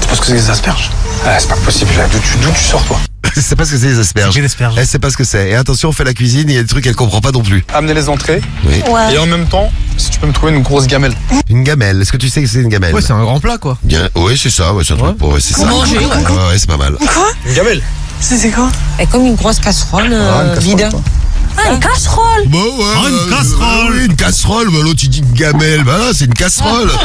Tu 0.00 0.08
penses 0.08 0.20
que 0.20 0.26
c'est 0.26 0.32
des 0.34 0.50
asperges 0.50 0.90
Ah, 1.26 1.38
c'est 1.40 1.48
pas 1.48 1.56
possible. 1.56 1.90
là. 1.96 2.06
D'où 2.12 2.50
tu, 2.52 2.62
sors, 2.62 2.84
toi 2.84 2.98
Je 3.34 3.40
sais 3.40 3.56
pas 3.56 3.64
ce 3.64 3.72
que 3.72 3.78
c'est 3.78 3.86
les 3.88 3.98
asperges. 3.98 4.34
Des 4.34 4.44
asperges. 4.44 4.74
Elle 4.76 4.86
sait 4.86 4.98
pas 4.98 5.10
ce 5.10 5.16
que 5.16 5.24
c'est. 5.24 5.50
Et 5.50 5.54
attention, 5.56 5.88
on 5.88 5.92
fait 5.92 6.04
la 6.04 6.14
cuisine, 6.14 6.48
il 6.48 6.54
y 6.54 6.58
a 6.58 6.62
des 6.62 6.68
trucs 6.68 6.84
qu'elle 6.84 6.94
comprend 6.94 7.20
pas 7.20 7.32
non 7.32 7.42
plus. 7.42 7.64
Amener 7.74 7.94
les 7.94 8.08
entrées. 8.08 8.42
Oui. 8.64 8.82
Et 9.12 9.18
en 9.18 9.26
même 9.26 9.46
temps, 9.46 9.72
si 9.96 10.10
tu 10.10 10.18
peux 10.20 10.26
me 10.28 10.32
trouver 10.32 10.52
une 10.52 10.62
grosse 10.62 10.86
gamelle. 10.86 11.14
Une 11.48 11.64
gamelle. 11.64 12.00
Est-ce 12.02 12.12
que 12.12 12.16
tu 12.16 12.28
sais 12.28 12.42
que 12.42 12.48
c'est 12.48 12.60
une 12.60 12.68
gamelle 12.68 12.94
Ouais, 12.94 13.00
c'est 13.02 13.12
un 13.12 13.22
grand 13.22 13.40
plat, 13.40 13.58
quoi. 13.58 13.78
Bien. 13.82 14.08
Oui, 14.14 14.38
c'est 14.40 14.50
ça. 14.50 14.72
Ouais, 14.74 14.84
c'est 14.86 14.94
un 14.94 14.98
truc 14.98 15.18
pour. 15.18 15.30
Ouais, 15.30 15.40
c'est 15.40 15.54
ça. 15.54 15.64
manger, 15.64 15.98
ouais. 15.98 16.04
Ouais, 16.04 16.48
ouais, 16.50 16.58
c'est 16.58 16.68
pas 16.68 16.76
mal. 16.76 16.96
Une 17.46 17.54
gamelle 17.54 17.82
C'est 18.22 18.50
quoi 18.50 18.70
Et 18.98 19.06
comme 19.06 19.26
une 19.26 19.34
grosse 19.34 19.58
casserole 19.58 20.08
euh, 20.10 20.54
vide. 20.60 20.88
Ah, 21.58 21.72
une 21.72 21.80
casserole 21.80 22.46
Bon, 22.46 22.58
ouais. 22.58 22.84
Oh, 23.02 23.08
une 23.08 23.30
bah, 23.30 23.36
casserole. 23.36 23.92
euh, 23.96 24.04
une 24.06 24.16
casserole. 24.16 24.66
Bah, 24.70 24.78
l'autre, 24.82 25.00
il 25.02 25.10
dit 25.10 25.18
une 25.18 25.32
gamelle. 25.32 25.84
Bah, 25.84 25.98
là, 25.98 26.04
c'est 26.14 26.24
une 26.26 26.34
casserole. 26.34 26.90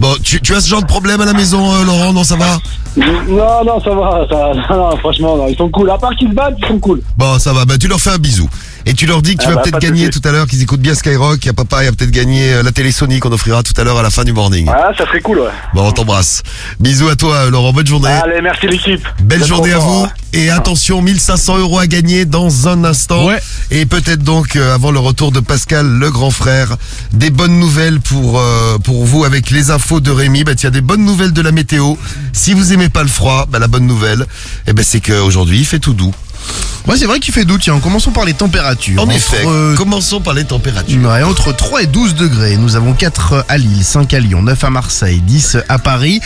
Bon, 0.00 0.14
tu, 0.20 0.40
tu 0.40 0.52
as 0.52 0.60
ce 0.60 0.68
genre 0.68 0.80
de 0.80 0.86
problème 0.86 1.20
à 1.20 1.24
la 1.24 1.32
maison, 1.32 1.72
euh, 1.76 1.84
Laurent 1.84 2.12
Non, 2.12 2.24
ça 2.24 2.34
va 2.34 2.58
Non, 2.96 3.64
non, 3.64 3.80
ça 3.80 3.90
va. 3.90 4.26
Ça, 4.28 4.52
non, 4.74 4.90
non, 4.90 4.96
franchement, 4.96 5.36
non, 5.36 5.46
ils 5.46 5.56
sont 5.56 5.68
cool. 5.70 5.90
À 5.90 5.96
part 5.98 6.10
qu'ils 6.16 6.28
se 6.28 6.34
battent, 6.34 6.56
ils 6.58 6.66
sont 6.66 6.80
cool. 6.80 7.00
Bon, 7.16 7.38
ça 7.38 7.52
va. 7.52 7.64
Bah, 7.64 7.74
tu 7.78 7.86
leur 7.86 8.00
fais 8.00 8.10
un 8.10 8.18
bisou. 8.18 8.48
Et 8.86 8.94
tu 8.94 9.06
leur 9.06 9.22
dis 9.22 9.36
que 9.36 9.42
tu 9.42 9.48
Ah 9.48 9.50
vas 9.50 9.56
bah, 9.56 9.62
peut-être 9.62 9.80
gagner 9.80 10.10
tout 10.10 10.20
à 10.24 10.32
l'heure, 10.32 10.46
qu'ils 10.46 10.62
écoutent 10.62 10.80
bien 10.80 10.94
Skyrock. 10.94 11.38
Il 11.42 11.46
y 11.46 11.50
a 11.50 11.52
papa, 11.52 11.84
il 11.84 11.88
a 11.88 11.92
peut-être 11.92 12.10
gagné 12.10 12.52
euh, 12.52 12.62
la 12.62 12.72
télé 12.72 12.90
Sony 12.92 13.20
qu'on 13.20 13.32
offrira 13.32 13.62
tout 13.62 13.74
à 13.80 13.84
l'heure 13.84 13.98
à 13.98 14.02
la 14.02 14.10
fin 14.10 14.24
du 14.24 14.32
morning. 14.32 14.68
Ah, 14.68 14.90
ça 14.96 15.04
serait 15.06 15.20
cool, 15.20 15.38
ouais. 15.40 15.50
Bon, 15.74 15.86
on 15.86 15.92
t'embrasse. 15.92 16.42
Bisous 16.80 17.08
à 17.08 17.16
toi, 17.16 17.48
Laurent. 17.50 17.72
Bonne 17.72 17.86
journée. 17.86 18.08
Allez, 18.08 18.40
merci 18.42 18.66
l'équipe. 18.66 19.06
Belle 19.22 19.44
journée 19.44 19.72
à 19.72 19.78
vous. 19.78 20.04
hein. 20.04 20.10
Et 20.34 20.50
attention, 20.50 21.02
1500 21.02 21.58
euros 21.58 21.78
à 21.78 21.86
gagner 21.86 22.24
dans 22.24 22.66
un 22.68 22.84
instant. 22.84 23.26
Ouais. 23.26 23.38
Et 23.70 23.84
peut-être 23.86 24.22
donc, 24.22 24.56
euh, 24.56 24.74
avant 24.74 24.90
le 24.90 24.98
retour 24.98 25.30
de 25.30 25.40
Pascal, 25.40 25.86
le 25.86 26.10
grand 26.10 26.30
frère, 26.30 26.76
des 27.12 27.30
bonnes 27.30 27.58
nouvelles 27.60 28.00
pour, 28.00 28.38
euh, 28.40 28.78
pour 28.78 29.04
vous 29.04 29.24
avec 29.24 29.50
les 29.50 29.70
infos 29.70 30.00
de 30.00 30.10
Rémi. 30.10 30.42
Bah, 30.44 30.54
tiens, 30.54 30.70
des 30.70 30.80
bonnes 30.80 31.04
nouvelles 31.04 31.32
de 31.32 31.42
la 31.42 31.52
météo. 31.52 31.94
Si 32.32 32.54
vous 32.54 32.72
aimez 32.72 32.88
pas 32.88 33.02
le 33.02 33.08
froid, 33.08 33.46
bah, 33.50 33.58
la 33.58 33.68
bonne 33.68 33.86
nouvelle, 33.86 34.26
eh 34.66 34.72
ben, 34.72 34.84
c'est 34.84 35.00
qu'aujourd'hui, 35.00 35.58
il 35.60 35.64
fait 35.66 35.78
tout 35.78 35.92
doux. 35.94 36.14
Ouais, 36.88 36.96
c'est 36.96 37.06
vrai 37.06 37.20
qu'il 37.20 37.32
fait 37.32 37.44
doux. 37.44 37.58
Tiens, 37.58 37.78
commençons 37.78 38.10
par 38.10 38.24
les 38.24 38.34
températures. 38.34 39.00
En 39.00 39.04
Entre, 39.04 39.14
effet, 39.14 39.44
euh, 39.46 39.76
commençons 39.76 40.20
par 40.20 40.34
les 40.34 40.44
températures. 40.44 41.00
Ouais, 41.00 41.22
entre 41.22 41.54
3 41.54 41.82
et 41.84 41.86
12 41.86 42.16
degrés. 42.16 42.56
Nous 42.56 42.74
avons 42.74 42.92
4 42.92 43.44
à 43.48 43.56
Lille, 43.56 43.84
5 43.84 44.12
à 44.14 44.18
Lyon, 44.18 44.42
9 44.42 44.64
à 44.64 44.70
Marseille, 44.70 45.20
10 45.20 45.58
à 45.68 45.78
Paris. 45.78 46.20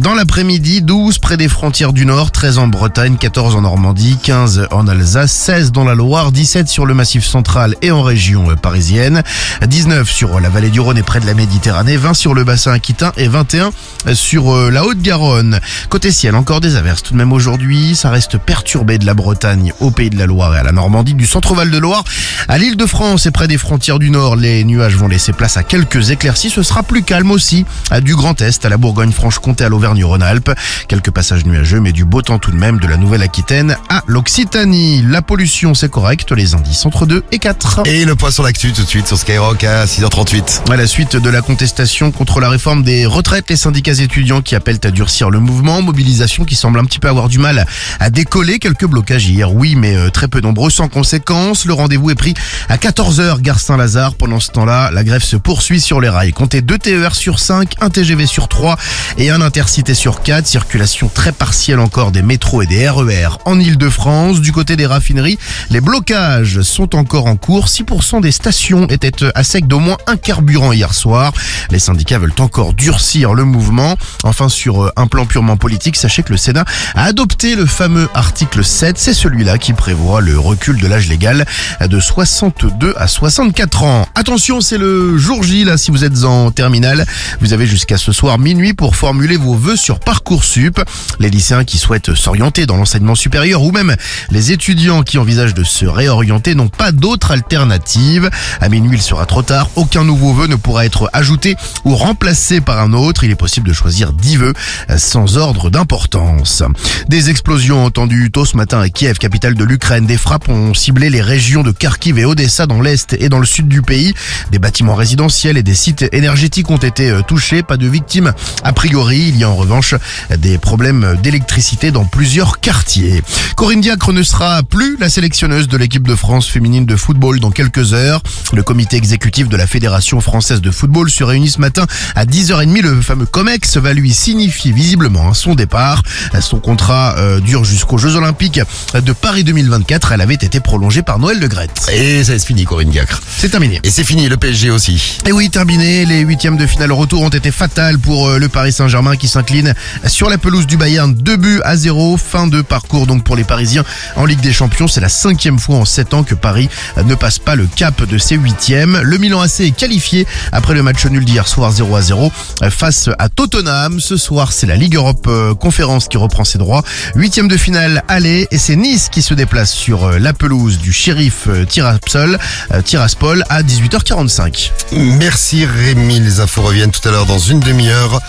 Dans 0.00 0.14
l'après-midi, 0.14 0.82
12 0.82 1.18
près 1.18 1.38
des 1.38 1.48
frontières 1.48 1.94
du 1.94 2.04
Nord, 2.04 2.30
13 2.30 2.58
en 2.58 2.66
Bretagne, 2.66 3.16
14 3.16 3.56
en 3.56 3.62
Normandie, 3.62 4.18
15 4.22 4.68
en 4.70 4.86
Alsace, 4.86 5.32
16 5.32 5.72
dans 5.72 5.84
la 5.84 5.94
Loire, 5.94 6.30
17 6.30 6.68
sur 6.68 6.84
le 6.84 6.92
Massif 6.92 7.24
central 7.24 7.74
et 7.80 7.90
en 7.90 8.02
région 8.02 8.50
euh, 8.50 8.54
parisienne, 8.54 9.22
19 9.66 10.10
sur 10.10 10.40
la 10.40 10.50
vallée 10.50 10.70
du 10.70 10.80
Rhône 10.80 10.98
et 10.98 11.02
près 11.02 11.20
de 11.20 11.26
la 11.26 11.34
Méditerranée, 11.34 11.96
20 11.96 12.12
sur 12.12 12.34
le 12.34 12.44
bassin 12.44 12.72
aquitain 12.72 13.12
et 13.16 13.28
21 13.28 13.70
sur 14.12 14.54
euh, 14.54 14.70
la 14.70 14.84
Haute-Garonne. 14.84 15.58
Côté 15.88 16.12
ciel, 16.12 16.34
encore 16.36 16.60
des 16.60 16.76
averses 16.76 17.02
tout 17.02 17.14
de 17.14 17.18
même 17.18 17.32
aujourd'hui. 17.32 17.96
Ça 17.96 18.10
reste 18.10 18.36
perturbé 18.36 18.98
de 18.98 19.06
la 19.06 19.14
Bretagne 19.14 19.61
au 19.80 19.90
Pays 19.90 20.10
de 20.10 20.18
la 20.18 20.26
Loire 20.26 20.54
et 20.54 20.58
à 20.58 20.62
la 20.62 20.72
Normandie, 20.72 21.14
du 21.14 21.26
centre-val 21.26 21.70
de 21.70 21.78
Loire 21.78 22.04
à 22.48 22.58
l'île 22.58 22.76
de 22.76 22.86
France 22.86 23.26
et 23.26 23.30
près 23.30 23.48
des 23.48 23.58
frontières 23.58 23.98
du 23.98 24.10
Nord. 24.10 24.36
Les 24.36 24.64
nuages 24.64 24.96
vont 24.96 25.08
laisser 25.08 25.32
place 25.32 25.56
à 25.56 25.62
quelques 25.62 26.10
éclaircies. 26.10 26.50
Ce 26.50 26.62
sera 26.62 26.82
plus 26.82 27.02
calme 27.02 27.30
aussi 27.30 27.64
à 27.90 28.00
du 28.00 28.14
Grand 28.14 28.40
Est, 28.40 28.64
à 28.64 28.68
la 28.68 28.76
Bourgogne-Franche-Comté, 28.76 29.64
à 29.64 29.68
l'Auvergne-Rhône-Alpes. 29.68 30.52
Quelques 30.88 31.10
passages 31.10 31.44
nuageux, 31.46 31.80
mais 31.80 31.92
du 31.92 32.04
beau 32.04 32.22
temps 32.22 32.38
tout 32.38 32.50
de 32.50 32.56
même 32.56 32.78
de 32.78 32.86
la 32.86 32.96
Nouvelle-Aquitaine 32.96 33.76
à 33.88 34.02
l'Occitanie. 34.06 35.02
La 35.06 35.22
pollution, 35.22 35.74
c'est 35.74 35.90
correct. 35.90 36.32
Les 36.32 36.54
indices 36.54 36.84
entre 36.86 37.06
2 37.06 37.22
et 37.32 37.38
4. 37.38 37.82
Et 37.86 38.04
le 38.04 38.16
poisson 38.16 38.42
l'actu 38.42 38.72
tout 38.72 38.82
de 38.82 38.88
suite 38.88 39.06
sur 39.06 39.18
Skyrock 39.18 39.64
à 39.64 39.84
6h38. 39.84 40.70
À 40.70 40.76
la 40.76 40.86
suite 40.86 41.16
de 41.16 41.30
la 41.30 41.42
contestation 41.42 42.10
contre 42.10 42.40
la 42.40 42.48
réforme 42.48 42.82
des 42.82 43.06
retraites, 43.06 43.50
les 43.50 43.56
syndicats 43.56 43.92
étudiants 43.92 44.42
qui 44.42 44.54
appellent 44.54 44.80
à 44.84 44.90
durcir 44.90 45.30
le 45.30 45.40
mouvement, 45.40 45.82
mobilisation 45.82 46.44
qui 46.44 46.56
semble 46.56 46.78
un 46.78 46.84
petit 46.84 46.98
peu 46.98 47.08
avoir 47.08 47.28
du 47.28 47.38
mal 47.38 47.66
à 48.00 48.10
décoller, 48.10 48.58
quelques 48.58 48.86
blocages 48.86 49.28
hier, 49.28 49.51
oui, 49.54 49.74
mais 49.76 49.96
euh, 49.96 50.10
très 50.10 50.28
peu 50.28 50.40
nombreux, 50.40 50.70
sans 50.70 50.88
conséquence. 50.88 51.64
Le 51.64 51.72
rendez-vous 51.72 52.10
est 52.10 52.14
pris 52.14 52.34
à 52.68 52.76
14h, 52.76 53.40
gare 53.40 53.60
Saint-Lazare. 53.60 54.14
Pendant 54.14 54.40
ce 54.40 54.50
temps-là, 54.50 54.90
la 54.90 55.04
grève 55.04 55.22
se 55.22 55.36
poursuit 55.36 55.80
sur 55.80 56.00
les 56.00 56.08
rails. 56.08 56.32
Comptez 56.32 56.62
2 56.62 56.78
TER 56.78 57.14
sur 57.14 57.38
5, 57.38 57.74
un 57.80 57.90
TGV 57.90 58.26
sur 58.26 58.48
3 58.48 58.76
et 59.18 59.30
un 59.30 59.40
intercité 59.40 59.94
sur 59.94 60.22
4. 60.22 60.46
Circulation 60.46 61.10
très 61.12 61.32
partielle 61.32 61.80
encore 61.80 62.12
des 62.12 62.22
métros 62.22 62.62
et 62.62 62.66
des 62.66 62.88
RER 62.88 63.38
en 63.44 63.58
Ile-de-France. 63.58 64.40
Du 64.40 64.52
côté 64.52 64.76
des 64.76 64.86
raffineries, 64.86 65.38
les 65.70 65.80
blocages 65.80 66.62
sont 66.62 66.96
encore 66.96 67.26
en 67.26 67.36
cours. 67.36 67.66
6% 67.66 68.20
des 68.20 68.32
stations 68.32 68.86
étaient 68.88 69.24
à 69.34 69.44
sec 69.44 69.66
d'au 69.66 69.78
moins 69.78 69.98
un 70.06 70.16
carburant 70.16 70.72
hier 70.72 70.94
soir. 70.94 71.32
Les 71.70 71.78
syndicats 71.78 72.18
veulent 72.18 72.32
encore 72.38 72.74
durcir 72.74 73.34
le 73.34 73.44
mouvement. 73.44 73.96
Enfin, 74.24 74.48
sur 74.48 74.84
euh, 74.84 74.92
un 74.96 75.06
plan 75.06 75.26
purement 75.26 75.56
politique, 75.56 75.96
sachez 75.96 76.22
que 76.22 76.30
le 76.30 76.36
Sénat 76.36 76.64
a 76.94 77.04
adopté 77.04 77.56
le 77.56 77.66
fameux 77.66 78.08
article 78.14 78.64
7. 78.64 78.98
C'est 78.98 79.14
celui-là 79.42 79.58
qui 79.58 79.72
prévoit 79.72 80.20
le 80.20 80.38
recul 80.38 80.80
de 80.80 80.86
l'âge 80.86 81.08
légal 81.08 81.44
de 81.80 81.98
62 81.98 82.94
à 82.96 83.08
64 83.08 83.82
ans. 83.82 84.06
Attention, 84.14 84.60
c'est 84.60 84.78
le 84.78 85.18
jour 85.18 85.42
J, 85.42 85.64
là, 85.64 85.76
si 85.76 85.90
vous 85.90 86.04
êtes 86.04 86.22
en 86.22 86.52
terminale. 86.52 87.04
Vous 87.40 87.52
avez 87.52 87.66
jusqu'à 87.66 87.98
ce 87.98 88.12
soir 88.12 88.38
minuit 88.38 88.72
pour 88.72 88.94
formuler 88.94 89.36
vos 89.36 89.54
vœux 89.54 89.74
sur 89.74 89.98
Parcoursup. 89.98 90.80
Les 91.18 91.28
lycéens 91.28 91.64
qui 91.64 91.78
souhaitent 91.78 92.14
s'orienter 92.14 92.66
dans 92.66 92.76
l'enseignement 92.76 93.16
supérieur 93.16 93.62
ou 93.62 93.72
même 93.72 93.96
les 94.30 94.52
étudiants 94.52 95.02
qui 95.02 95.18
envisagent 95.18 95.54
de 95.54 95.64
se 95.64 95.86
réorienter 95.86 96.54
n'ont 96.54 96.68
pas 96.68 96.92
d'autre 96.92 97.32
alternative. 97.32 98.30
À 98.60 98.68
minuit, 98.68 98.98
il 98.98 99.02
sera 99.02 99.26
trop 99.26 99.42
tard. 99.42 99.70
Aucun 99.74 100.04
nouveau 100.04 100.34
vœu 100.34 100.46
ne 100.46 100.56
pourra 100.56 100.86
être 100.86 101.10
ajouté 101.12 101.56
ou 101.84 101.96
remplacé 101.96 102.60
par 102.60 102.78
un 102.78 102.92
autre. 102.92 103.24
Il 103.24 103.32
est 103.32 103.36
possible 103.36 103.66
de 103.66 103.72
choisir 103.74 104.12
10 104.12 104.36
vœux 104.36 104.54
sans 104.98 105.36
ordre 105.36 105.68
d'importance. 105.68 106.62
Des 107.08 107.30
explosions 107.30 107.84
entendues 107.84 108.30
tôt 108.30 108.44
ce 108.44 108.56
matin 108.56 108.78
à 108.78 108.88
Kiev, 108.88 109.18
de 109.32 109.64
l'Ukraine. 109.64 110.06
Des 110.06 110.18
frappes 110.18 110.48
ont 110.48 110.74
ciblé 110.74 111.08
les 111.10 111.22
régions 111.22 111.62
de 111.62 111.72
Kharkiv 111.72 112.18
et 112.18 112.24
Odessa 112.24 112.66
dans 112.66 112.80
l'est 112.80 113.14
et 113.14 113.28
dans 113.28 113.38
le 113.38 113.46
sud 113.46 113.66
du 113.66 113.82
pays. 113.82 114.14
Des 114.52 114.58
bâtiments 114.58 114.94
résidentiels 114.94 115.56
et 115.56 115.62
des 115.62 115.74
sites 115.74 116.04
énergétiques 116.12 116.70
ont 116.70 116.76
été 116.76 117.10
euh, 117.10 117.22
touchés. 117.22 117.62
Pas 117.62 117.76
de 117.76 117.88
victimes 117.88 118.34
a 118.62 118.72
priori. 118.72 119.28
Il 119.30 119.36
y 119.38 119.44
a 119.44 119.50
en 119.50 119.56
revanche 119.56 119.94
des 120.38 120.58
problèmes 120.58 121.16
d'électricité 121.22 121.90
dans 121.90 122.04
plusieurs 122.04 122.60
quartiers. 122.60 123.22
Corinne 123.56 123.80
Diacre 123.80 124.12
ne 124.12 124.22
sera 124.22 124.62
plus 124.62 124.96
la 125.00 125.08
sélectionneuse 125.08 125.66
de 125.66 125.76
l'équipe 125.76 126.06
de 126.06 126.14
France 126.14 126.46
féminine 126.46 126.84
de 126.84 126.94
football 126.94 127.40
dans 127.40 127.50
quelques 127.50 127.94
heures. 127.94 128.22
Le 128.52 128.62
comité 128.62 128.96
exécutif 128.96 129.48
de 129.48 129.56
la 129.56 129.66
Fédération 129.66 130.20
française 130.20 130.60
de 130.60 130.70
football 130.70 131.10
se 131.10 131.24
réunit 131.24 131.50
ce 131.50 131.60
matin 131.60 131.86
à 132.14 132.26
10h30. 132.26 132.82
Le 132.82 133.00
fameux 133.00 133.26
COMEX 133.26 133.78
va 133.78 133.94
lui 133.94 134.12
signifier 134.12 134.72
visiblement 134.72 135.34
son 135.34 135.54
départ. 135.54 136.02
Son 136.40 136.60
contrat 136.60 137.16
euh, 137.18 137.40
dure 137.40 137.64
jusqu'aux 137.64 137.98
Jeux 137.98 138.16
Olympiques 138.16 138.60
de 138.94 139.12
Paris 139.22 139.44
2024. 139.44 140.12
Elle 140.12 140.20
avait 140.20 140.34
été 140.34 140.58
prolongée 140.58 141.02
par 141.02 141.20
Noël 141.20 141.38
Le 141.38 141.46
Graët. 141.46 141.70
Et 141.92 142.24
ça 142.24 142.36
c'est 142.36 142.44
fini, 142.44 142.64
Corinne 142.64 142.90
Diacre. 142.90 143.22
C'est 143.38 143.50
terminé. 143.50 143.80
Et 143.84 143.90
c'est 143.90 144.02
fini, 144.02 144.28
le 144.28 144.36
PSG 144.36 144.70
aussi. 144.70 145.20
Et 145.26 145.32
oui, 145.32 145.48
terminé. 145.48 146.04
Les 146.04 146.20
huitièmes 146.20 146.56
de 146.56 146.66
finale 146.66 146.90
retour 146.90 147.22
ont 147.22 147.28
été 147.28 147.52
fatales 147.52 147.98
pour 148.00 148.28
euh, 148.28 148.38
le 148.38 148.48
Paris 148.48 148.72
Saint-Germain 148.72 149.16
qui 149.16 149.28
s'incline 149.28 149.74
sur 150.06 150.28
la 150.28 150.38
pelouse 150.38 150.66
du 150.66 150.76
Bayern. 150.76 151.14
Deux 151.14 151.36
buts 151.36 151.60
à 151.64 151.76
zéro. 151.76 152.16
Fin 152.16 152.48
de 152.48 152.62
parcours 152.62 153.06
donc 153.06 153.22
pour 153.22 153.36
les 153.36 153.44
Parisiens 153.44 153.84
en 154.16 154.24
Ligue 154.24 154.40
des 154.40 154.52
Champions. 154.52 154.88
C'est 154.88 155.00
la 155.00 155.08
cinquième 155.08 155.60
fois 155.60 155.76
en 155.76 155.84
sept 155.84 156.14
ans 156.14 156.24
que 156.24 156.34
Paris 156.34 156.68
euh, 156.98 157.04
ne 157.04 157.14
passe 157.14 157.38
pas 157.38 157.54
le 157.54 157.66
cap 157.66 158.02
de 158.02 158.18
ses 158.18 158.34
huitièmes. 158.34 159.00
Le 159.04 159.18
Milan 159.18 159.40
AC 159.40 159.60
est 159.60 159.70
qualifié 159.70 160.26
après 160.50 160.74
le 160.74 160.82
match 160.82 161.06
nul 161.06 161.24
d'hier 161.24 161.46
soir 161.46 161.70
0 161.70 161.94
à 161.94 162.02
0 162.02 162.32
euh, 162.62 162.70
face 162.70 163.08
à 163.20 163.28
Tottenham. 163.28 164.00
Ce 164.00 164.16
soir, 164.16 164.52
c'est 164.52 164.66
la 164.66 164.74
Ligue 164.74 164.96
Europe 164.96 165.28
Conférence 165.60 166.08
qui 166.08 166.16
reprend 166.16 166.42
ses 166.42 166.58
droits. 166.58 166.82
Huitième 167.14 167.46
de 167.46 167.56
finale 167.56 168.02
aller 168.08 168.48
et 168.50 168.58
c'est 168.58 168.74
Nice 168.74 169.10
qui 169.12 169.22
se 169.22 169.34
déplace 169.34 169.72
sur 169.72 170.04
euh, 170.04 170.18
la 170.18 170.32
pelouse 170.32 170.78
du 170.78 170.90
shérif 170.90 171.46
euh, 171.46 171.66
Tiraspol, 171.66 172.38
euh, 172.72 172.80
Tiraspol 172.80 173.44
à 173.50 173.62
18h45. 173.62 174.70
Merci 174.92 175.66
Rémi, 175.66 176.18
les 176.18 176.40
infos 176.40 176.62
reviennent 176.62 176.90
tout 176.90 177.06
à 177.06 177.12
l'heure 177.12 177.26
dans 177.26 177.38
une 177.38 177.60
demi-heure 177.60 178.20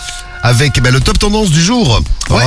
avec 0.44 0.80
ben, 0.82 0.92
le 0.92 1.00
top 1.00 1.18
tendance 1.18 1.50
du 1.50 1.60
jour. 1.60 2.02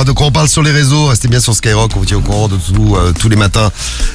De 0.06 0.12
quoi 0.12 0.26
on 0.26 0.30
parle 0.32 0.48
sur 0.48 0.62
les 0.62 0.70
réseaux, 0.70 1.06
restez 1.06 1.26
bien 1.26 1.40
sur 1.40 1.54
Skyrock, 1.54 1.90
on 1.96 1.98
vous 1.98 2.06
tient 2.06 2.16
au 2.16 2.22
courant 2.22 2.46
de 2.46 2.56
tout 2.56 2.96
euh, 2.96 3.12
tous 3.12 3.28
les 3.28 3.36
matins, 3.36 3.70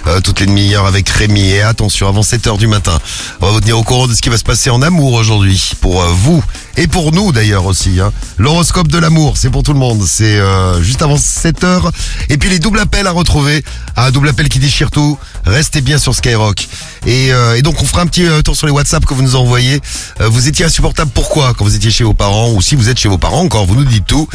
euh, 0.07 0.21
toutes 0.21 0.39
les 0.39 0.45
demi-heures 0.45 0.85
avec 0.85 1.09
Rémi. 1.09 1.49
Et 1.49 1.61
attention, 1.61 2.07
avant 2.07 2.21
7h 2.21 2.57
du 2.57 2.67
matin, 2.67 2.97
on 3.41 3.47
va 3.47 3.51
vous 3.51 3.59
tenir 3.59 3.77
au 3.77 3.83
courant 3.83 4.07
de 4.07 4.13
ce 4.13 4.21
qui 4.21 4.29
va 4.29 4.37
se 4.37 4.43
passer 4.43 4.69
en 4.69 4.81
amour 4.81 5.13
aujourd'hui, 5.13 5.73
pour 5.81 6.01
euh, 6.01 6.07
vous 6.07 6.41
et 6.77 6.87
pour 6.87 7.11
nous 7.11 7.31
d'ailleurs 7.31 7.65
aussi. 7.65 7.99
Hein. 7.99 8.11
L'horoscope 8.37 8.87
de 8.87 8.97
l'amour, 8.97 9.37
c'est 9.37 9.49
pour 9.49 9.63
tout 9.63 9.73
le 9.73 9.79
monde, 9.79 10.03
c'est 10.07 10.39
euh, 10.39 10.81
juste 10.81 11.01
avant 11.01 11.15
7h. 11.15 11.89
Et 12.29 12.37
puis 12.37 12.49
les 12.49 12.59
doubles 12.59 12.79
appels 12.79 13.05
à 13.05 13.11
retrouver, 13.11 13.63
un 13.95 14.11
double 14.11 14.29
appel 14.29 14.49
qui 14.49 14.59
déchire 14.59 14.89
tout, 14.89 15.17
restez 15.45 15.81
bien 15.81 15.97
sur 15.97 16.15
Skyrock. 16.15 16.67
Et, 17.05 17.31
euh, 17.31 17.55
et 17.55 17.61
donc 17.61 17.81
on 17.81 17.85
fera 17.85 18.01
un 18.01 18.07
petit 18.07 18.25
tour 18.43 18.55
sur 18.55 18.65
les 18.65 18.73
WhatsApp 18.73 19.05
que 19.05 19.13
vous 19.13 19.21
nous 19.21 19.35
envoyez. 19.35 19.81
Euh, 20.21 20.29
vous 20.29 20.47
étiez 20.47 20.65
insupportable 20.65 21.11
pourquoi? 21.13 21.53
Quand 21.53 21.63
vous 21.63 21.75
étiez 21.75 21.91
chez 21.91 22.03
vos 22.03 22.13
parents 22.13 22.51
ou 22.51 22.61
si 22.61 22.75
vous 22.75 22.89
êtes 22.89 22.99
chez 22.99 23.09
vos 23.09 23.17
parents 23.17 23.41
encore, 23.41 23.65
vous 23.65 23.72
nous 23.75 23.85
dites 23.85 24.05
tout. 24.05 24.27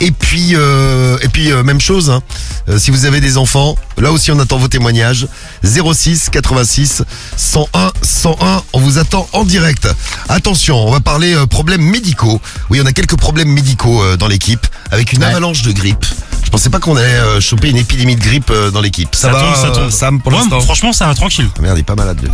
Et 0.00 0.10
puis 0.10 0.54
euh, 0.54 1.18
et 1.22 1.28
puis 1.28 1.52
euh, 1.52 1.62
même 1.62 1.80
chose. 1.80 2.10
hein. 2.10 2.20
Euh, 2.68 2.78
si 2.78 2.90
vous 2.90 3.04
avez 3.04 3.20
des 3.20 3.36
enfants, 3.38 3.76
là 3.98 4.10
aussi 4.12 4.30
on 4.32 4.38
attend 4.38 4.58
vos 4.58 4.68
témoignages. 4.68 5.26
06 5.64 6.30
86 6.30 7.02
101 7.36 7.92
101. 8.02 8.62
On 8.72 8.80
vous 8.80 8.98
attend 8.98 9.28
en 9.32 9.44
direct. 9.44 9.88
Attention, 10.28 10.76
on 10.86 10.90
va 10.90 11.00
parler 11.00 11.34
problèmes 11.50 11.82
médicaux. 11.82 12.40
Oui, 12.70 12.80
on 12.82 12.86
a 12.86 12.92
quelques 12.92 13.16
problèmes 13.16 13.48
médicaux 13.48 14.02
dans 14.16 14.28
l'équipe 14.28 14.66
avec 14.90 15.12
une 15.12 15.22
avalanche 15.22 15.62
de 15.62 15.72
grippe. 15.72 16.04
Je 16.44 16.50
pensais 16.50 16.70
pas 16.70 16.78
qu'on 16.78 16.96
allait 16.96 17.40
choper 17.40 17.70
une 17.70 17.76
épidémie 17.76 18.14
de 18.14 18.20
grippe 18.20 18.52
dans 18.72 18.80
l'équipe. 18.80 19.14
Ça, 19.14 19.28
Ça 19.28 19.32
va, 19.32 19.40
tombe, 19.42 19.54
ça 19.56 19.70
tombe. 19.70 19.90
Sam, 19.90 20.20
pour 20.20 20.32
Ouais, 20.32 20.38
l'instant 20.38 20.60
franchement, 20.60 20.92
ça 20.92 21.06
va 21.06 21.14
tranquille. 21.14 21.48
Ah, 21.58 21.62
Merde, 21.62 21.76
il 21.78 21.80
est 21.80 21.84
pas 21.84 21.96
malade. 21.96 22.20
euh, 22.24 22.28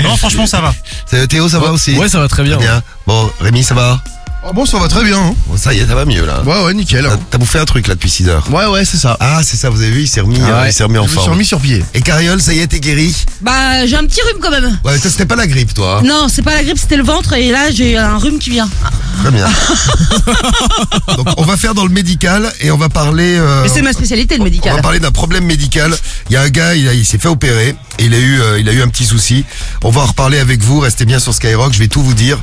non, 0.02 0.16
franchement, 0.16 0.46
ça 0.46 0.60
va. 0.60 0.74
C'est- 1.06 1.26
Théo, 1.26 1.48
ça 1.48 1.58
va 1.58 1.72
aussi 1.72 1.96
Ouais, 1.96 2.08
ça 2.08 2.20
va 2.20 2.28
très 2.28 2.42
bien. 2.42 2.58
Bon, 3.06 3.30
Rémi, 3.40 3.62
ça 3.62 3.74
va 3.74 4.02
Oh 4.46 4.52
bon, 4.52 4.66
ça 4.66 4.78
va 4.78 4.88
très 4.88 5.02
bien. 5.04 5.18
hein. 5.18 5.34
Bon, 5.46 5.56
ça 5.56 5.72
y 5.72 5.78
est, 5.78 5.86
ça 5.86 5.94
va 5.94 6.04
mieux 6.04 6.24
là. 6.26 6.42
Ouais, 6.44 6.64
ouais, 6.64 6.74
nickel. 6.74 7.02
T'as- 7.04 7.16
T'as 7.30 7.38
bouffé 7.38 7.58
un 7.58 7.64
truc 7.64 7.86
là 7.88 7.94
depuis 7.94 8.10
6 8.10 8.28
heures. 8.28 8.46
Ouais, 8.52 8.66
ouais, 8.66 8.84
c'est 8.84 8.98
ça. 8.98 9.16
Ah, 9.18 9.40
c'est 9.42 9.56
ça, 9.56 9.70
vous 9.70 9.80
avez 9.80 9.90
vu, 9.90 10.02
il 10.02 10.06
s'est 10.08 10.20
remis, 10.20 10.38
Ah 10.42 10.48
euh, 10.48 10.62
ouais. 10.64 10.68
il 10.68 10.72
s'est 10.74 10.84
remis 10.84 10.98
en 10.98 11.02
Je 11.04 11.06
me 11.06 11.12
suis 11.12 11.16
forme. 11.20 11.32
remis 11.32 11.44
sur 11.46 11.60
pied. 11.60 11.82
Et 11.94 12.02
Cariole, 12.02 12.42
ça 12.42 12.52
y 12.52 12.58
est, 12.58 12.66
t'es 12.66 12.78
guéri 12.78 13.14
Bah, 13.40 13.86
j'ai 13.86 13.96
un 13.96 14.04
petit 14.04 14.20
rhume 14.20 14.40
quand 14.42 14.50
même. 14.50 14.78
Ouais, 14.84 14.98
ça 14.98 15.08
c'était 15.08 15.24
pas 15.24 15.36
la 15.36 15.46
grippe, 15.46 15.72
toi. 15.72 16.00
hein 16.00 16.06
Non, 16.06 16.26
c'est 16.28 16.42
pas 16.42 16.54
la 16.54 16.62
grippe, 16.62 16.78
c'était 16.78 16.98
le 16.98 17.04
ventre 17.04 17.32
et 17.32 17.50
là 17.50 17.70
j'ai 17.70 17.96
un 17.96 18.18
rhume 18.18 18.38
qui 18.38 18.50
vient. 18.50 18.68
Très 19.22 19.30
bien. 19.30 19.48
Donc, 21.16 21.28
on 21.38 21.44
va 21.44 21.56
faire 21.56 21.74
dans 21.74 21.84
le 21.84 21.90
médical 21.92 22.52
et 22.60 22.70
on 22.70 22.76
va 22.76 22.90
parler. 22.90 23.36
euh, 23.38 23.62
Mais 23.62 23.68
c'est 23.70 23.80
ma 23.82 23.92
spécialité 23.94 24.34
le 24.36 24.42
On 24.42 24.44
médical. 24.44 24.76
va 24.76 24.82
parler 24.82 25.00
d'un 25.00 25.10
problème 25.10 25.44
médical. 25.46 25.94
Il 26.28 26.34
y 26.34 26.36
a 26.36 26.42
un 26.42 26.50
gars, 26.50 26.74
il, 26.74 26.86
a- 26.86 26.92
il 26.94 27.06
s'est 27.06 27.18
fait 27.18 27.28
opérer 27.28 27.74
il 27.98 28.14
a 28.14 28.18
eu, 28.18 28.40
euh, 28.40 28.60
il 28.60 28.68
a 28.68 28.72
eu 28.72 28.82
un 28.82 28.88
petit 28.88 29.04
souci. 29.04 29.44
On 29.82 29.90
va 29.90 30.02
en 30.02 30.06
reparler 30.06 30.38
avec 30.38 30.62
vous. 30.62 30.80
Restez 30.80 31.04
bien 31.04 31.18
sur 31.18 31.34
Skyrock. 31.34 31.72
Je 31.72 31.78
vais 31.78 31.88
tout 31.88 32.02
vous 32.02 32.14
dire. 32.14 32.38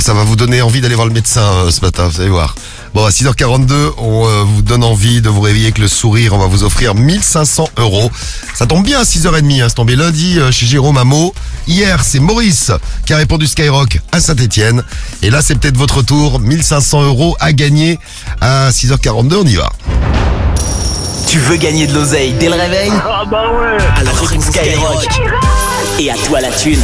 Ça, 0.00 0.14
va 0.14 0.24
vous 0.24 0.36
donner 0.36 0.62
envie 0.62 0.80
d'aller 0.80 0.94
voir 0.94 1.06
le 1.06 1.12
médecin 1.12 1.42
euh, 1.42 1.70
ce 1.70 1.80
matin. 1.80 2.08
Vous 2.08 2.20
allez 2.20 2.30
voir. 2.30 2.54
Bon, 2.94 3.04
à 3.04 3.10
6h42, 3.10 3.92
on 3.98 4.26
euh, 4.26 4.42
vous 4.44 4.62
donne 4.62 4.84
envie 4.84 5.20
de 5.20 5.28
vous 5.28 5.40
réveiller 5.40 5.66
avec 5.66 5.78
le 5.78 5.88
sourire. 5.88 6.34
On 6.34 6.38
va 6.38 6.46
vous 6.46 6.64
offrir 6.64 6.94
1500 6.94 7.68
euros. 7.78 8.10
Ça 8.54 8.66
tombe 8.66 8.84
bien 8.84 9.00
à 9.00 9.04
6h30. 9.04 9.62
Hein, 9.62 9.66
c'est 9.68 9.74
tombé 9.74 9.96
lundi 9.96 10.38
chez 10.50 10.66
Jérôme 10.66 10.98
Amo. 10.98 11.34
Hier, 11.66 12.02
c'est 12.04 12.20
Maurice 12.20 12.70
qui 13.06 13.12
a 13.12 13.16
répondu 13.16 13.46
Skyrock 13.46 13.98
à 14.12 14.20
Saint-Etienne. 14.20 14.82
Et 15.22 15.30
là, 15.30 15.42
c'est 15.42 15.54
peut-être 15.58 15.76
votre 15.76 16.02
tour. 16.02 16.40
1500 16.40 17.02
euros 17.04 17.36
à 17.40 17.52
gagner 17.52 17.98
à 18.40 18.70
6h42. 18.70 19.34
On 19.36 19.46
y 19.46 19.56
va. 19.56 19.70
Tu 21.32 21.38
veux 21.38 21.56
gagner 21.56 21.86
de 21.86 21.94
l'oseille 21.94 22.34
dès 22.38 22.50
le 22.50 22.56
réveil 22.56 22.92
Ah 22.92 23.24
bah 23.24 23.44
ouais 23.58 23.78
Alors 23.96 24.12
écoute 24.22 24.42
Skyrock. 24.42 25.08
Et 25.98 26.10
à 26.10 26.14
toi 26.14 26.42
la 26.42 26.50
thune. 26.50 26.78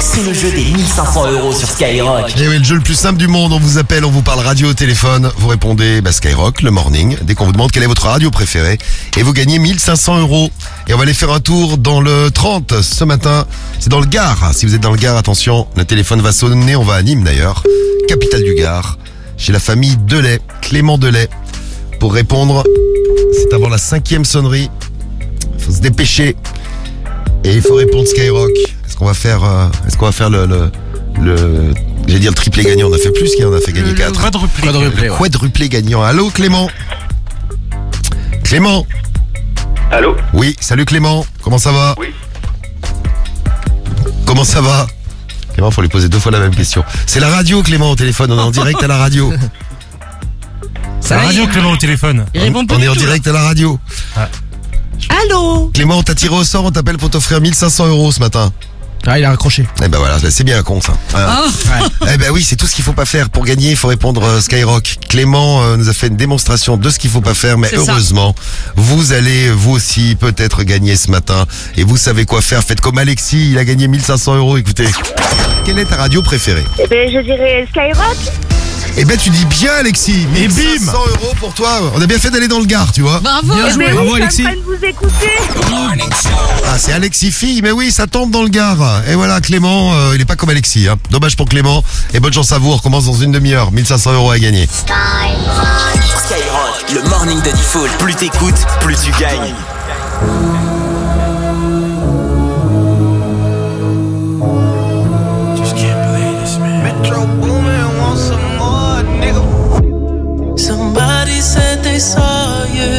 C'est 0.00 0.24
le 0.24 0.34
jeu 0.34 0.50
des 0.50 0.64
1500 0.64 1.30
euros 1.30 1.52
sur 1.52 1.68
Skyrock. 1.68 2.36
Et 2.36 2.48
oui, 2.48 2.58
le 2.58 2.64
jeu 2.64 2.74
le 2.74 2.80
plus 2.80 2.96
simple 2.96 3.16
du 3.16 3.28
monde, 3.28 3.52
on 3.52 3.60
vous 3.60 3.78
appelle, 3.78 4.04
on 4.04 4.10
vous 4.10 4.22
parle 4.22 4.40
radio 4.40 4.70
au 4.70 4.74
téléphone, 4.74 5.30
vous 5.36 5.46
répondez 5.46 6.00
bah, 6.00 6.10
Skyrock, 6.10 6.62
le 6.62 6.72
morning, 6.72 7.16
dès 7.22 7.36
qu'on 7.36 7.44
vous 7.44 7.52
demande 7.52 7.70
quelle 7.70 7.84
est 7.84 7.86
votre 7.86 8.08
radio 8.08 8.28
préférée, 8.32 8.78
et 9.16 9.22
vous 9.22 9.32
gagnez 9.32 9.60
1500 9.60 10.18
euros. 10.18 10.50
Et 10.88 10.94
on 10.94 10.96
va 10.96 11.04
aller 11.04 11.14
faire 11.14 11.30
un 11.30 11.38
tour 11.38 11.78
dans 11.78 12.00
le 12.00 12.32
30 12.32 12.82
ce 12.82 13.04
matin, 13.04 13.46
c'est 13.78 13.90
dans 13.90 14.00
le 14.00 14.06
Gard. 14.06 14.50
Si 14.52 14.66
vous 14.66 14.74
êtes 14.74 14.80
dans 14.80 14.90
le 14.90 14.98
Gard, 14.98 15.16
attention, 15.16 15.68
le 15.76 15.84
téléphone 15.84 16.20
va 16.22 16.32
sonner, 16.32 16.74
on 16.74 16.82
va 16.82 16.94
à 16.94 17.02
Nîmes 17.02 17.22
d'ailleurs, 17.22 17.62
capitale 18.08 18.42
du 18.42 18.56
Gard, 18.56 18.98
chez 19.36 19.52
la 19.52 19.60
famille 19.60 19.96
Delay, 20.08 20.40
Clément 20.60 20.98
Delay. 20.98 21.28
Pour 22.00 22.12
répondre, 22.14 22.64
c'est 23.32 23.52
avant 23.52 23.68
la 23.68 23.78
cinquième 23.78 24.24
sonnerie, 24.24 24.70
faut 25.58 25.72
se 25.72 25.80
dépêcher, 25.80 26.36
et 27.44 27.52
il 27.52 27.60
faut 27.62 27.74
répondre 27.74 28.06
Skyrock. 28.06 28.50
Est-ce 28.86 28.96
qu'on 28.96 29.06
va 29.06 29.14
faire, 29.14 29.42
euh, 29.44 29.66
est-ce 29.86 29.96
qu'on 29.96 30.06
va 30.06 30.12
faire 30.12 30.30
le, 30.30 30.46
le, 30.46 30.70
le 31.20 31.74
j'ai 32.06 32.18
dire 32.18 32.30
le 32.30 32.34
triplé 32.34 32.64
gagnant. 32.64 32.88
On 32.88 32.92
a 32.94 32.98
fait 32.98 33.10
plus 33.10 33.34
qu'il 33.34 33.44
on 33.46 33.52
a 33.52 33.60
fait 33.60 33.72
gagner 33.72 33.94
4. 33.94 34.18
Quadruplé. 34.20 34.62
Quadruplé, 34.62 35.10
ouais. 35.10 35.16
Quadruplé 35.16 35.68
gagnant. 35.68 36.02
Allô 36.02 36.30
Clément? 36.30 36.70
Clément? 38.44 38.86
Allô? 39.90 40.16
Oui, 40.32 40.56
salut 40.60 40.84
Clément. 40.84 41.26
Comment 41.42 41.58
ça 41.58 41.70
va? 41.72 41.94
Oui. 41.98 42.08
Comment 44.24 44.44
ça 44.44 44.60
va? 44.62 44.86
Clément, 45.52 45.70
faut 45.70 45.82
lui 45.82 45.88
poser 45.88 46.08
deux 46.08 46.18
fois 46.18 46.32
la 46.32 46.38
même 46.38 46.54
question. 46.54 46.82
C'est 47.06 47.20
la 47.20 47.28
radio 47.28 47.62
Clément 47.62 47.90
au 47.90 47.96
téléphone, 47.96 48.32
on 48.32 48.38
est 48.38 48.42
en 48.42 48.50
direct 48.50 48.82
à 48.82 48.86
la 48.86 48.96
radio. 48.96 49.32
C'est 51.00 51.14
la 51.14 51.22
radio 51.22 51.46
Clément 51.46 51.70
au 51.72 51.76
téléphone. 51.76 52.26
Il 52.34 52.40
répond 52.42 52.66
pas 52.66 52.74
On 52.74 52.78
du 52.78 52.84
est 52.84 52.88
en 52.88 52.92
tout, 52.94 52.98
direct 53.00 53.26
à 53.26 53.32
la 53.32 53.42
radio. 53.42 53.78
Allô 55.24 55.70
Clément, 55.72 55.98
on 55.98 56.02
t'a 56.02 56.14
tiré 56.14 56.34
au 56.34 56.44
sort, 56.44 56.64
on 56.64 56.70
t'appelle 56.70 56.98
pour 56.98 57.10
t'offrir 57.10 57.40
1500 57.40 57.86
euros 57.88 58.12
ce 58.12 58.20
matin. 58.20 58.52
Ah, 59.06 59.18
il 59.18 59.24
a 59.24 59.30
raccroché. 59.30 59.66
Eh 59.82 59.88
ben 59.88 59.98
voilà, 59.98 60.18
c'est 60.18 60.44
bien 60.44 60.60
con 60.62 60.80
ça. 60.82 60.92
Voilà. 61.10 61.44
Ah, 61.72 61.78
Eh 62.12 62.18
ben 62.18 62.30
oui, 62.32 62.42
c'est 62.42 62.56
tout 62.56 62.66
ce 62.66 62.74
qu'il 62.74 62.84
faut 62.84 62.92
pas 62.92 63.06
faire. 63.06 63.30
Pour 63.30 63.44
gagner, 63.44 63.70
il 63.70 63.76
faut 63.76 63.88
répondre 63.88 64.22
euh, 64.24 64.40
Skyrock. 64.40 64.96
Clément 65.08 65.62
euh, 65.62 65.76
nous 65.76 65.88
a 65.88 65.92
fait 65.92 66.08
une 66.08 66.16
démonstration 66.16 66.76
de 66.76 66.90
ce 66.90 66.98
qu'il 66.98 67.08
faut 67.08 67.20
pas 67.20 67.32
faire, 67.32 67.56
mais 67.58 67.68
C'est 67.68 67.76
ça. 67.78 67.92
heureusement, 67.92 68.34
vous 68.76 69.12
allez 69.12 69.50
vous 69.50 69.70
aussi 69.70 70.16
peut-être 70.16 70.64
gagner 70.64 70.96
ce 70.96 71.10
matin. 71.10 71.46
Et 71.76 71.84
vous 71.84 71.96
savez 71.96 72.26
quoi 72.26 72.42
faire. 72.42 72.62
Faites 72.62 72.80
comme 72.80 72.98
Alexis, 72.98 73.52
il 73.52 73.58
a 73.58 73.64
gagné 73.64 73.86
1500 73.88 74.34
euros. 74.36 74.56
Écoutez, 74.58 74.88
quelle 75.64 75.78
est 75.78 75.86
ta 75.86 75.96
radio 75.96 76.20
préférée? 76.20 76.64
Eh 76.82 76.86
ben, 76.88 77.08
je 77.10 77.20
dirais 77.20 77.66
Skyrock. 77.70 78.16
Eh 78.96 79.04
ben 79.04 79.16
tu 79.16 79.30
dis 79.30 79.44
bien 79.44 79.72
Alexis. 79.78 80.26
1500 80.32 80.92
euros 80.92 81.32
pour 81.38 81.54
toi. 81.54 81.68
On 81.94 82.00
a 82.02 82.06
bien 82.06 82.18
fait 82.18 82.30
d'aller 82.30 82.48
dans 82.48 82.58
le 82.58 82.64
Gard, 82.66 82.90
tu 82.92 83.02
vois. 83.02 83.20
Bravo 83.20 83.54
Eh 83.72 83.76
ben, 83.76 83.94
Bravo, 83.94 84.14
oui, 84.14 84.20
Alexis. 84.20 84.44
Vous 84.66 84.84
écouter. 84.84 85.32
Ah, 86.66 86.78
c'est 86.78 86.92
Alexis 86.92 87.30
fille, 87.30 87.60
mais 87.62 87.70
oui, 87.70 87.90
ça 87.92 88.06
tombe 88.06 88.30
dans 88.30 88.42
le 88.42 88.48
Gard. 88.48 88.78
Et 89.08 89.14
voilà, 89.14 89.40
Clément, 89.40 89.92
euh, 89.94 90.12
il 90.14 90.20
est 90.20 90.24
pas 90.24 90.36
comme 90.36 90.50
Alexis. 90.50 90.88
Hein. 90.88 90.96
Dommage 91.10 91.36
pour 91.36 91.48
Clément. 91.48 91.82
Et 92.12 92.20
bonne 92.20 92.32
chance 92.32 92.52
à 92.52 92.58
vous. 92.58 92.72
On 92.72 92.76
recommence 92.76 93.06
dans 93.06 93.14
une 93.14 93.32
demi-heure. 93.32 93.70
1500 93.72 94.12
euros 94.14 94.30
à 94.30 94.38
gagner. 94.38 94.68
Skyrock, 96.26 96.92
le 96.94 97.08
morning 97.08 97.40
de 97.42 97.50
Default. 97.50 97.88
Plus 97.98 98.14
t'écoutes, 98.14 98.66
plus 98.80 98.96
tu 98.96 99.10
gagnes. 99.20 99.54
Saw 111.98 112.64
you. 112.64 112.94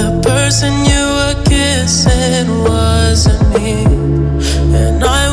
The 0.00 0.10
person 0.22 0.72
you 0.84 1.04
were 1.18 1.44
kissing 1.44 2.64
wasn't 2.64 3.42
me. 3.54 3.84
And 4.74 5.04
I 5.04 5.27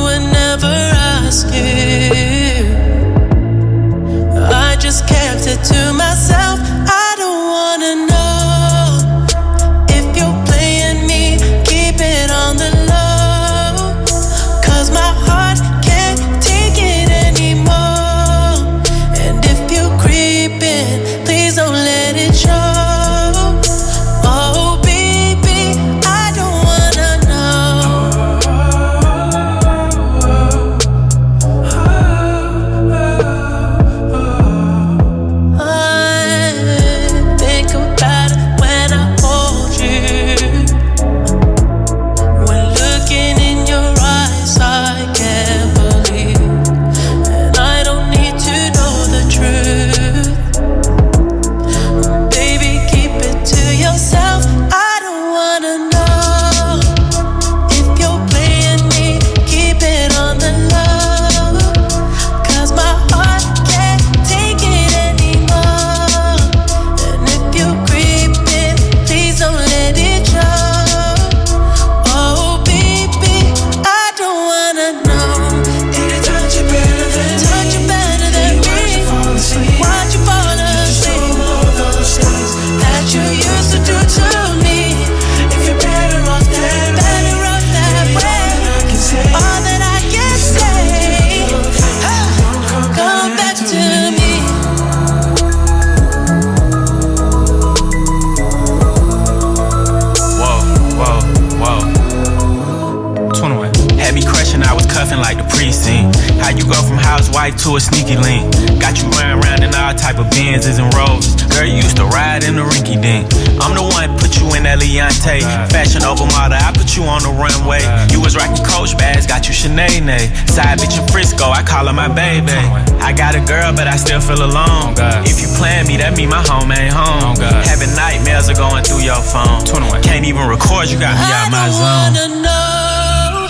got 119.99 120.21
you 120.21 120.29
Sinead. 120.29 120.49
Side 120.49 120.79
bitch 120.79 120.99
in 120.99 121.07
Frisco, 121.07 121.49
I 121.49 121.63
call 121.63 121.87
her 121.87 121.93
my 121.93 122.07
baby. 122.07 122.51
I 122.99 123.13
got 123.13 123.35
a 123.35 123.39
girl, 123.39 123.73
but 123.73 123.87
I 123.87 123.95
still 123.97 124.21
feel 124.21 124.43
alone. 124.43 124.95
If 125.25 125.41
you 125.41 125.47
plan 125.57 125.87
me, 125.87 125.97
that 125.97 126.15
mean 126.15 126.29
my 126.29 126.43
home 126.47 126.71
ain't 126.71 126.93
home. 126.93 127.37
Having 127.65 127.95
nightmares 127.95 128.49
are 128.49 128.55
going 128.55 128.83
through 128.83 129.03
your 129.03 129.21
phone. 129.21 129.65
Can't 130.01 130.25
even 130.25 130.47
record, 130.47 130.89
you 130.89 130.99
got 130.99 131.15
me 131.15 131.27
out 131.31 131.51
my 131.51 131.69
zone. 131.69 131.85
I 131.85 132.11
wanna 132.11 132.27
know 132.43 133.47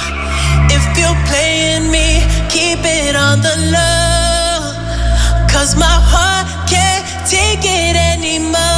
if 0.69 0.85
you're 0.97 1.19
playing 1.25 1.89
me, 1.91 2.21
keep 2.49 2.79
it 2.83 3.15
on 3.15 3.41
the 3.41 3.55
low. 3.73 4.73
Cause 5.49 5.75
my 5.75 5.85
heart 5.87 6.45
can't 6.69 7.05
take 7.29 7.63
it 7.63 7.95
anymore. 7.95 8.74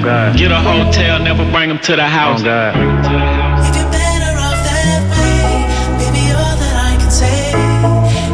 Find 0.00 0.06
out. 0.06 0.36
Get 0.36 0.50
a 0.52 0.60
hotel, 0.60 1.20
never 1.20 1.44
bring 1.50 1.68
them 1.68 1.78
to 1.80 1.96
the 1.96 2.06
house. 2.06 2.40
If 2.40 2.46
you're 2.46 3.90
better 3.90 4.38
off 4.38 4.60
that 4.64 5.02
way, 5.12 5.66
baby, 5.98 6.32
all 6.32 6.56
that 6.56 6.76
I 6.76 6.96
can 6.96 7.10
say. 7.10 7.52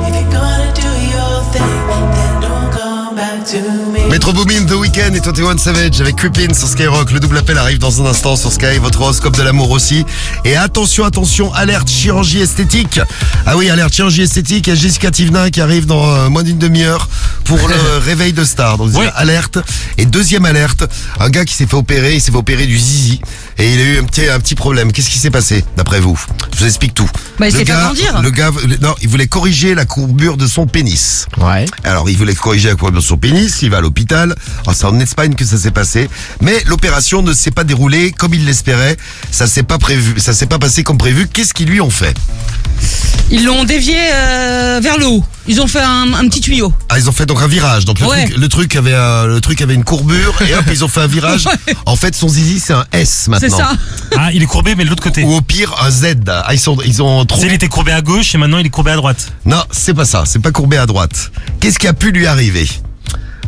If 0.06 0.14
you're 0.14 0.30
gonna 0.30 0.72
do 0.74 0.88
your 1.12 1.42
thing, 1.52 1.74
then 2.14 2.40
don't 2.40 2.70
come 2.72 3.16
back 3.16 3.44
to 3.46 3.60
me. 3.92 4.08
Metro 4.08 4.32
Boomin, 4.32 4.66
The 4.66 4.74
Weeknd 4.74 5.14
et 5.14 5.20
21 5.20 5.58
Savage 5.58 6.00
avec 6.00 6.16
Creepin 6.16 6.54
sur 6.54 6.68
Skyrock. 6.68 7.10
Le 7.12 7.20
double 7.20 7.38
appel 7.38 7.58
arrive 7.58 7.78
dans 7.78 8.02
un 8.02 8.06
instant 8.06 8.36
sur 8.36 8.52
Sky. 8.52 8.78
Votre 8.80 9.02
horoscope 9.02 9.36
de 9.36 9.42
l'amour 9.42 9.70
aussi. 9.70 10.04
Et 10.44 10.56
attention, 10.56 11.04
attention, 11.04 11.52
alerte 11.54 11.88
chirurgie 11.90 12.40
esthétique. 12.40 13.00
Ah 13.46 13.56
oui, 13.56 13.70
alerte 13.70 13.94
chirurgie 13.94 14.22
esthétique. 14.22 14.66
Il 14.66 14.70
y 14.70 14.72
a 14.72 14.76
Jessica 14.76 15.10
Tivna 15.10 15.50
qui 15.50 15.60
arrive 15.60 15.86
dans 15.86 16.08
euh, 16.08 16.28
moins 16.28 16.42
d'une 16.42 16.58
demi-heure 16.58 17.08
pour 17.48 17.66
le 17.66 17.98
réveil 18.04 18.32
de 18.32 18.44
star. 18.44 18.78
Donc 18.78 18.92
alerte. 19.16 19.58
Et 19.96 20.06
deuxième 20.06 20.44
alerte, 20.44 20.84
un 21.18 21.30
gars 21.30 21.44
qui 21.44 21.54
s'est 21.54 21.66
fait 21.66 21.76
opérer. 21.76 22.14
Il 22.14 22.20
s'est 22.20 22.30
fait 22.30 22.38
opérer 22.38 22.66
du 22.66 22.78
zizi. 22.78 23.20
Et 23.60 23.74
il 23.74 23.80
a 23.80 23.84
eu 23.84 23.98
un 23.98 24.04
petit, 24.04 24.28
un 24.28 24.38
petit 24.38 24.54
problème. 24.54 24.92
Qu'est-ce 24.92 25.10
qui 25.10 25.18
s'est 25.18 25.30
passé 25.32 25.64
d'après 25.76 25.98
vous? 25.98 26.18
Je 26.54 26.60
vous 26.60 26.66
explique 26.66 26.94
tout. 26.94 27.10
Bah, 27.40 27.48
il 27.48 27.52
le 27.52 27.58
s'est 27.58 27.58
fait 27.58 27.64
gars, 27.64 27.80
grandir. 27.80 28.22
le 28.22 28.30
gars, 28.30 28.50
le- 28.66 28.76
non, 28.76 28.94
il 29.02 29.08
voulait 29.08 29.26
corriger 29.26 29.74
la 29.74 29.84
courbure 29.84 30.36
de 30.36 30.46
son 30.46 30.66
pénis. 30.66 31.26
Ouais. 31.38 31.64
Alors, 31.82 32.08
il 32.08 32.16
voulait 32.16 32.34
corriger 32.34 32.68
la 32.68 32.76
courbure 32.76 33.00
de 33.00 33.04
son 33.04 33.16
pénis, 33.16 33.58
il 33.62 33.70
va 33.70 33.78
à 33.78 33.80
l'hôpital. 33.80 34.34
Alors, 34.62 34.74
c'est 34.76 34.84
en 34.86 34.98
Espagne 35.00 35.34
que 35.34 35.44
ça 35.44 35.58
s'est 35.58 35.72
passé. 35.72 36.08
Mais 36.40 36.62
l'opération 36.66 37.20
ne 37.22 37.32
s'est 37.32 37.50
pas 37.50 37.64
déroulée 37.64 38.12
comme 38.12 38.32
il 38.34 38.44
l'espérait. 38.44 38.96
Ça 39.32 39.46
s'est 39.48 39.64
pas 39.64 39.78
prévu, 39.78 40.20
ça 40.20 40.34
s'est 40.34 40.46
pas 40.46 40.58
passé 40.58 40.84
comme 40.84 40.98
prévu. 40.98 41.26
Qu'est-ce 41.26 41.52
qu'ils 41.54 41.68
lui 41.68 41.80
ont 41.80 41.90
fait? 41.90 42.16
Ils 43.30 43.44
l'ont 43.44 43.64
dévié 43.64 43.94
euh, 44.14 44.80
vers 44.82 44.98
le 44.98 45.06
haut. 45.06 45.24
Ils 45.46 45.60
ont 45.60 45.66
fait 45.66 45.80
un, 45.80 46.12
un 46.14 46.28
petit 46.28 46.40
tuyau. 46.40 46.72
Ah, 46.88 46.98
ils 46.98 47.08
ont 47.08 47.12
fait 47.12 47.26
donc 47.26 47.42
un 47.42 47.46
virage. 47.46 47.84
Donc, 47.84 48.00
le, 48.00 48.06
Ouais. 48.06 48.24
truc, 48.26 48.38
le 48.38 48.48
truc 48.48 48.76
avait, 48.76 48.92
le 49.26 49.38
truc 49.40 49.60
avait 49.60 49.74
une 49.74 49.84
courbure 49.84 50.40
et 50.42 50.54
hop, 50.54 50.64
ils 50.70 50.84
ont 50.84 50.88
fait 50.88 51.00
un 51.00 51.06
virage. 51.06 51.44
En 51.86 51.96
fait, 51.96 52.14
son 52.14 52.28
zizi, 52.28 52.60
c'est 52.60 52.72
un 52.74 52.84
S 52.92 53.28
maintenant. 53.28 53.47
C'est 53.50 53.56
ça. 53.56 53.72
Ah, 54.16 54.32
il 54.32 54.42
est 54.42 54.46
courbé, 54.46 54.74
mais 54.74 54.84
de 54.84 54.88
l'autre 54.90 55.02
côté. 55.02 55.22
Ou 55.24 55.34
au 55.34 55.40
pire, 55.40 55.74
un 55.82 55.90
Z. 55.90 56.14
Ah, 56.28 56.52
ils 56.52 56.58
sont, 56.58 56.76
ils 56.84 57.02
ont 57.02 57.24
trop. 57.24 57.40
Il 57.42 57.52
était 57.52 57.68
courbé 57.68 57.92
à 57.92 58.00
gauche 58.00 58.34
et 58.34 58.38
maintenant 58.38 58.58
il 58.58 58.66
est 58.66 58.70
courbé 58.70 58.90
à 58.90 58.96
droite. 58.96 59.32
Non, 59.44 59.62
c'est 59.70 59.94
pas 59.94 60.04
ça. 60.04 60.24
C'est 60.26 60.40
pas 60.40 60.52
courbé 60.52 60.76
à 60.76 60.86
droite. 60.86 61.30
Qu'est-ce 61.60 61.78
qui 61.78 61.86
a 61.86 61.92
pu 61.92 62.10
lui 62.10 62.26
arriver? 62.26 62.68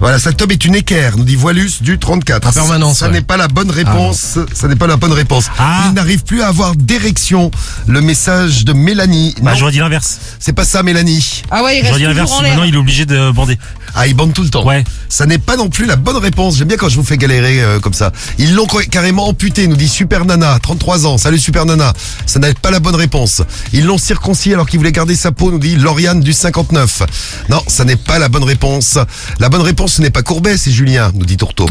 Voilà, 0.01 0.19
cet 0.19 0.41
homme 0.41 0.51
est 0.51 0.65
une 0.65 0.75
équerre, 0.75 1.17
nous 1.19 1.25
dit 1.25 1.37
Voilus 1.37 1.73
du 1.83 1.99
34. 1.99 2.49
En 2.49 2.53
permanence, 2.53 2.99
Ça 2.99 3.07
ouais. 3.07 3.13
n'est 3.13 3.21
pas 3.21 3.37
la 3.37 3.49
bonne 3.49 3.71
réponse. 3.71 4.39
ça 4.55 4.67
n'est 4.67 4.77
pas 4.77 4.87
la 4.87 4.97
bonne 4.97 5.13
réponse. 5.13 5.45
Ah. 5.59 5.85
Il 5.89 5.93
n'arrive 5.95 6.25
plus 6.25 6.41
à 6.43 6.49
avoir 6.49 6.75
d'érection. 6.75 7.51
Le 7.87 8.01
message 8.01 8.65
de 8.65 8.73
Mélanie. 8.73 9.35
Bah, 9.43 9.51
Non, 9.53 9.57
j'aurais 9.59 9.73
dit 9.73 9.79
l'inverse. 9.79 10.19
c'est 10.39 10.53
pas 10.55 10.65
ça, 10.65 10.83
Mélanie. 10.83 11.43
Ah 11.51 11.63
ouais, 11.63 11.79
il 11.79 11.81
J'aurais 11.81 11.89
reste 11.89 11.99
dit 11.99 12.03
l'inverse. 12.05 12.27
toujours 12.31 12.41
en 12.41 12.43
l'air. 12.43 12.53
Maintenant, 12.53 12.65
il 12.69 12.75
est 12.75 12.79
obligé 12.79 13.05
de 13.07 13.31
bander. 13.31 13.59
Ah, 13.95 14.07
il 14.07 14.15
bande 14.15 14.33
tout 14.33 14.43
le 14.43 14.49
temps. 14.49 14.65
Ouais. 14.65 14.85
Ça 15.09 15.27
n'est 15.27 15.39
pas 15.39 15.57
non 15.57 15.69
plus 15.69 15.85
la 15.85 15.97
bonne 15.97 16.17
réponse. 16.17 16.57
J'aime 16.57 16.69
bien 16.69 16.77
quand 16.77 16.89
je 16.89 16.97
vous 16.97 17.05
fais 17.05 17.19
galérer 17.19 17.61
euh, 17.61 17.81
comme 17.81 17.93
ça. 17.93 18.13
Ils 18.39 18.55
l'ont 18.55 18.67
carrément 18.67 19.27
amputé, 19.29 19.67
nous 19.67 19.77
dit 19.77 19.89
Super 19.89 20.25
Nana, 20.25 20.59
33 20.63 21.07
ans. 21.07 21.19
Salut 21.19 21.39
Super 21.39 21.67
Nana. 21.67 21.93
Ça 22.25 22.39
n'est 22.39 22.55
pas 22.55 22.71
la 22.71 22.81
bonne 22.81 22.95
réponse. 22.95 23.43
Ils 23.73 23.85
l'ont 23.85 23.99
circoncis 23.99 24.55
alors 24.55 24.67
qu'il 24.69 24.79
voulait 24.79 24.93
garder 24.93 25.15
sa 25.17 25.33
peau, 25.33 25.51
nous 25.51 25.59
dit 25.59 25.77
Lauriane 25.77 26.21
du 26.21 26.33
59. 26.33 27.03
Non, 27.51 27.63
ça 27.67 27.85
n'est 27.85 27.97
pas 27.97 28.19
la 28.19 28.29
bonne 28.29 28.45
réponse. 28.45 28.99
La 29.41 29.49
bonne 29.49 29.63
réponse, 29.63 29.90
ce 29.91 30.03
n'est 30.03 30.11
pas 30.11 30.23
Courbet, 30.23 30.57
c'est 30.57 30.71
Julien, 30.71 31.11
nous 31.15 31.27
dit 31.27 31.37
Tourteau. 31.37 31.67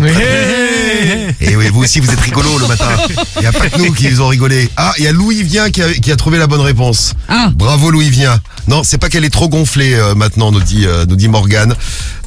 Et 1.42 1.56
oui, 1.56 1.70
vous 1.70 1.84
aussi, 1.84 2.00
vous 2.00 2.12
êtes 2.12 2.20
rigolo 2.20 2.58
le 2.60 2.68
matin. 2.68 2.90
Il 3.38 3.42
n'y 3.42 3.48
a 3.48 3.52
pas 3.52 3.70
que 3.70 3.78
nous 3.78 3.94
qui 3.94 4.08
ont 4.20 4.28
rigolé. 4.28 4.70
Ah, 4.78 4.94
il 4.98 5.04
y 5.06 5.08
a 5.08 5.12
Louis 5.12 5.44
Vien 5.44 5.70
qui 5.70 5.82
a, 5.82 5.92
qui 5.94 6.12
a 6.12 6.16
trouvé 6.16 6.38
la 6.38 6.48
bonne 6.48 6.62
réponse. 6.62 7.14
Ah. 7.28 7.50
Bravo 7.56 7.92
Louis 7.92 8.10
Vien. 8.10 8.40
Non, 8.68 8.84
c'est 8.84 8.98
pas 8.98 9.10
qu'elle 9.10 9.26
est 9.26 9.30
trop 9.30 9.50
gonflée 9.50 9.94
euh, 9.94 10.16
maintenant, 10.16 10.52
nous 10.52 10.62
dit, 10.62 10.86
euh, 10.86 11.06
nous 11.08 11.16
dit 11.16 11.28
Morgane. 11.28 11.74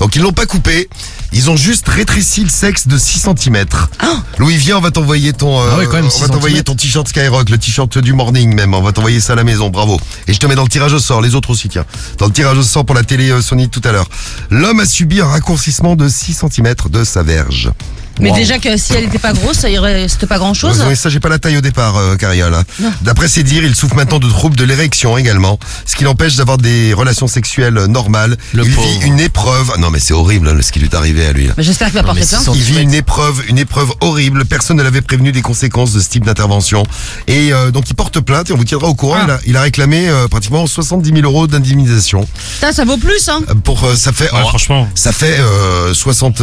Donc 0.01 0.17
ils 0.17 0.23
l'ont 0.23 0.33
pas 0.33 0.47
coupé. 0.47 0.89
Ils 1.35 1.49
ont 1.49 1.57
juste 1.57 1.89
rétréci 1.89 2.43
le 2.43 2.51
sexe 2.51 2.87
de 2.89 2.99
6 2.99 3.21
cm. 3.39 3.65
Louis 4.39 4.57
Vien, 4.57 4.77
on 4.77 4.81
va 4.81 4.91
t'envoyer 4.91 5.33
ton, 5.33 5.61
euh, 5.61 5.71
Ah 5.73 5.79
ouais, 5.79 5.87
quand 5.87 5.95
même, 5.95 6.07
on 6.07 6.11
6 6.11 6.21
va 6.21 6.29
t'envoyer 6.29 6.57
centimètres. 6.57 6.73
ton 6.73 6.75
t-shirt 6.77 7.09
Skyrock, 7.09 7.49
le 7.49 7.57
t-shirt 7.57 7.99
du 7.99 8.13
morning 8.13 8.55
même. 8.55 8.75
On 8.75 8.83
va 8.83 8.93
t'envoyer 8.93 9.19
ça 9.21 9.33
à 9.33 9.37
la 9.37 9.45
maison. 9.45 9.71
Bravo. 9.71 9.99
Et 10.27 10.35
je 10.35 10.39
te 10.39 10.47
mets 10.47 10.55
dans 10.57 10.63
le 10.63 10.69
tirage 10.69 10.93
au 10.93 10.99
sort. 10.99 11.23
Les 11.23 11.35
autres 11.35 11.51
aussi, 11.51 11.69
tiens. 11.71 11.87
Dans 12.19 12.27
le 12.27 12.33
tirage 12.33 12.59
au 12.59 12.63
sort 12.63 12.85
pour 12.85 12.95
la 12.95 13.03
télé 13.03 13.31
euh, 13.31 13.41
Sony 13.41 13.71
tout 13.71 13.81
à 13.85 13.93
l'heure. 13.93 14.09
L'homme 14.51 14.81
a 14.81 14.85
subi 14.87 15.21
un 15.21 15.27
raccourcissement 15.27 15.82
de 15.97 16.09
6 16.09 16.39
cm 16.39 16.89
de 16.91 17.05
sa 17.05 17.23
verge. 17.23 17.71
Mais 18.23 18.31
Wow. 18.31 18.37
déjà 18.37 18.59
que 18.59 18.77
si 18.77 18.95
elle 18.95 19.05
était 19.05 19.19
pas 19.19 19.33
grosse, 19.33 19.65
il 19.69 19.79
reste 19.79 20.27
pas 20.27 20.39
grand 20.39 20.55
chose. 20.55 20.83
Oui, 20.89 20.97
ça, 20.97 21.09
j'ai 21.11 21.21
pas 21.21 21.29
la 21.29 21.39
taille 21.39 21.57
au 21.59 21.61
départ, 21.61 21.97
euh. 21.97 22.17
D'après 23.03 23.29
ses 23.29 23.43
dires, 23.43 23.65
il 23.65 23.75
souffre 23.75 23.95
maintenant 23.97 24.19
de 24.19 24.29
troubles 24.29 24.57
de 24.57 24.65
l'érection 24.65 25.19
également, 25.19 25.59
ce 25.87 25.97
qui 25.97 26.05
l'empêche 26.05 26.37
d'avoir 26.37 26.57
des 26.59 26.95
relations 26.95 27.27
sexuelles 27.27 27.77
euh, 27.77 27.87
normales. 27.87 28.37
Le 28.53 28.65
il 28.65 28.73
pauvre. 28.75 28.87
vit 28.89 29.07
une 29.07 29.21
épreuve. 29.21 29.73
Non, 29.79 29.91
mais 29.91 29.99
c'est 29.99 30.15
horrible 30.15 30.49
hein, 30.49 30.57
ce 30.63 30.73
qui 30.73 30.79
lui 30.79 30.87
est 30.87 30.95
arrivé 30.95 31.27
à 31.27 31.33
lui. 31.33 31.47
là. 31.49 31.55
Mais 31.57 31.63
J'espère 31.63 31.89
qu'il 31.89 31.97
va 31.97 32.03
porter 32.05 32.21
plainte. 32.25 32.41
600 32.41 32.53
Il 32.55 32.63
vit 32.63 32.81
une 32.81 32.95
épreuve, 32.95 33.43
une 33.49 33.59
épreuve 33.59 33.91
horrible. 34.01 34.45
Personne 34.45 34.77
ne 34.77 34.83
l'avait 34.83 35.03
prévenu 35.03 35.33
des 35.33 35.43
conséquences 35.43 35.93
de 35.93 36.01
ce 36.01 36.09
type 36.09 36.25
d'intervention. 36.25 36.85
Et 37.27 37.53
euh, 37.53 37.71
donc 37.71 37.91
il 37.91 37.95
porte 37.95 38.21
plainte 38.21 38.51
et 38.51 38.53
on 38.53 38.57
vous 38.57 38.65
tiendra 38.65 38.89
au 38.89 38.95
courant. 38.95 39.17
Ah. 39.21 39.25
Il, 39.27 39.31
a, 39.31 39.41
il 39.47 39.57
a 39.57 39.63
réclamé 39.63 40.09
euh, 40.09 40.29
pratiquement 40.29 40.67
70 40.67 41.11
000 41.13 41.21
euros 41.25 41.47
d'indemnisation. 41.47 42.27
Ça, 42.61 42.73
ça 42.73 42.85
vaut 42.85 42.97
plus, 42.97 43.29
hein. 43.29 43.41
Pour 43.65 43.83
euh, 43.85 43.97
ça 43.97 44.13
fait 44.13 44.31
Ouais, 44.33 44.41
oh, 44.45 44.49
franchement. 44.49 44.89
ça 44.95 45.13
fait 45.13 45.37
euh, 45.41 45.93
60 45.93 46.41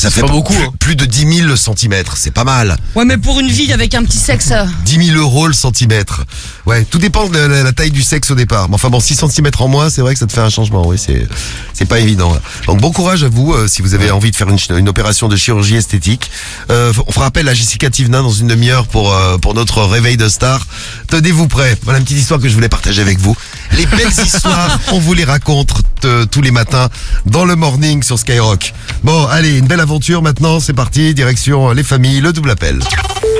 ça 0.00 0.10
fait 0.10 0.20
pas 0.22 0.28
beaucoup, 0.28 0.52
plus, 0.54 0.64
hein. 0.64 0.72
plus 0.78 0.96
de 0.96 1.04
10 1.04 1.36
000 1.44 1.56
centimètres. 1.56 2.16
C'est 2.16 2.30
pas 2.30 2.44
mal. 2.44 2.76
Ouais, 2.94 3.04
mais 3.04 3.18
pour 3.18 3.38
une 3.40 3.48
vie 3.48 3.72
avec 3.72 3.94
un 3.94 4.02
petit 4.04 4.18
sexe. 4.18 4.50
euh, 4.52 4.64
10 4.84 5.06
000 5.12 5.18
euros 5.18 5.46
le 5.46 5.52
centimètre. 5.52 6.24
Ouais, 6.66 6.84
tout 6.84 6.98
dépend 6.98 7.28
de 7.28 7.38
la, 7.38 7.62
la 7.62 7.72
taille 7.72 7.90
du 7.90 8.02
sexe 8.02 8.30
au 8.30 8.34
départ. 8.34 8.68
Mais 8.68 8.74
enfin 8.74 8.90
bon, 8.90 9.00
6 9.00 9.14
centimètres 9.16 9.62
en 9.62 9.68
moins, 9.68 9.90
c'est 9.90 10.00
vrai 10.00 10.14
que 10.14 10.20
ça 10.20 10.26
te 10.26 10.32
fait 10.32 10.40
un 10.40 10.50
changement. 10.50 10.86
Oui, 10.86 10.96
c'est 10.98 11.26
c'est 11.74 11.84
pas 11.86 11.98
évident. 12.00 12.32
là. 12.34 12.40
Donc 12.66 12.80
bon 12.80 12.92
courage 12.92 13.24
à 13.24 13.28
vous 13.28 13.52
euh, 13.52 13.66
si 13.68 13.82
vous 13.82 13.94
avez 13.94 14.10
envie 14.10 14.30
de 14.30 14.36
faire 14.36 14.48
une 14.48 14.88
opération 14.88 15.28
de 15.28 15.36
chirurgie 15.36 15.76
esthétique. 15.76 16.30
Euh, 16.70 16.92
on 17.06 17.12
fera 17.12 17.26
appel 17.26 17.48
à 17.48 17.54
Jessica 17.54 17.90
Tivna 17.90 18.20
dans 18.22 18.32
une 18.32 18.48
demi-heure 18.48 18.86
pour 18.86 19.12
euh, 19.14 19.38
pour 19.38 19.54
notre 19.54 19.82
réveil 19.82 20.16
de 20.16 20.28
star. 20.28 20.66
Tenez-vous 21.08 21.48
prêts. 21.48 21.76
Voilà 21.84 21.98
une 21.98 22.04
petite 22.04 22.18
histoire 22.18 22.40
que 22.40 22.48
je 22.48 22.54
voulais 22.54 22.68
partager 22.68 23.02
avec 23.02 23.18
vous. 23.18 23.36
Les 23.76 23.86
belles 23.86 24.12
histoires, 24.24 24.78
on 24.92 24.98
vous 24.98 25.14
les 25.14 25.24
raconte 25.24 25.72
euh, 26.04 26.26
tous 26.26 26.42
les 26.42 26.50
matins 26.50 26.88
dans 27.26 27.44
le 27.44 27.56
morning 27.56 28.02
sur 28.02 28.18
Skyrock. 28.18 28.72
Bon, 29.02 29.26
allez, 29.26 29.58
une 29.58 29.66
belle 29.66 29.80
aventure 29.80 30.22
maintenant. 30.22 30.60
C'est 30.60 30.72
parti, 30.72 31.14
direction 31.14 31.70
euh, 31.70 31.74
les 31.74 31.82
familles, 31.82 32.20
le 32.20 32.32
double 32.32 32.50
appel. 32.50 32.80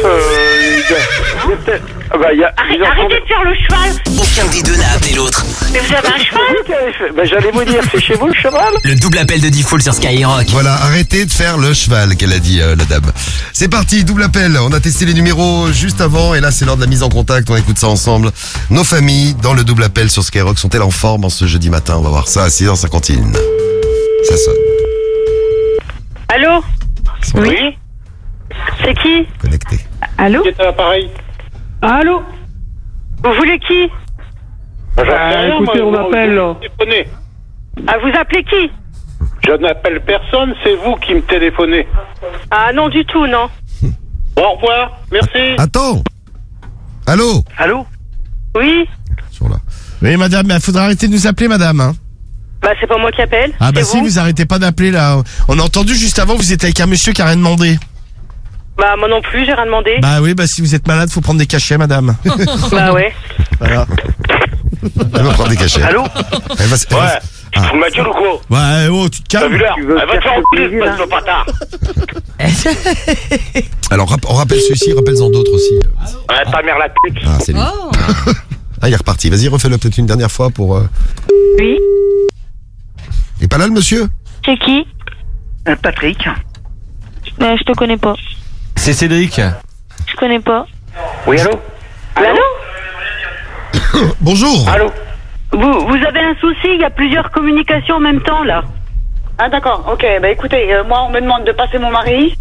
Ah 0.04 0.39
bah, 2.18 2.32
y 2.34 2.42
a, 2.44 2.52
Arrête- 2.56 2.82
Arrêtez 2.82 3.20
de 3.20 3.26
faire 3.26 3.44
le 3.44 3.54
cheval. 3.54 4.02
Aucun 4.18 4.50
des 4.52 4.62
deux 4.62 4.76
n'a 4.76 4.90
appelé 4.92 5.14
l'autre. 5.14 5.44
Mais 5.72 5.78
vous 5.80 5.94
avez 5.94 6.08
un 6.08 6.18
cheval 6.18 7.12
Bah, 7.16 7.24
j'allais 7.24 7.50
vous 7.52 7.64
dire, 7.64 7.80
c'est 7.90 8.00
chez 8.00 8.14
vous 8.14 8.26
le 8.28 8.34
cheval 8.34 8.72
Le 8.84 8.94
double 8.96 9.18
appel 9.18 9.40
de 9.40 9.48
Diffoul 9.48 9.82
sur 9.82 9.94
Skyrock. 9.94 10.46
Voilà, 10.50 10.74
arrêtez 10.74 11.24
de 11.24 11.30
faire 11.30 11.58
le 11.58 11.72
cheval 11.74 12.16
qu'elle 12.16 12.32
a 12.32 12.38
dit 12.38 12.60
euh, 12.60 12.74
la 12.76 12.84
dame. 12.84 13.10
C'est 13.52 13.68
parti, 13.68 14.04
double 14.04 14.22
appel. 14.24 14.56
On 14.60 14.72
a 14.72 14.80
testé 14.80 15.04
les 15.06 15.14
numéros 15.14 15.70
juste 15.72 16.00
avant 16.00 16.34
et 16.34 16.40
là 16.40 16.50
c'est 16.50 16.64
l'heure 16.64 16.76
de 16.76 16.82
la 16.82 16.86
mise 16.88 17.02
en 17.02 17.08
contact. 17.08 17.48
On 17.50 17.56
écoute 17.56 17.78
ça 17.78 17.88
ensemble. 17.88 18.30
Nos 18.70 18.84
familles 18.84 19.34
dans 19.34 19.54
le 19.54 19.64
double 19.64 19.84
appel 19.84 20.10
sur 20.10 20.22
Skyrock 20.24 20.58
sont-elles 20.58 20.82
en 20.82 20.90
forme 20.90 21.24
en 21.24 21.30
ce 21.30 21.46
jeudi 21.46 21.70
matin 21.70 21.96
On 21.98 22.02
va 22.02 22.10
voir 22.10 22.28
ça 22.28 22.44
à 22.44 22.48
6h51. 22.48 23.32
Ça 24.28 24.36
sonne. 24.36 24.54
Allô 26.28 26.62
Oui 27.34 27.76
C'est 28.84 28.94
qui 28.94 29.26
Connecté. 29.40 29.78
Allô 30.18 30.42
C'est 30.44 30.60
un 30.64 30.68
appareil. 30.70 31.10
Allô 31.82 32.22
Vous 33.24 33.32
voulez 33.34 33.58
qui 33.60 33.88
Ah, 34.98 35.46
écoutez, 35.46 35.82
on 35.82 35.94
appelle. 35.94 36.34
là. 36.34 36.54
Ah, 37.86 37.94
vous 38.02 38.10
appelez 38.18 38.44
qui 38.44 38.70
Je 39.46 39.52
n'appelle 39.52 40.00
personne, 40.04 40.54
c'est 40.64 40.74
vous 40.84 40.96
qui 40.96 41.14
me 41.14 41.22
téléphonez. 41.22 41.86
Ah, 42.50 42.72
non 42.72 42.88
du 42.88 43.04
tout, 43.04 43.26
non. 43.26 43.48
Au 44.36 44.52
revoir, 44.54 44.98
merci. 45.12 45.54
Attends. 45.58 46.02
Allô 47.06 47.42
Allô 47.58 47.86
Oui 48.54 48.86
Oui, 50.02 50.16
madame, 50.16 50.46
il 50.50 50.60
faudra 50.60 50.84
arrêter 50.84 51.08
de 51.08 51.12
nous 51.12 51.26
appeler, 51.26 51.48
madame. 51.48 51.80
hein. 51.80 51.92
Bah, 52.62 52.70
c'est 52.80 52.86
pas 52.86 52.98
moi 52.98 53.10
qui 53.10 53.22
appelle. 53.22 53.52
Ah 53.58 53.72
bah 53.72 53.80
c'est 53.82 53.92
si, 53.92 53.98
vous 53.98 54.04
vous 54.04 54.18
arrêtez 54.18 54.44
pas 54.44 54.58
d'appeler 54.58 54.90
là. 54.90 55.16
On 55.48 55.58
a 55.58 55.62
entendu 55.62 55.94
juste 55.94 56.18
avant, 56.18 56.34
vous 56.36 56.52
étiez 56.52 56.66
avec 56.68 56.80
un 56.80 56.86
monsieur 56.86 57.12
qui 57.14 57.22
a 57.22 57.26
rien 57.26 57.36
demandé. 57.36 57.78
Bah, 58.76 58.94
moi 58.98 59.08
non 59.08 59.20
plus, 59.20 59.44
j'ai 59.44 59.52
rien 59.52 59.66
demandé. 59.66 59.98
Bah 60.00 60.20
oui, 60.22 60.32
bah 60.34 60.46
si 60.46 60.60
vous 60.62 60.74
êtes 60.74 60.86
malade, 60.88 61.10
faut 61.10 61.20
prendre 61.20 61.38
des 61.38 61.46
cachets, 61.46 61.76
madame. 61.76 62.16
Bah 62.70 62.92
ouais. 62.92 63.12
Voilà. 63.58 63.86
Elle 64.82 65.22
va 65.22 65.32
prendre 65.32 65.50
des 65.50 65.56
cachets. 65.56 65.82
Allô 65.82 66.04
Elle 66.58 66.66
va, 66.66 66.76
se- 66.76 66.86
elle 66.90 66.96
va 66.96 67.04
Ouais. 67.04 67.20
se- 67.20 67.26
Tu 67.52 67.60
te 67.60 67.66
fous 67.66 67.74
de 67.74 67.80
ma 67.80 67.90
gueule 67.90 68.08
ou 68.08 68.12
quoi 68.12 68.40
Ouais, 68.50 68.88
oh, 68.90 69.08
tu 69.10 69.22
te 69.22 69.28
T'as 69.28 69.40
calmes. 69.40 69.52
vu 69.52 69.58
l'heure 69.58 69.76
Elle 69.78 70.08
va 70.08 70.16
te 70.16 70.22
faire 70.22 70.32
enculer, 70.32 70.76
espèce 70.78 70.98
de 70.98 71.10
bâtard. 71.10 71.46
Alors, 73.90 74.08
rap- 74.08 74.24
on 74.28 74.34
rappelle 74.34 74.60
ceci, 74.60 74.92
rappelle-en 74.92 75.30
d'autres 75.30 75.52
aussi. 75.52 75.74
Ouais, 76.28 76.50
ta 76.50 76.62
mère 76.62 76.78
la 76.78 76.88
pute. 76.88 77.18
Ah, 77.26 77.38
c'est 77.40 77.52
lui. 77.52 77.60
Ah, 77.60 78.88
il 78.88 78.92
est 78.94 78.96
reparti. 78.96 79.28
Vas-y, 79.28 79.48
refais-le 79.48 79.76
peut-être 79.78 79.98
une 79.98 80.06
dernière 80.06 80.30
fois 80.30 80.48
pour. 80.50 80.76
euh, 80.76 80.88
Oui 81.58 81.76
Il 83.38 83.44
est 83.44 83.48
pas 83.48 83.58
là, 83.58 83.66
le 83.66 83.72
monsieur? 83.74 84.08
C'est 84.46 84.56
qui? 84.58 84.86
Patrick. 85.82 86.18
Bah, 87.38 87.54
je 87.56 87.62
te 87.64 87.72
connais 87.72 87.98
pas. 87.98 88.14
C'est 88.80 88.94
Cédric. 88.94 89.38
Je 90.06 90.16
connais 90.16 90.40
pas. 90.40 90.64
Oui, 91.26 91.38
allô 91.38 91.50
Allô 92.16 92.40
Bonjour. 94.22 94.66
Allô 94.70 94.90
vous, 95.52 95.86
vous 95.86 96.06
avez 96.06 96.20
un 96.20 96.34
souci, 96.40 96.68
il 96.76 96.80
y 96.80 96.84
a 96.84 96.88
plusieurs 96.88 97.30
communications 97.30 97.96
en 97.96 98.00
même 98.00 98.22
temps, 98.22 98.42
là. 98.42 98.64
Ah 99.36 99.50
d'accord, 99.50 99.86
ok. 99.92 100.06
Bah 100.22 100.30
écoutez, 100.30 100.72
euh, 100.72 100.82
moi 100.84 101.02
on 101.06 101.10
me 101.10 101.20
demande 101.20 101.44
de 101.44 101.52
passer 101.52 101.78
mon 101.78 101.90
mari. 101.90 102.34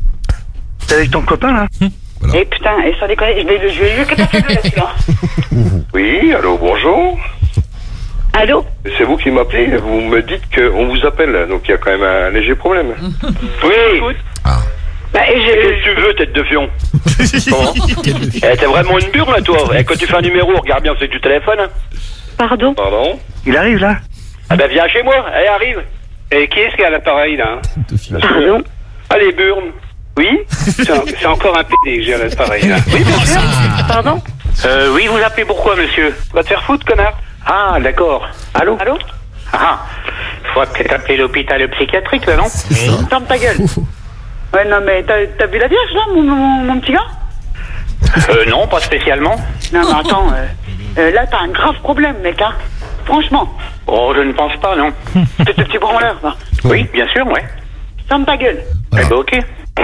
T'es 0.87 0.93
avec 0.95 1.11
ton 1.11 1.23
copain 1.23 1.51
là 1.51 1.67
Et 2.33 2.45
putain, 2.45 2.79
et 2.85 2.95
sans 2.97 3.07
déconner, 3.07 3.41
je 3.41 3.81
vais. 3.81 3.95
Je 3.97 4.01
vais 4.03 4.15
casser 4.15 4.37
le 4.37 4.81
hein. 4.81 5.81
Oui, 5.93 6.33
allô, 6.33 6.57
bonjour. 6.57 7.19
Allô 8.31 8.63
C'est 8.97 9.03
vous 9.03 9.17
qui 9.17 9.29
m'appelez, 9.29 9.75
vous 9.75 9.99
me 9.99 10.21
dites 10.21 10.43
qu'on 10.55 10.87
vous 10.87 11.05
appelle, 11.05 11.47
donc 11.49 11.63
il 11.65 11.71
y 11.71 11.73
a 11.73 11.77
quand 11.77 11.91
même 11.91 12.03
un 12.03 12.29
léger 12.29 12.55
problème. 12.55 12.93
Oui 13.61 14.13
Bah, 15.13 15.21
et 15.27 15.33
Qu'est-ce 15.33 15.45
je... 15.45 15.79
que 15.79 15.83
tu 15.95 16.01
veux, 16.01 16.13
tête 16.13 16.33
de 16.33 16.43
fion 16.43 16.69
Comment 17.49 17.73
Eh, 18.05 18.57
T'es 18.57 18.65
vraiment 18.65 18.99
une 18.99 19.09
burle, 19.09 19.31
là, 19.33 19.41
toi 19.41 19.57
Eh, 19.77 19.83
Quand 19.83 19.97
tu 19.97 20.05
fais 20.05 20.15
un 20.17 20.21
numéro, 20.21 20.51
regarde 20.55 20.83
bien, 20.83 20.93
c'est 20.99 21.07
du 21.07 21.19
téléphone. 21.19 21.59
Pardon 22.37 22.73
Pardon 22.73 23.19
Il 23.45 23.57
arrive, 23.57 23.79
là 23.79 23.97
Ah 24.49 24.55
ben, 24.55 24.67
viens 24.69 24.87
chez 24.87 25.03
moi, 25.03 25.15
allez, 25.33 25.47
arrive 25.47 25.81
Et 26.31 26.47
qui 26.47 26.59
est-ce 26.59 26.75
qui 26.75 26.83
a 26.83 26.89
l'appareil, 26.89 27.35
là 27.37 27.59
Pardon 28.21 28.63
Allez, 29.09 29.31
burne 29.33 29.71
Oui 30.17 30.39
C'est 30.49 30.89
un- 30.91 31.03
c'est 31.19 31.25
encore 31.25 31.57
un 31.57 31.63
PD 31.63 31.97
que 31.97 32.03
j'ai 32.03 32.13
à 32.13 32.17
l'appareil, 32.19 32.67
là. 32.67 32.77
Oui, 32.93 33.03
bien 33.03 33.25
sûr 33.25 33.41
Pardon 33.87 34.21
Euh, 34.65 34.93
oui, 34.93 35.07
vous 35.07 35.17
appelez 35.17 35.45
pourquoi, 35.45 35.75
monsieur 35.75 36.13
Va 36.33 36.43
te 36.43 36.49
faire 36.49 36.63
foutre, 36.63 36.85
connard 36.85 37.17
Ah, 37.45 37.77
d'accord. 37.81 38.27
Allô 38.53 38.77
Allô 38.79 38.97
Ah, 39.51 39.79
faut 40.53 40.61
peut-être 40.61 40.93
appeler 40.93 41.17
l'hôpital 41.17 41.67
psychiatrique, 41.71 42.25
là, 42.27 42.35
non 42.37 42.47
Ferme 43.09 43.25
ta 43.25 43.37
gueule. 43.37 43.57
Ouais, 44.53 44.65
non 44.65 44.79
mais 44.85 45.03
t'as 45.03 45.25
t'as 45.37 45.45
vu 45.47 45.59
la 45.59 45.67
vierge 45.67 45.93
là, 45.93 46.01
mon, 46.13 46.23
mon, 46.23 46.63
mon 46.63 46.79
petit 46.79 46.91
gars? 46.93 47.05
Euh, 48.29 48.45
non, 48.49 48.67
pas 48.67 48.79
spécialement. 48.79 49.35
Non 49.73 49.81
mais 49.83 49.99
attends, 49.99 50.27
euh, 50.31 50.45
euh, 50.97 51.11
là 51.11 51.25
t'as 51.27 51.41
un 51.41 51.49
grave 51.49 51.75
problème 51.81 52.17
mec, 52.21 52.41
hein. 52.41 52.53
Franchement, 53.05 53.47
Oh, 53.87 54.13
je 54.15 54.21
ne 54.21 54.33
pense 54.33 54.55
pas, 54.57 54.75
non. 54.75 54.91
t'es 55.45 55.53
ce 55.57 55.61
petit 55.63 55.79
branleur, 55.79 56.19
va. 56.21 56.35
Oui, 56.63 56.87
bien 56.93 57.07
sûr, 57.07 57.25
ouais. 57.27 57.43
Ferme 58.07 58.23
ta 58.23 58.37
gueule. 58.37 58.61
Eh 58.93 59.03
ben, 59.05 59.11
ok. 59.13 59.39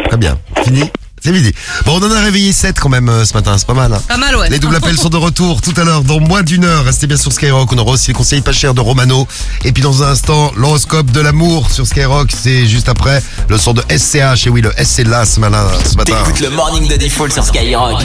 Très 0.07 0.17
bien. 0.17 0.37
Fini 0.63 0.91
C'est 1.23 1.33
fini. 1.33 1.51
Bon, 1.85 1.99
on 1.99 2.05
en 2.05 2.11
a 2.11 2.19
réveillé 2.19 2.53
7 2.53 2.79
quand 2.79 2.89
même 2.89 3.09
euh, 3.09 3.25
ce 3.25 3.33
matin, 3.33 3.55
c'est 3.57 3.65
pas 3.65 3.73
mal. 3.73 3.91
hein. 3.91 4.01
Pas 4.07 4.17
mal, 4.17 4.35
ouais. 4.35 4.47
Les 4.49 4.59
doubles 4.59 4.75
appels 4.75 4.95
sont 4.97 5.09
de 5.09 5.17
retour 5.17 5.59
tout 5.61 5.73
à 5.77 5.83
l'heure, 5.83 6.03
dans 6.03 6.19
moins 6.19 6.43
d'une 6.43 6.65
heure. 6.65 6.83
Restez 6.85 7.07
bien 7.07 7.17
sur 7.17 7.31
Skyrock. 7.31 7.71
On 7.73 7.77
aura 7.79 7.93
aussi 7.93 8.09
les 8.09 8.13
conseils 8.13 8.41
pas 8.41 8.51
chers 8.51 8.75
de 8.75 8.81
Romano. 8.81 9.27
Et 9.63 9.71
puis 9.71 9.81
dans 9.81 10.03
un 10.03 10.09
instant, 10.11 10.51
l'horoscope 10.55 11.09
de 11.11 11.21
l'amour 11.21 11.71
sur 11.71 11.87
Skyrock. 11.87 12.29
C'est 12.31 12.67
juste 12.67 12.89
après 12.89 13.23
le 13.49 13.57
son 13.57 13.73
de 13.73 13.81
SCH. 13.89 14.45
Et 14.45 14.49
oui, 14.51 14.61
le 14.61 14.71
S 14.79 14.89
c'est 14.95 15.03
là 15.03 15.25
ce 15.25 15.39
matin. 15.39 15.65
Ce 15.89 15.95
matin. 15.95 16.13
T'écoutes 16.25 16.41
le 16.41 16.49
morning 16.51 16.87
de 16.87 16.95
Default 16.95 17.31
sur 17.31 17.43
Skyrock. 17.45 18.03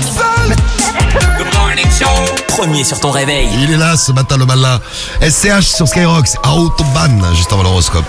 Premier 2.49 2.85
sur 2.85 3.01
ton 3.01 3.11
réveil. 3.11 3.49
Il 3.63 3.71
est 3.73 3.77
là 3.77 3.97
ce 3.99 4.13
matin, 4.13 4.37
le 4.39 4.47
malin. 4.47 4.81
SCH 5.21 5.63
sur 5.67 5.87
Skyrock. 5.89 6.27
C'est 6.27 6.39
Autobahn, 6.49 7.23
juste 7.35 7.53
avant 7.53 7.65
l'horoscope. 7.65 8.05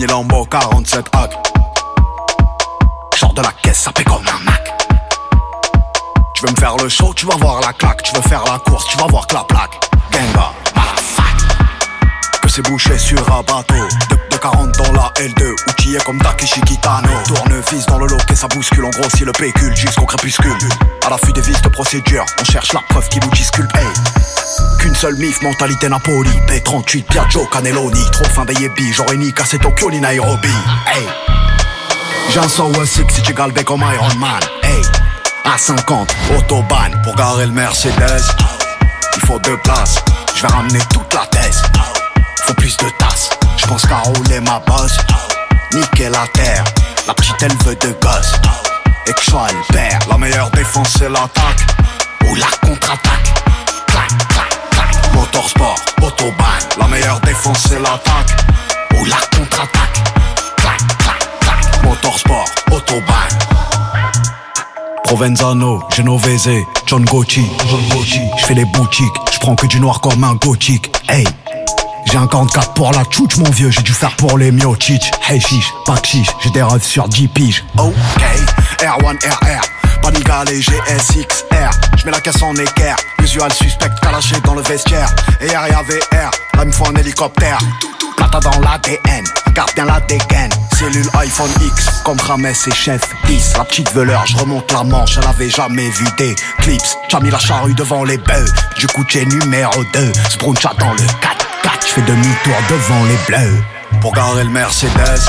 Guiné 0.00 0.12
Lambo 0.12 0.46
47 0.46 1.04
hack. 1.12 1.30
Sors 3.16 3.34
de 3.34 3.42
la 3.42 3.52
caisse, 3.62 3.80
ça 3.80 3.92
fait 3.94 4.02
comme 4.04 4.22
un 4.26 4.44
Mac. 4.44 4.72
Tu 6.34 6.46
veux 6.46 6.52
me 6.52 6.56
faire 6.56 6.74
le 6.78 6.88
show, 6.88 7.12
tu 7.12 7.26
vas 7.26 7.36
voir 7.36 7.60
la 7.60 7.74
claque. 7.74 8.02
Tu 8.02 8.14
veux 8.14 8.22
faire 8.22 8.42
la 8.50 8.58
course, 8.60 8.86
tu 8.88 8.96
vas 8.96 9.06
voir 9.08 9.26
que 9.26 9.34
la 9.34 9.44
plaque. 9.44 9.78
Genga. 10.10 10.52
Que 12.40 12.48
c'est 12.48 12.62
bouché 12.62 12.96
sur 12.96 13.18
un 13.30 13.42
bateau. 13.42 13.74
De, 14.08 14.16
de 14.30 14.36
40 14.38 14.72
dans 14.78 14.92
la 14.92 15.10
L2, 15.16 15.54
outillé 15.68 15.98
comme 16.06 16.18
Takeshi 16.18 16.62
Kitano. 16.62 17.10
Tournevis 17.26 17.84
dans 17.84 17.98
le 17.98 18.06
loquet, 18.06 18.34
ça 18.34 18.48
bouscule. 18.48 18.86
On 18.86 18.90
grossit 18.90 19.26
le 19.26 19.32
pécule 19.32 19.76
jusqu'au 19.76 20.06
crépuscule. 20.06 20.56
À 21.06 21.10
l'affût 21.10 21.34
des 21.34 21.42
vis 21.42 21.60
de 21.60 21.68
procédure, 21.68 22.24
on 22.40 22.44
cherche 22.50 22.72
la 22.72 22.80
preuve 22.88 23.06
qui 23.10 23.20
nous 23.20 23.30
disculpe. 23.32 23.76
Qu'une 24.80 24.94
seule 24.94 25.16
mif, 25.16 25.42
mentalité 25.42 25.90
Napoli. 25.90 26.30
P38, 26.48 27.04
Piaggio, 27.04 27.44
Cannelloni 27.52 28.02
Trop 28.12 28.24
fin 28.24 28.46
yébis, 28.58 28.92
j'aurais 28.94 29.16
ni 29.16 29.30
cassé 29.30 29.58
Tokyo 29.58 29.90
ni 29.90 30.00
Nairobi. 30.00 30.48
Hey. 30.86 31.06
J'ai 32.30 32.38
un 32.38 32.48
106 32.48 33.04
si 33.10 33.22
tu 33.22 33.34
galbé 33.34 33.62
comme 33.62 33.82
Iron 33.82 34.14
Man. 34.16 34.40
Hey. 34.62 34.80
À 35.44 35.58
50, 35.58 36.14
autobahn 36.34 36.98
Pour 37.02 37.14
garer 37.14 37.44
le 37.44 37.52
Mercedes. 37.52 38.22
Il 39.16 39.20
faut 39.26 39.38
deux 39.40 39.58
places 39.58 39.96
Je 40.34 40.42
vais 40.42 40.48
ramener 40.48 40.80
toute 40.94 41.12
la 41.12 41.26
thèse. 41.26 41.62
Faut 42.46 42.54
plus 42.54 42.74
de 42.78 42.86
tasses 42.98 43.28
Je 43.58 43.66
pense 43.66 43.84
qu'à 43.84 43.98
rouler 43.98 44.40
ma 44.40 44.60
bosse. 44.60 44.96
Niquer 45.74 46.08
la 46.08 46.26
terre 46.32 46.64
La 47.06 47.12
petite 47.12 47.36
elle 47.42 47.52
veut 47.66 47.76
de 47.76 47.94
gosse 48.00 48.32
Et 49.06 49.12
que 49.12 49.20
je 49.22 49.30
sois 49.30 49.48
le 49.52 49.74
père 49.74 49.98
La 50.08 50.16
meilleure 50.16 50.50
défense 50.52 50.96
c'est 50.98 51.10
l'attaque. 51.10 51.66
Ou 52.30 52.34
la 52.36 52.46
contre-attaque. 52.66 53.59
Motorsport, 55.14 55.76
autobahn. 56.02 56.58
La 56.78 56.86
meilleure 56.88 57.20
défense 57.20 57.66
c'est 57.68 57.78
l'attaque. 57.78 58.36
Ou 58.98 59.04
la 59.04 59.16
contre-attaque. 59.36 60.02
Clac, 60.56 60.78
clac, 60.98 61.38
clac. 61.40 61.84
Motorsport, 61.84 62.46
autobahn. 62.70 63.28
Provenzano, 65.04 65.82
Genovese, 65.90 66.64
John 66.86 67.04
Gotti, 67.04 67.44
John. 67.68 67.80
Je 68.38 68.44
fais 68.46 68.54
les 68.54 68.64
boutiques, 68.64 69.14
je 69.32 69.38
prends 69.40 69.56
que 69.56 69.66
du 69.66 69.80
noir 69.80 70.00
comme 70.00 70.22
un 70.22 70.34
gothique. 70.34 70.90
Hey, 71.08 71.26
j'ai 72.04 72.16
un 72.16 72.26
44 72.26 72.74
pour 72.74 72.92
la 72.92 73.04
tchouch 73.04 73.36
mon 73.38 73.50
vieux, 73.50 73.70
j'ai 73.70 73.82
dû 73.82 73.92
faire 73.92 74.14
pour 74.16 74.38
les 74.38 74.52
miochich. 74.52 75.10
Hey 75.28 75.40
chiche, 75.40 75.72
pas 75.84 75.96
chiche, 76.02 76.28
j'ai 76.42 76.50
des 76.50 76.62
rêves 76.62 76.84
sur 76.84 77.08
10 77.08 77.28
piges. 77.28 77.64
Ok, 77.76 77.92
R1 78.78 79.18
Panigale 80.02 80.60
GSXR. 80.60 81.70
Je 81.96 82.04
mets 82.04 82.12
la 82.12 82.20
caisse 82.20 82.42
en 82.42 82.54
équerre, 82.54 82.96
usual 83.22 83.52
suspect 83.52 83.90
calaché 84.02 84.36
dans 84.44 84.54
le 84.54 84.62
vestiaire. 84.62 85.08
Et 85.40 85.54
arrière 85.54 85.82
VR, 85.84 86.30
là 86.54 86.62
il 86.62 86.66
me 86.66 86.72
faut 86.72 86.86
un 86.86 86.94
hélicoptère. 86.94 87.58
Plata 88.16 88.40
dans 88.40 88.60
l'ADN, 88.60 89.24
garde 89.54 89.72
bien 89.74 89.84
la 89.84 90.00
dégaine. 90.00 90.50
Cellule 90.78 91.08
iPhone 91.18 91.50
X, 91.60 92.02
comme 92.04 92.18
Rames 92.20 92.46
et 92.46 92.74
Chef 92.74 93.02
10. 93.26 93.54
La 93.58 93.64
petite 93.64 93.92
veleur, 93.92 94.26
je 94.26 94.36
remonte 94.36 94.70
la 94.72 94.82
manche, 94.84 95.18
elle 95.18 95.28
avait 95.28 95.50
jamais 95.50 95.90
vu 95.90 96.06
des 96.16 96.34
clips. 96.58 96.80
J'ai 97.08 97.20
mis 97.20 97.30
la 97.30 97.38
charrue 97.38 97.74
devant 97.74 98.04
les 98.04 98.18
bœufs, 98.18 98.52
du 98.78 98.86
coup 98.86 99.04
j'ai 99.08 99.24
numéro 99.26 99.84
2. 99.92 100.12
Spruncha 100.30 100.72
dans 100.78 100.92
le 100.92 100.98
4-4, 100.98 101.06
je 101.86 101.92
fais 101.92 102.02
demi-tour 102.02 102.54
devant 102.68 103.04
les 103.04 103.18
bleus. 103.26 103.62
Pour 104.00 104.12
garer 104.12 104.44
le 104.44 104.50
Mercedes, 104.50 105.20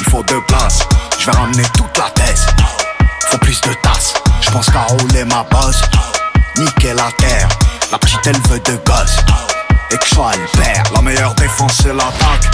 il 0.00 0.10
faut 0.10 0.22
deux 0.24 0.42
places. 0.48 0.80
Je 1.18 1.26
vais 1.26 1.36
ramener 1.36 1.64
toute 1.74 1.96
la 1.98 2.10
thèse 2.10 2.46
faut 3.26 3.38
plus 3.38 3.60
de 3.60 3.72
tasses. 3.74 4.14
Je 4.40 4.50
pense 4.50 4.66
qu'à 4.70 4.82
rouler 4.82 5.24
ma 5.24 5.42
bosse, 5.44 5.82
niquer 6.58 6.94
la 6.94 7.10
terre. 7.18 7.48
La 7.90 7.98
petite 7.98 8.26
elle 8.26 8.40
veut 8.48 8.60
de 8.60 8.76
gosse, 8.84 9.16
et 9.90 9.96
que 9.96 10.06
je 10.06 10.14
sois 10.14 10.32
le 10.32 10.60
père. 10.60 10.82
La 10.94 11.02
meilleure 11.02 11.34
défense 11.34 11.80
c'est 11.82 11.92
l'attaque, 11.92 12.50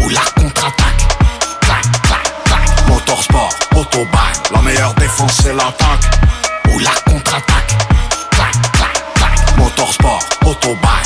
ou 0.00 0.08
la 0.08 0.20
contre-attaque. 0.36 1.18
Clac, 1.60 1.82
clac, 2.02 2.44
clac. 2.44 2.88
Motorsport, 2.88 3.54
autobahn, 3.74 4.32
la 4.52 4.60
meilleure 4.62 4.94
défense 4.94 5.40
c'est 5.42 5.54
l'attaque, 5.54 6.04
ou 6.70 6.78
la 6.78 6.90
contre-attaque. 7.10 7.76
Clac, 8.30 8.52
clac, 8.72 9.14
clac. 9.14 9.58
Motorsport, 9.58 10.22
autobahn. 10.44 11.02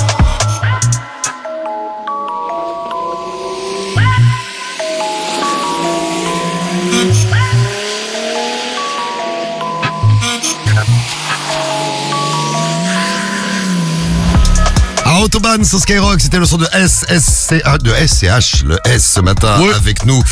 Autobahn 15.21 15.62
sur 15.64 15.79
Skyrock, 15.79 16.18
c'était 16.21 16.39
le 16.39 16.47
son 16.47 16.57
de 16.57 16.66
SSCH, 16.66 17.83
de 17.83 17.93
SCH, 18.07 18.62
le 18.64 18.79
S 18.87 19.12
ce 19.16 19.21
matin 19.21 19.59
avec 19.77 20.07
nous 20.07 20.23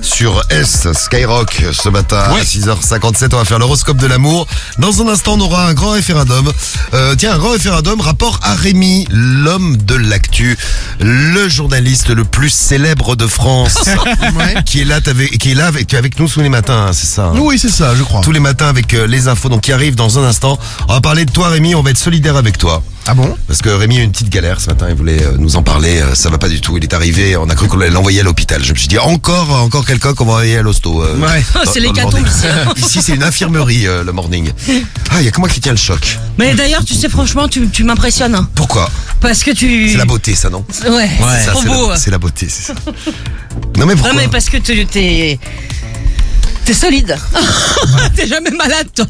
sur 0.00 0.42
S 0.48 0.88
Skyrock 0.94 1.64
ce 1.72 1.88
matin 1.90 2.16
à 2.18 2.32
6h57. 2.42 3.28
On 3.34 3.36
va 3.38 3.44
faire 3.44 3.58
l'horoscope 3.58 3.98
de 3.98 4.06
l'amour. 4.06 4.46
Dans 4.78 5.02
un 5.02 5.08
instant, 5.08 5.34
on 5.34 5.40
aura 5.40 5.66
un 5.66 5.74
grand 5.74 5.90
référendum. 5.90 6.50
Euh, 6.94 7.14
tiens, 7.16 7.34
un 7.34 7.38
grand 7.38 7.50
référendum 7.50 8.00
rapport 8.00 8.40
à 8.42 8.54
Rémi, 8.54 9.06
l'homme 9.10 9.76
de 9.76 9.94
l'actu, 9.96 10.56
le 11.00 11.48
journaliste 11.48 12.08
le 12.10 12.24
plus 12.24 12.48
célèbre 12.50 13.16
de 13.16 13.26
France, 13.26 13.74
qui 14.64 14.80
est 14.80 14.84
là, 14.84 15.00
t'avais- 15.02 15.28
qui 15.28 15.50
est 15.52 15.54
là 15.54 15.66
avec, 15.66 15.92
avec 15.92 16.18
nous 16.18 16.26
tous 16.28 16.40
les 16.40 16.48
matins, 16.48 16.86
hein, 16.88 16.92
c'est 16.94 17.06
ça. 17.06 17.26
hein 17.26 17.32
Oui, 17.38 17.58
c'est 17.58 17.70
ça, 17.70 17.94
je 17.94 18.02
crois. 18.02 18.22
tous 18.22 18.32
les 18.32 18.40
matins 18.40 18.68
avec 18.68 18.94
euh, 18.94 19.06
les 19.06 19.28
infos 19.28 19.48
donc 19.50 19.60
qui 19.62 19.72
arrivent 19.72 19.96
dans 19.96 20.18
un 20.18 20.22
instant. 20.24 20.58
On 20.88 20.94
va 20.94 21.00
parler 21.02 21.24
de 21.26 21.32
toi 21.32 21.48
Rémi, 21.50 21.74
on 21.74 21.82
va 21.82 21.90
être 21.90 21.98
solidaire 21.98 22.36
avec 22.36 22.56
toi. 22.56 22.82
Ah 23.10 23.14
bon? 23.14 23.34
Parce 23.46 23.62
que 23.62 23.70
Rémi 23.70 23.96
a 23.96 24.00
eu 24.02 24.04
une 24.04 24.12
petite 24.12 24.28
galère 24.28 24.60
ce 24.60 24.66
matin, 24.68 24.86
il 24.90 24.94
voulait 24.94 25.22
euh, 25.22 25.36
nous 25.38 25.56
en 25.56 25.62
parler, 25.62 25.98
euh, 26.02 26.14
ça 26.14 26.28
va 26.28 26.36
pas 26.36 26.50
du 26.50 26.60
tout. 26.60 26.76
Il 26.76 26.84
est 26.84 26.92
arrivé, 26.92 27.38
on 27.38 27.48
a 27.48 27.54
cru 27.54 27.66
qu'on 27.66 27.80
allait 27.80 27.88
l'envoyer 27.90 28.20
à 28.20 28.22
l'hôpital. 28.22 28.62
Je 28.62 28.70
me 28.74 28.76
suis 28.76 28.86
dit 28.86 28.98
encore 28.98 29.50
encore 29.62 29.86
quelqu'un 29.86 30.12
qu'on 30.12 30.26
va 30.26 30.32
envoyer 30.32 30.58
à 30.58 30.62
l'hosto. 30.62 31.02
euh, 31.02 31.16
Ouais. 31.16 31.42
C'est 31.64 31.64
dans 31.64 31.72
le 31.74 31.80
l'hécatombe 31.80 32.12
morning. 32.12 32.26
ici. 32.26 32.46
Ici 32.84 33.02
c'est 33.02 33.14
une 33.14 33.22
infirmerie 33.22 33.86
euh, 33.86 34.04
le 34.04 34.12
morning. 34.12 34.50
Ah, 35.10 35.20
il 35.20 35.24
y 35.24 35.28
a 35.28 35.30
que 35.30 35.40
moi 35.40 35.48
qui 35.48 35.58
tiens 35.58 35.72
le 35.72 35.78
choc. 35.78 36.18
Mais 36.36 36.52
d'ailleurs, 36.54 36.84
tu 36.84 36.92
sais, 36.92 37.08
franchement, 37.08 37.48
tu, 37.48 37.66
tu 37.70 37.82
m'impressionnes. 37.82 38.34
hein. 38.34 38.46
Pourquoi? 38.54 38.90
Parce 39.22 39.42
que 39.42 39.52
tu. 39.52 39.88
C'est 39.90 39.96
la 39.96 40.04
beauté 40.04 40.34
ça 40.34 40.50
non? 40.50 40.62
Ouais, 40.86 41.08
c'est 41.42 41.50
trop 41.50 41.62
beau. 41.62 41.88
la, 41.88 41.96
c'est 41.96 42.10
la 42.10 42.18
beauté, 42.18 42.46
c'est 42.50 42.64
ça. 42.64 42.74
Non 43.78 43.86
mais 43.86 43.94
pourquoi? 43.94 44.12
Non, 44.12 44.18
mais 44.18 44.28
parce 44.28 44.50
que 44.50 44.58
tu- 44.58 44.84
t'es. 44.84 45.38
T'es 46.66 46.74
solide. 46.74 47.16
T'es 48.14 48.26
jamais 48.26 48.50
malade, 48.50 48.88
toi. 48.94 49.06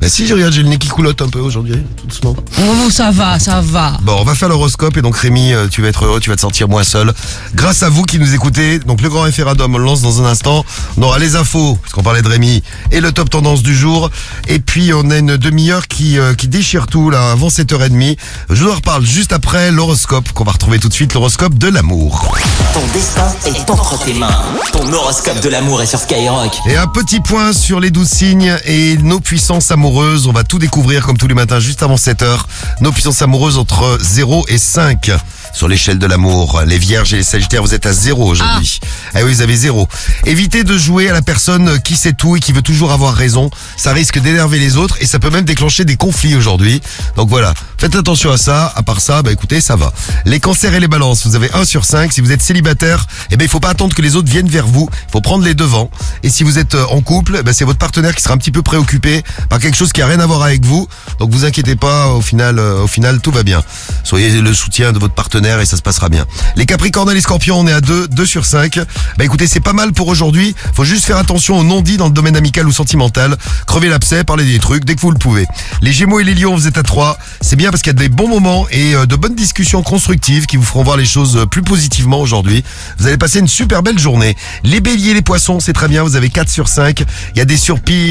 Bah 0.00 0.08
si, 0.10 0.26
je 0.26 0.34
regarde, 0.34 0.52
j'ai 0.52 0.62
le 0.62 0.68
nez 0.68 0.76
qui 0.76 0.88
coulotte 0.88 1.22
un 1.22 1.28
peu 1.28 1.38
aujourd'hui, 1.38 1.82
tout 1.96 2.06
doucement. 2.06 2.36
Oh, 2.58 2.90
ça 2.90 3.10
va, 3.10 3.38
ça 3.38 3.62
va. 3.62 3.96
Bon, 4.02 4.16
on 4.20 4.24
va 4.24 4.34
faire 4.34 4.50
l'horoscope 4.50 4.96
et 4.98 5.02
donc 5.02 5.16
Rémi, 5.16 5.54
euh, 5.54 5.68
tu 5.68 5.80
vas 5.80 5.88
être 5.88 6.04
heureux, 6.04 6.20
tu 6.20 6.28
vas 6.28 6.36
te 6.36 6.42
sentir 6.42 6.68
moins 6.68 6.84
seul. 6.84 7.14
Grâce 7.54 7.82
à 7.82 7.88
vous 7.88 8.02
qui 8.02 8.18
nous 8.18 8.34
écoutez, 8.34 8.78
donc 8.78 9.00
le 9.00 9.08
grand 9.08 9.22
référendum, 9.22 9.74
on 9.74 9.78
le 9.78 9.84
lance 9.84 10.02
dans 10.02 10.20
un 10.22 10.26
instant. 10.26 10.64
On 10.98 11.02
aura 11.02 11.18
les 11.18 11.34
infos, 11.34 11.78
parce 11.80 11.94
qu'on 11.94 12.02
parlait 12.02 12.20
de 12.20 12.28
Rémi, 12.28 12.62
et 12.90 13.00
le 13.00 13.10
top 13.10 13.30
tendance 13.30 13.62
du 13.62 13.74
jour. 13.74 14.10
Et 14.48 14.58
puis 14.58 14.92
on 14.92 15.10
a 15.10 15.16
une 15.16 15.38
demi-heure 15.38 15.88
qui, 15.88 16.18
euh, 16.18 16.34
qui 16.34 16.48
déchire 16.48 16.88
tout 16.88 17.08
là, 17.08 17.30
avant 17.32 17.48
7h30. 17.48 18.18
Je 18.50 18.64
vous 18.64 18.70
en 18.70 18.74
reparle 18.74 19.04
juste 19.04 19.32
après 19.32 19.70
l'horoscope, 19.70 20.30
qu'on 20.32 20.44
va 20.44 20.52
retrouver 20.52 20.78
tout 20.78 20.88
de 20.88 20.94
suite, 20.94 21.14
l'horoscope 21.14 21.54
de 21.54 21.68
l'amour. 21.68 22.36
Ton 22.74 22.86
destin 22.92 23.34
est 23.46 23.70
entre 23.70 23.98
tes 24.04 24.12
mains. 24.12 24.42
Ton 24.72 24.92
horoscope 24.92 25.40
de 25.40 25.48
l'amour 25.48 25.80
est 25.80 25.86
sur 25.86 26.00
Skyrock. 26.00 26.52
Et 26.68 26.76
un 26.76 26.86
petit 26.86 27.20
point 27.20 27.54
sur 27.54 27.80
les 27.80 27.90
douze 27.90 28.08
signes 28.08 28.54
et 28.66 28.98
nos 28.98 29.20
puissances 29.20 29.70
amoureuses. 29.70 29.85
On 29.88 30.32
va 30.32 30.42
tout 30.42 30.58
découvrir 30.58 31.06
comme 31.06 31.16
tous 31.16 31.28
les 31.28 31.34
matins 31.34 31.60
juste 31.60 31.80
avant 31.84 31.94
7h. 31.94 32.40
Nos 32.80 32.90
puissances 32.90 33.22
amoureuses 33.22 33.56
entre 33.56 33.98
0 34.00 34.44
et 34.48 34.58
5 34.58 35.12
sur 35.56 35.68
l'échelle 35.68 35.98
de 35.98 36.06
l'amour. 36.06 36.62
Les 36.66 36.78
vierges 36.78 37.14
et 37.14 37.16
les 37.16 37.22
sagittaires, 37.22 37.62
vous 37.62 37.72
êtes 37.72 37.86
à 37.86 37.92
0 37.94 38.22
aujourd'hui. 38.22 38.78
Ah. 39.14 39.20
oui, 39.24 39.32
vous 39.32 39.40
avez 39.40 39.56
0. 39.56 39.88
Évitez 40.26 40.64
de 40.64 40.76
jouer 40.76 41.08
à 41.08 41.14
la 41.14 41.22
personne 41.22 41.80
qui 41.80 41.96
sait 41.96 42.12
tout 42.12 42.36
et 42.36 42.40
qui 42.40 42.52
veut 42.52 42.60
toujours 42.60 42.92
avoir 42.92 43.14
raison. 43.14 43.48
Ça 43.78 43.94
risque 43.94 44.18
d'énerver 44.18 44.58
les 44.58 44.76
autres 44.76 44.98
et 45.00 45.06
ça 45.06 45.18
peut 45.18 45.30
même 45.30 45.46
déclencher 45.46 45.86
des 45.86 45.96
conflits 45.96 46.36
aujourd'hui. 46.36 46.82
Donc 47.16 47.30
voilà, 47.30 47.54
faites 47.78 47.96
attention 47.96 48.30
à 48.32 48.36
ça. 48.36 48.70
À 48.76 48.82
part 48.82 49.00
ça, 49.00 49.22
bah 49.22 49.32
écoutez, 49.32 49.62
ça 49.62 49.76
va. 49.76 49.94
Les 50.26 50.40
cancers 50.40 50.74
et 50.74 50.80
les 50.80 50.88
balances, 50.88 51.26
vous 51.26 51.36
avez 51.36 51.50
1 51.54 51.64
sur 51.64 51.86
5. 51.86 52.12
Si 52.12 52.20
vous 52.20 52.32
êtes 52.32 52.42
célibataire, 52.42 53.06
eh 53.30 53.38
ben 53.38 53.44
il 53.44 53.48
faut 53.48 53.60
pas 53.60 53.70
attendre 53.70 53.94
que 53.94 54.02
les 54.02 54.14
autres 54.14 54.28
viennent 54.28 54.50
vers 54.50 54.66
vous. 54.66 54.90
Il 55.08 55.12
faut 55.12 55.22
prendre 55.22 55.42
les 55.42 55.54
devants. 55.54 55.90
Et 56.22 56.28
si 56.28 56.44
vous 56.44 56.58
êtes 56.58 56.74
euh, 56.74 56.84
en 56.90 57.00
couple, 57.00 57.42
ben, 57.42 57.54
c'est 57.54 57.64
votre 57.64 57.78
partenaire 57.78 58.14
qui 58.14 58.22
sera 58.22 58.34
un 58.34 58.38
petit 58.38 58.52
peu 58.52 58.60
préoccupé 58.60 59.22
par 59.48 59.58
quelque 59.58 59.76
chose 59.76 59.92
qui 59.94 60.02
a 60.02 60.06
rien 60.06 60.20
à 60.20 60.26
voir 60.26 60.42
avec 60.42 60.66
vous. 60.66 60.86
Donc 61.18 61.30
vous 61.30 61.46
inquiétez 61.46 61.76
pas, 61.76 62.08
au 62.08 62.20
final, 62.20 62.58
euh, 62.58 62.82
au 62.82 62.86
final, 62.86 63.22
tout 63.22 63.32
va 63.32 63.42
bien. 63.42 63.62
Soyez 64.04 64.42
le 64.42 64.52
soutien 64.52 64.92
de 64.92 64.98
votre 64.98 65.14
partenaire 65.14 65.45
et 65.46 65.64
ça 65.64 65.76
se 65.76 65.82
passera 65.82 66.08
bien. 66.08 66.26
Les 66.56 66.66
capricornes 66.66 67.10
et 67.10 67.14
les 67.14 67.20
scorpions, 67.20 67.60
on 67.60 67.66
est 67.66 67.72
à 67.72 67.80
2, 67.80 68.08
2 68.08 68.26
sur 68.26 68.44
5. 68.44 68.80
Bah 69.16 69.24
écoutez, 69.24 69.46
c'est 69.46 69.60
pas 69.60 69.72
mal 69.72 69.92
pour 69.92 70.08
aujourd'hui. 70.08 70.54
Faut 70.74 70.84
juste 70.84 71.04
faire 71.04 71.18
attention 71.18 71.58
aux 71.58 71.64
non-dits 71.64 71.96
dans 71.96 72.06
le 72.06 72.12
domaine 72.12 72.36
amical 72.36 72.66
ou 72.66 72.72
sentimental. 72.72 73.36
Crevez 73.66 73.88
l'abcès, 73.88 74.24
parlez 74.24 74.44
des 74.44 74.58
trucs 74.58 74.84
dès 74.84 74.94
que 74.94 75.00
vous 75.00 75.10
le 75.10 75.18
pouvez. 75.18 75.46
Les 75.80 75.92
gémeaux 75.92 76.20
et 76.20 76.24
les 76.24 76.34
lions, 76.34 76.54
vous 76.54 76.66
êtes 76.66 76.78
à 76.78 76.82
3. 76.82 77.18
C'est 77.40 77.56
bien 77.56 77.70
parce 77.70 77.82
qu'il 77.82 77.92
y 77.92 77.96
a 77.96 77.98
des 77.98 78.08
bons 78.08 78.28
moments 78.28 78.66
et 78.70 78.94
euh, 78.94 79.06
de 79.06 79.16
bonnes 79.16 79.34
discussions 79.34 79.82
constructives 79.82 80.46
qui 80.46 80.56
vous 80.56 80.64
feront 80.64 80.82
voir 80.82 80.96
les 80.96 81.06
choses 81.06 81.36
euh, 81.36 81.46
plus 81.46 81.62
positivement 81.62 82.20
aujourd'hui. 82.20 82.64
Vous 82.98 83.06
allez 83.06 83.18
passer 83.18 83.38
une 83.38 83.48
super 83.48 83.82
belle 83.82 83.98
journée. 83.98 84.36
Les 84.64 84.80
béliers 84.80 85.10
et 85.10 85.14
les 85.14 85.22
poissons, 85.22 85.60
c'est 85.60 85.72
très 85.72 85.88
bien. 85.88 86.02
Vous 86.02 86.16
avez 86.16 86.28
4 86.28 86.48
sur 86.48 86.68
5. 86.68 87.04
Il 87.34 87.38
y 87.38 87.40
a 87.40 87.44
des, 87.44 87.58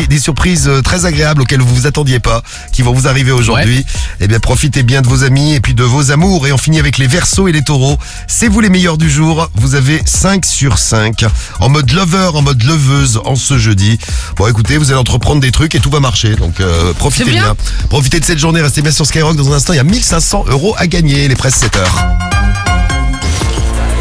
des 0.08 0.20
surprises 0.20 0.68
euh, 0.68 0.82
très 0.82 1.06
agréables 1.06 1.42
auxquelles 1.42 1.62
vous 1.62 1.76
vous 1.76 1.88
attendiez 1.88 2.20
pas 2.20 2.44
qui 2.72 2.82
vont 2.82 2.94
vous 2.94 3.08
arriver 3.08 3.32
aujourd'hui. 3.32 3.86
Eh 4.20 4.28
bien, 4.28 4.40
profitez 4.40 4.84
bien 4.84 5.02
de 5.02 5.08
vos 5.08 5.24
amis 5.24 5.54
et 5.54 5.60
puis 5.60 5.74
de 5.74 5.84
vos 5.84 6.12
amours. 6.12 6.48
Et 6.48 6.52
on 6.52 6.58
finit 6.58 6.80
avec 6.80 6.98
les 6.98 7.08
et 7.26 7.52
les 7.52 7.64
taureaux. 7.64 7.98
C'est 8.28 8.48
vous 8.48 8.60
les 8.60 8.70
meilleurs 8.70 8.98
du 8.98 9.10
jour. 9.10 9.50
Vous 9.56 9.76
avez 9.76 10.02
5 10.06 10.46
sur 10.46 10.78
5. 10.78 11.26
En 11.60 11.70
mode 11.70 11.92
lover, 11.92 12.30
en 12.36 12.42
mode 12.42 12.64
leveuse 12.64 13.20
en 13.26 13.36
ce 13.36 13.58
jeudi. 13.58 13.98
Bon, 14.38 14.48
écoutez, 14.48 14.78
vous 14.78 14.92
allez 14.92 15.00
entreprendre 15.00 15.42
des 15.42 15.52
trucs 15.52 15.74
et 15.76 15.80
tout 15.80 15.90
va 15.90 16.00
marcher. 16.00 16.36
Donc, 16.36 16.60
euh, 16.62 16.94
profitez 16.94 17.32
bien. 17.32 17.42
bien. 17.42 17.56
Profitez 17.90 18.20
de 18.20 18.26
cette 18.26 18.38
journée. 18.38 18.62
Restez 18.62 18.82
bien 18.82 18.92
sur 18.92 19.06
Skyrock. 19.06 19.36
Dans 19.36 19.52
un 19.52 19.56
instant, 19.56 19.74
il 19.74 19.78
y 19.78 19.80
a 19.80 19.84
1500 19.84 20.46
euros 20.50 20.76
à 20.78 20.86
gagner. 20.88 21.28
Les 21.28 21.36
presses 21.36 21.56
7 21.56 21.76
heures. 21.78 22.06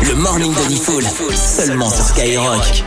Le 0.06 0.14
morning 0.16 0.52
de 0.52 0.68
Diffoul, 0.68 1.04
seulement 1.34 1.90
sur 1.90 2.04
Skyrock. 2.04 2.84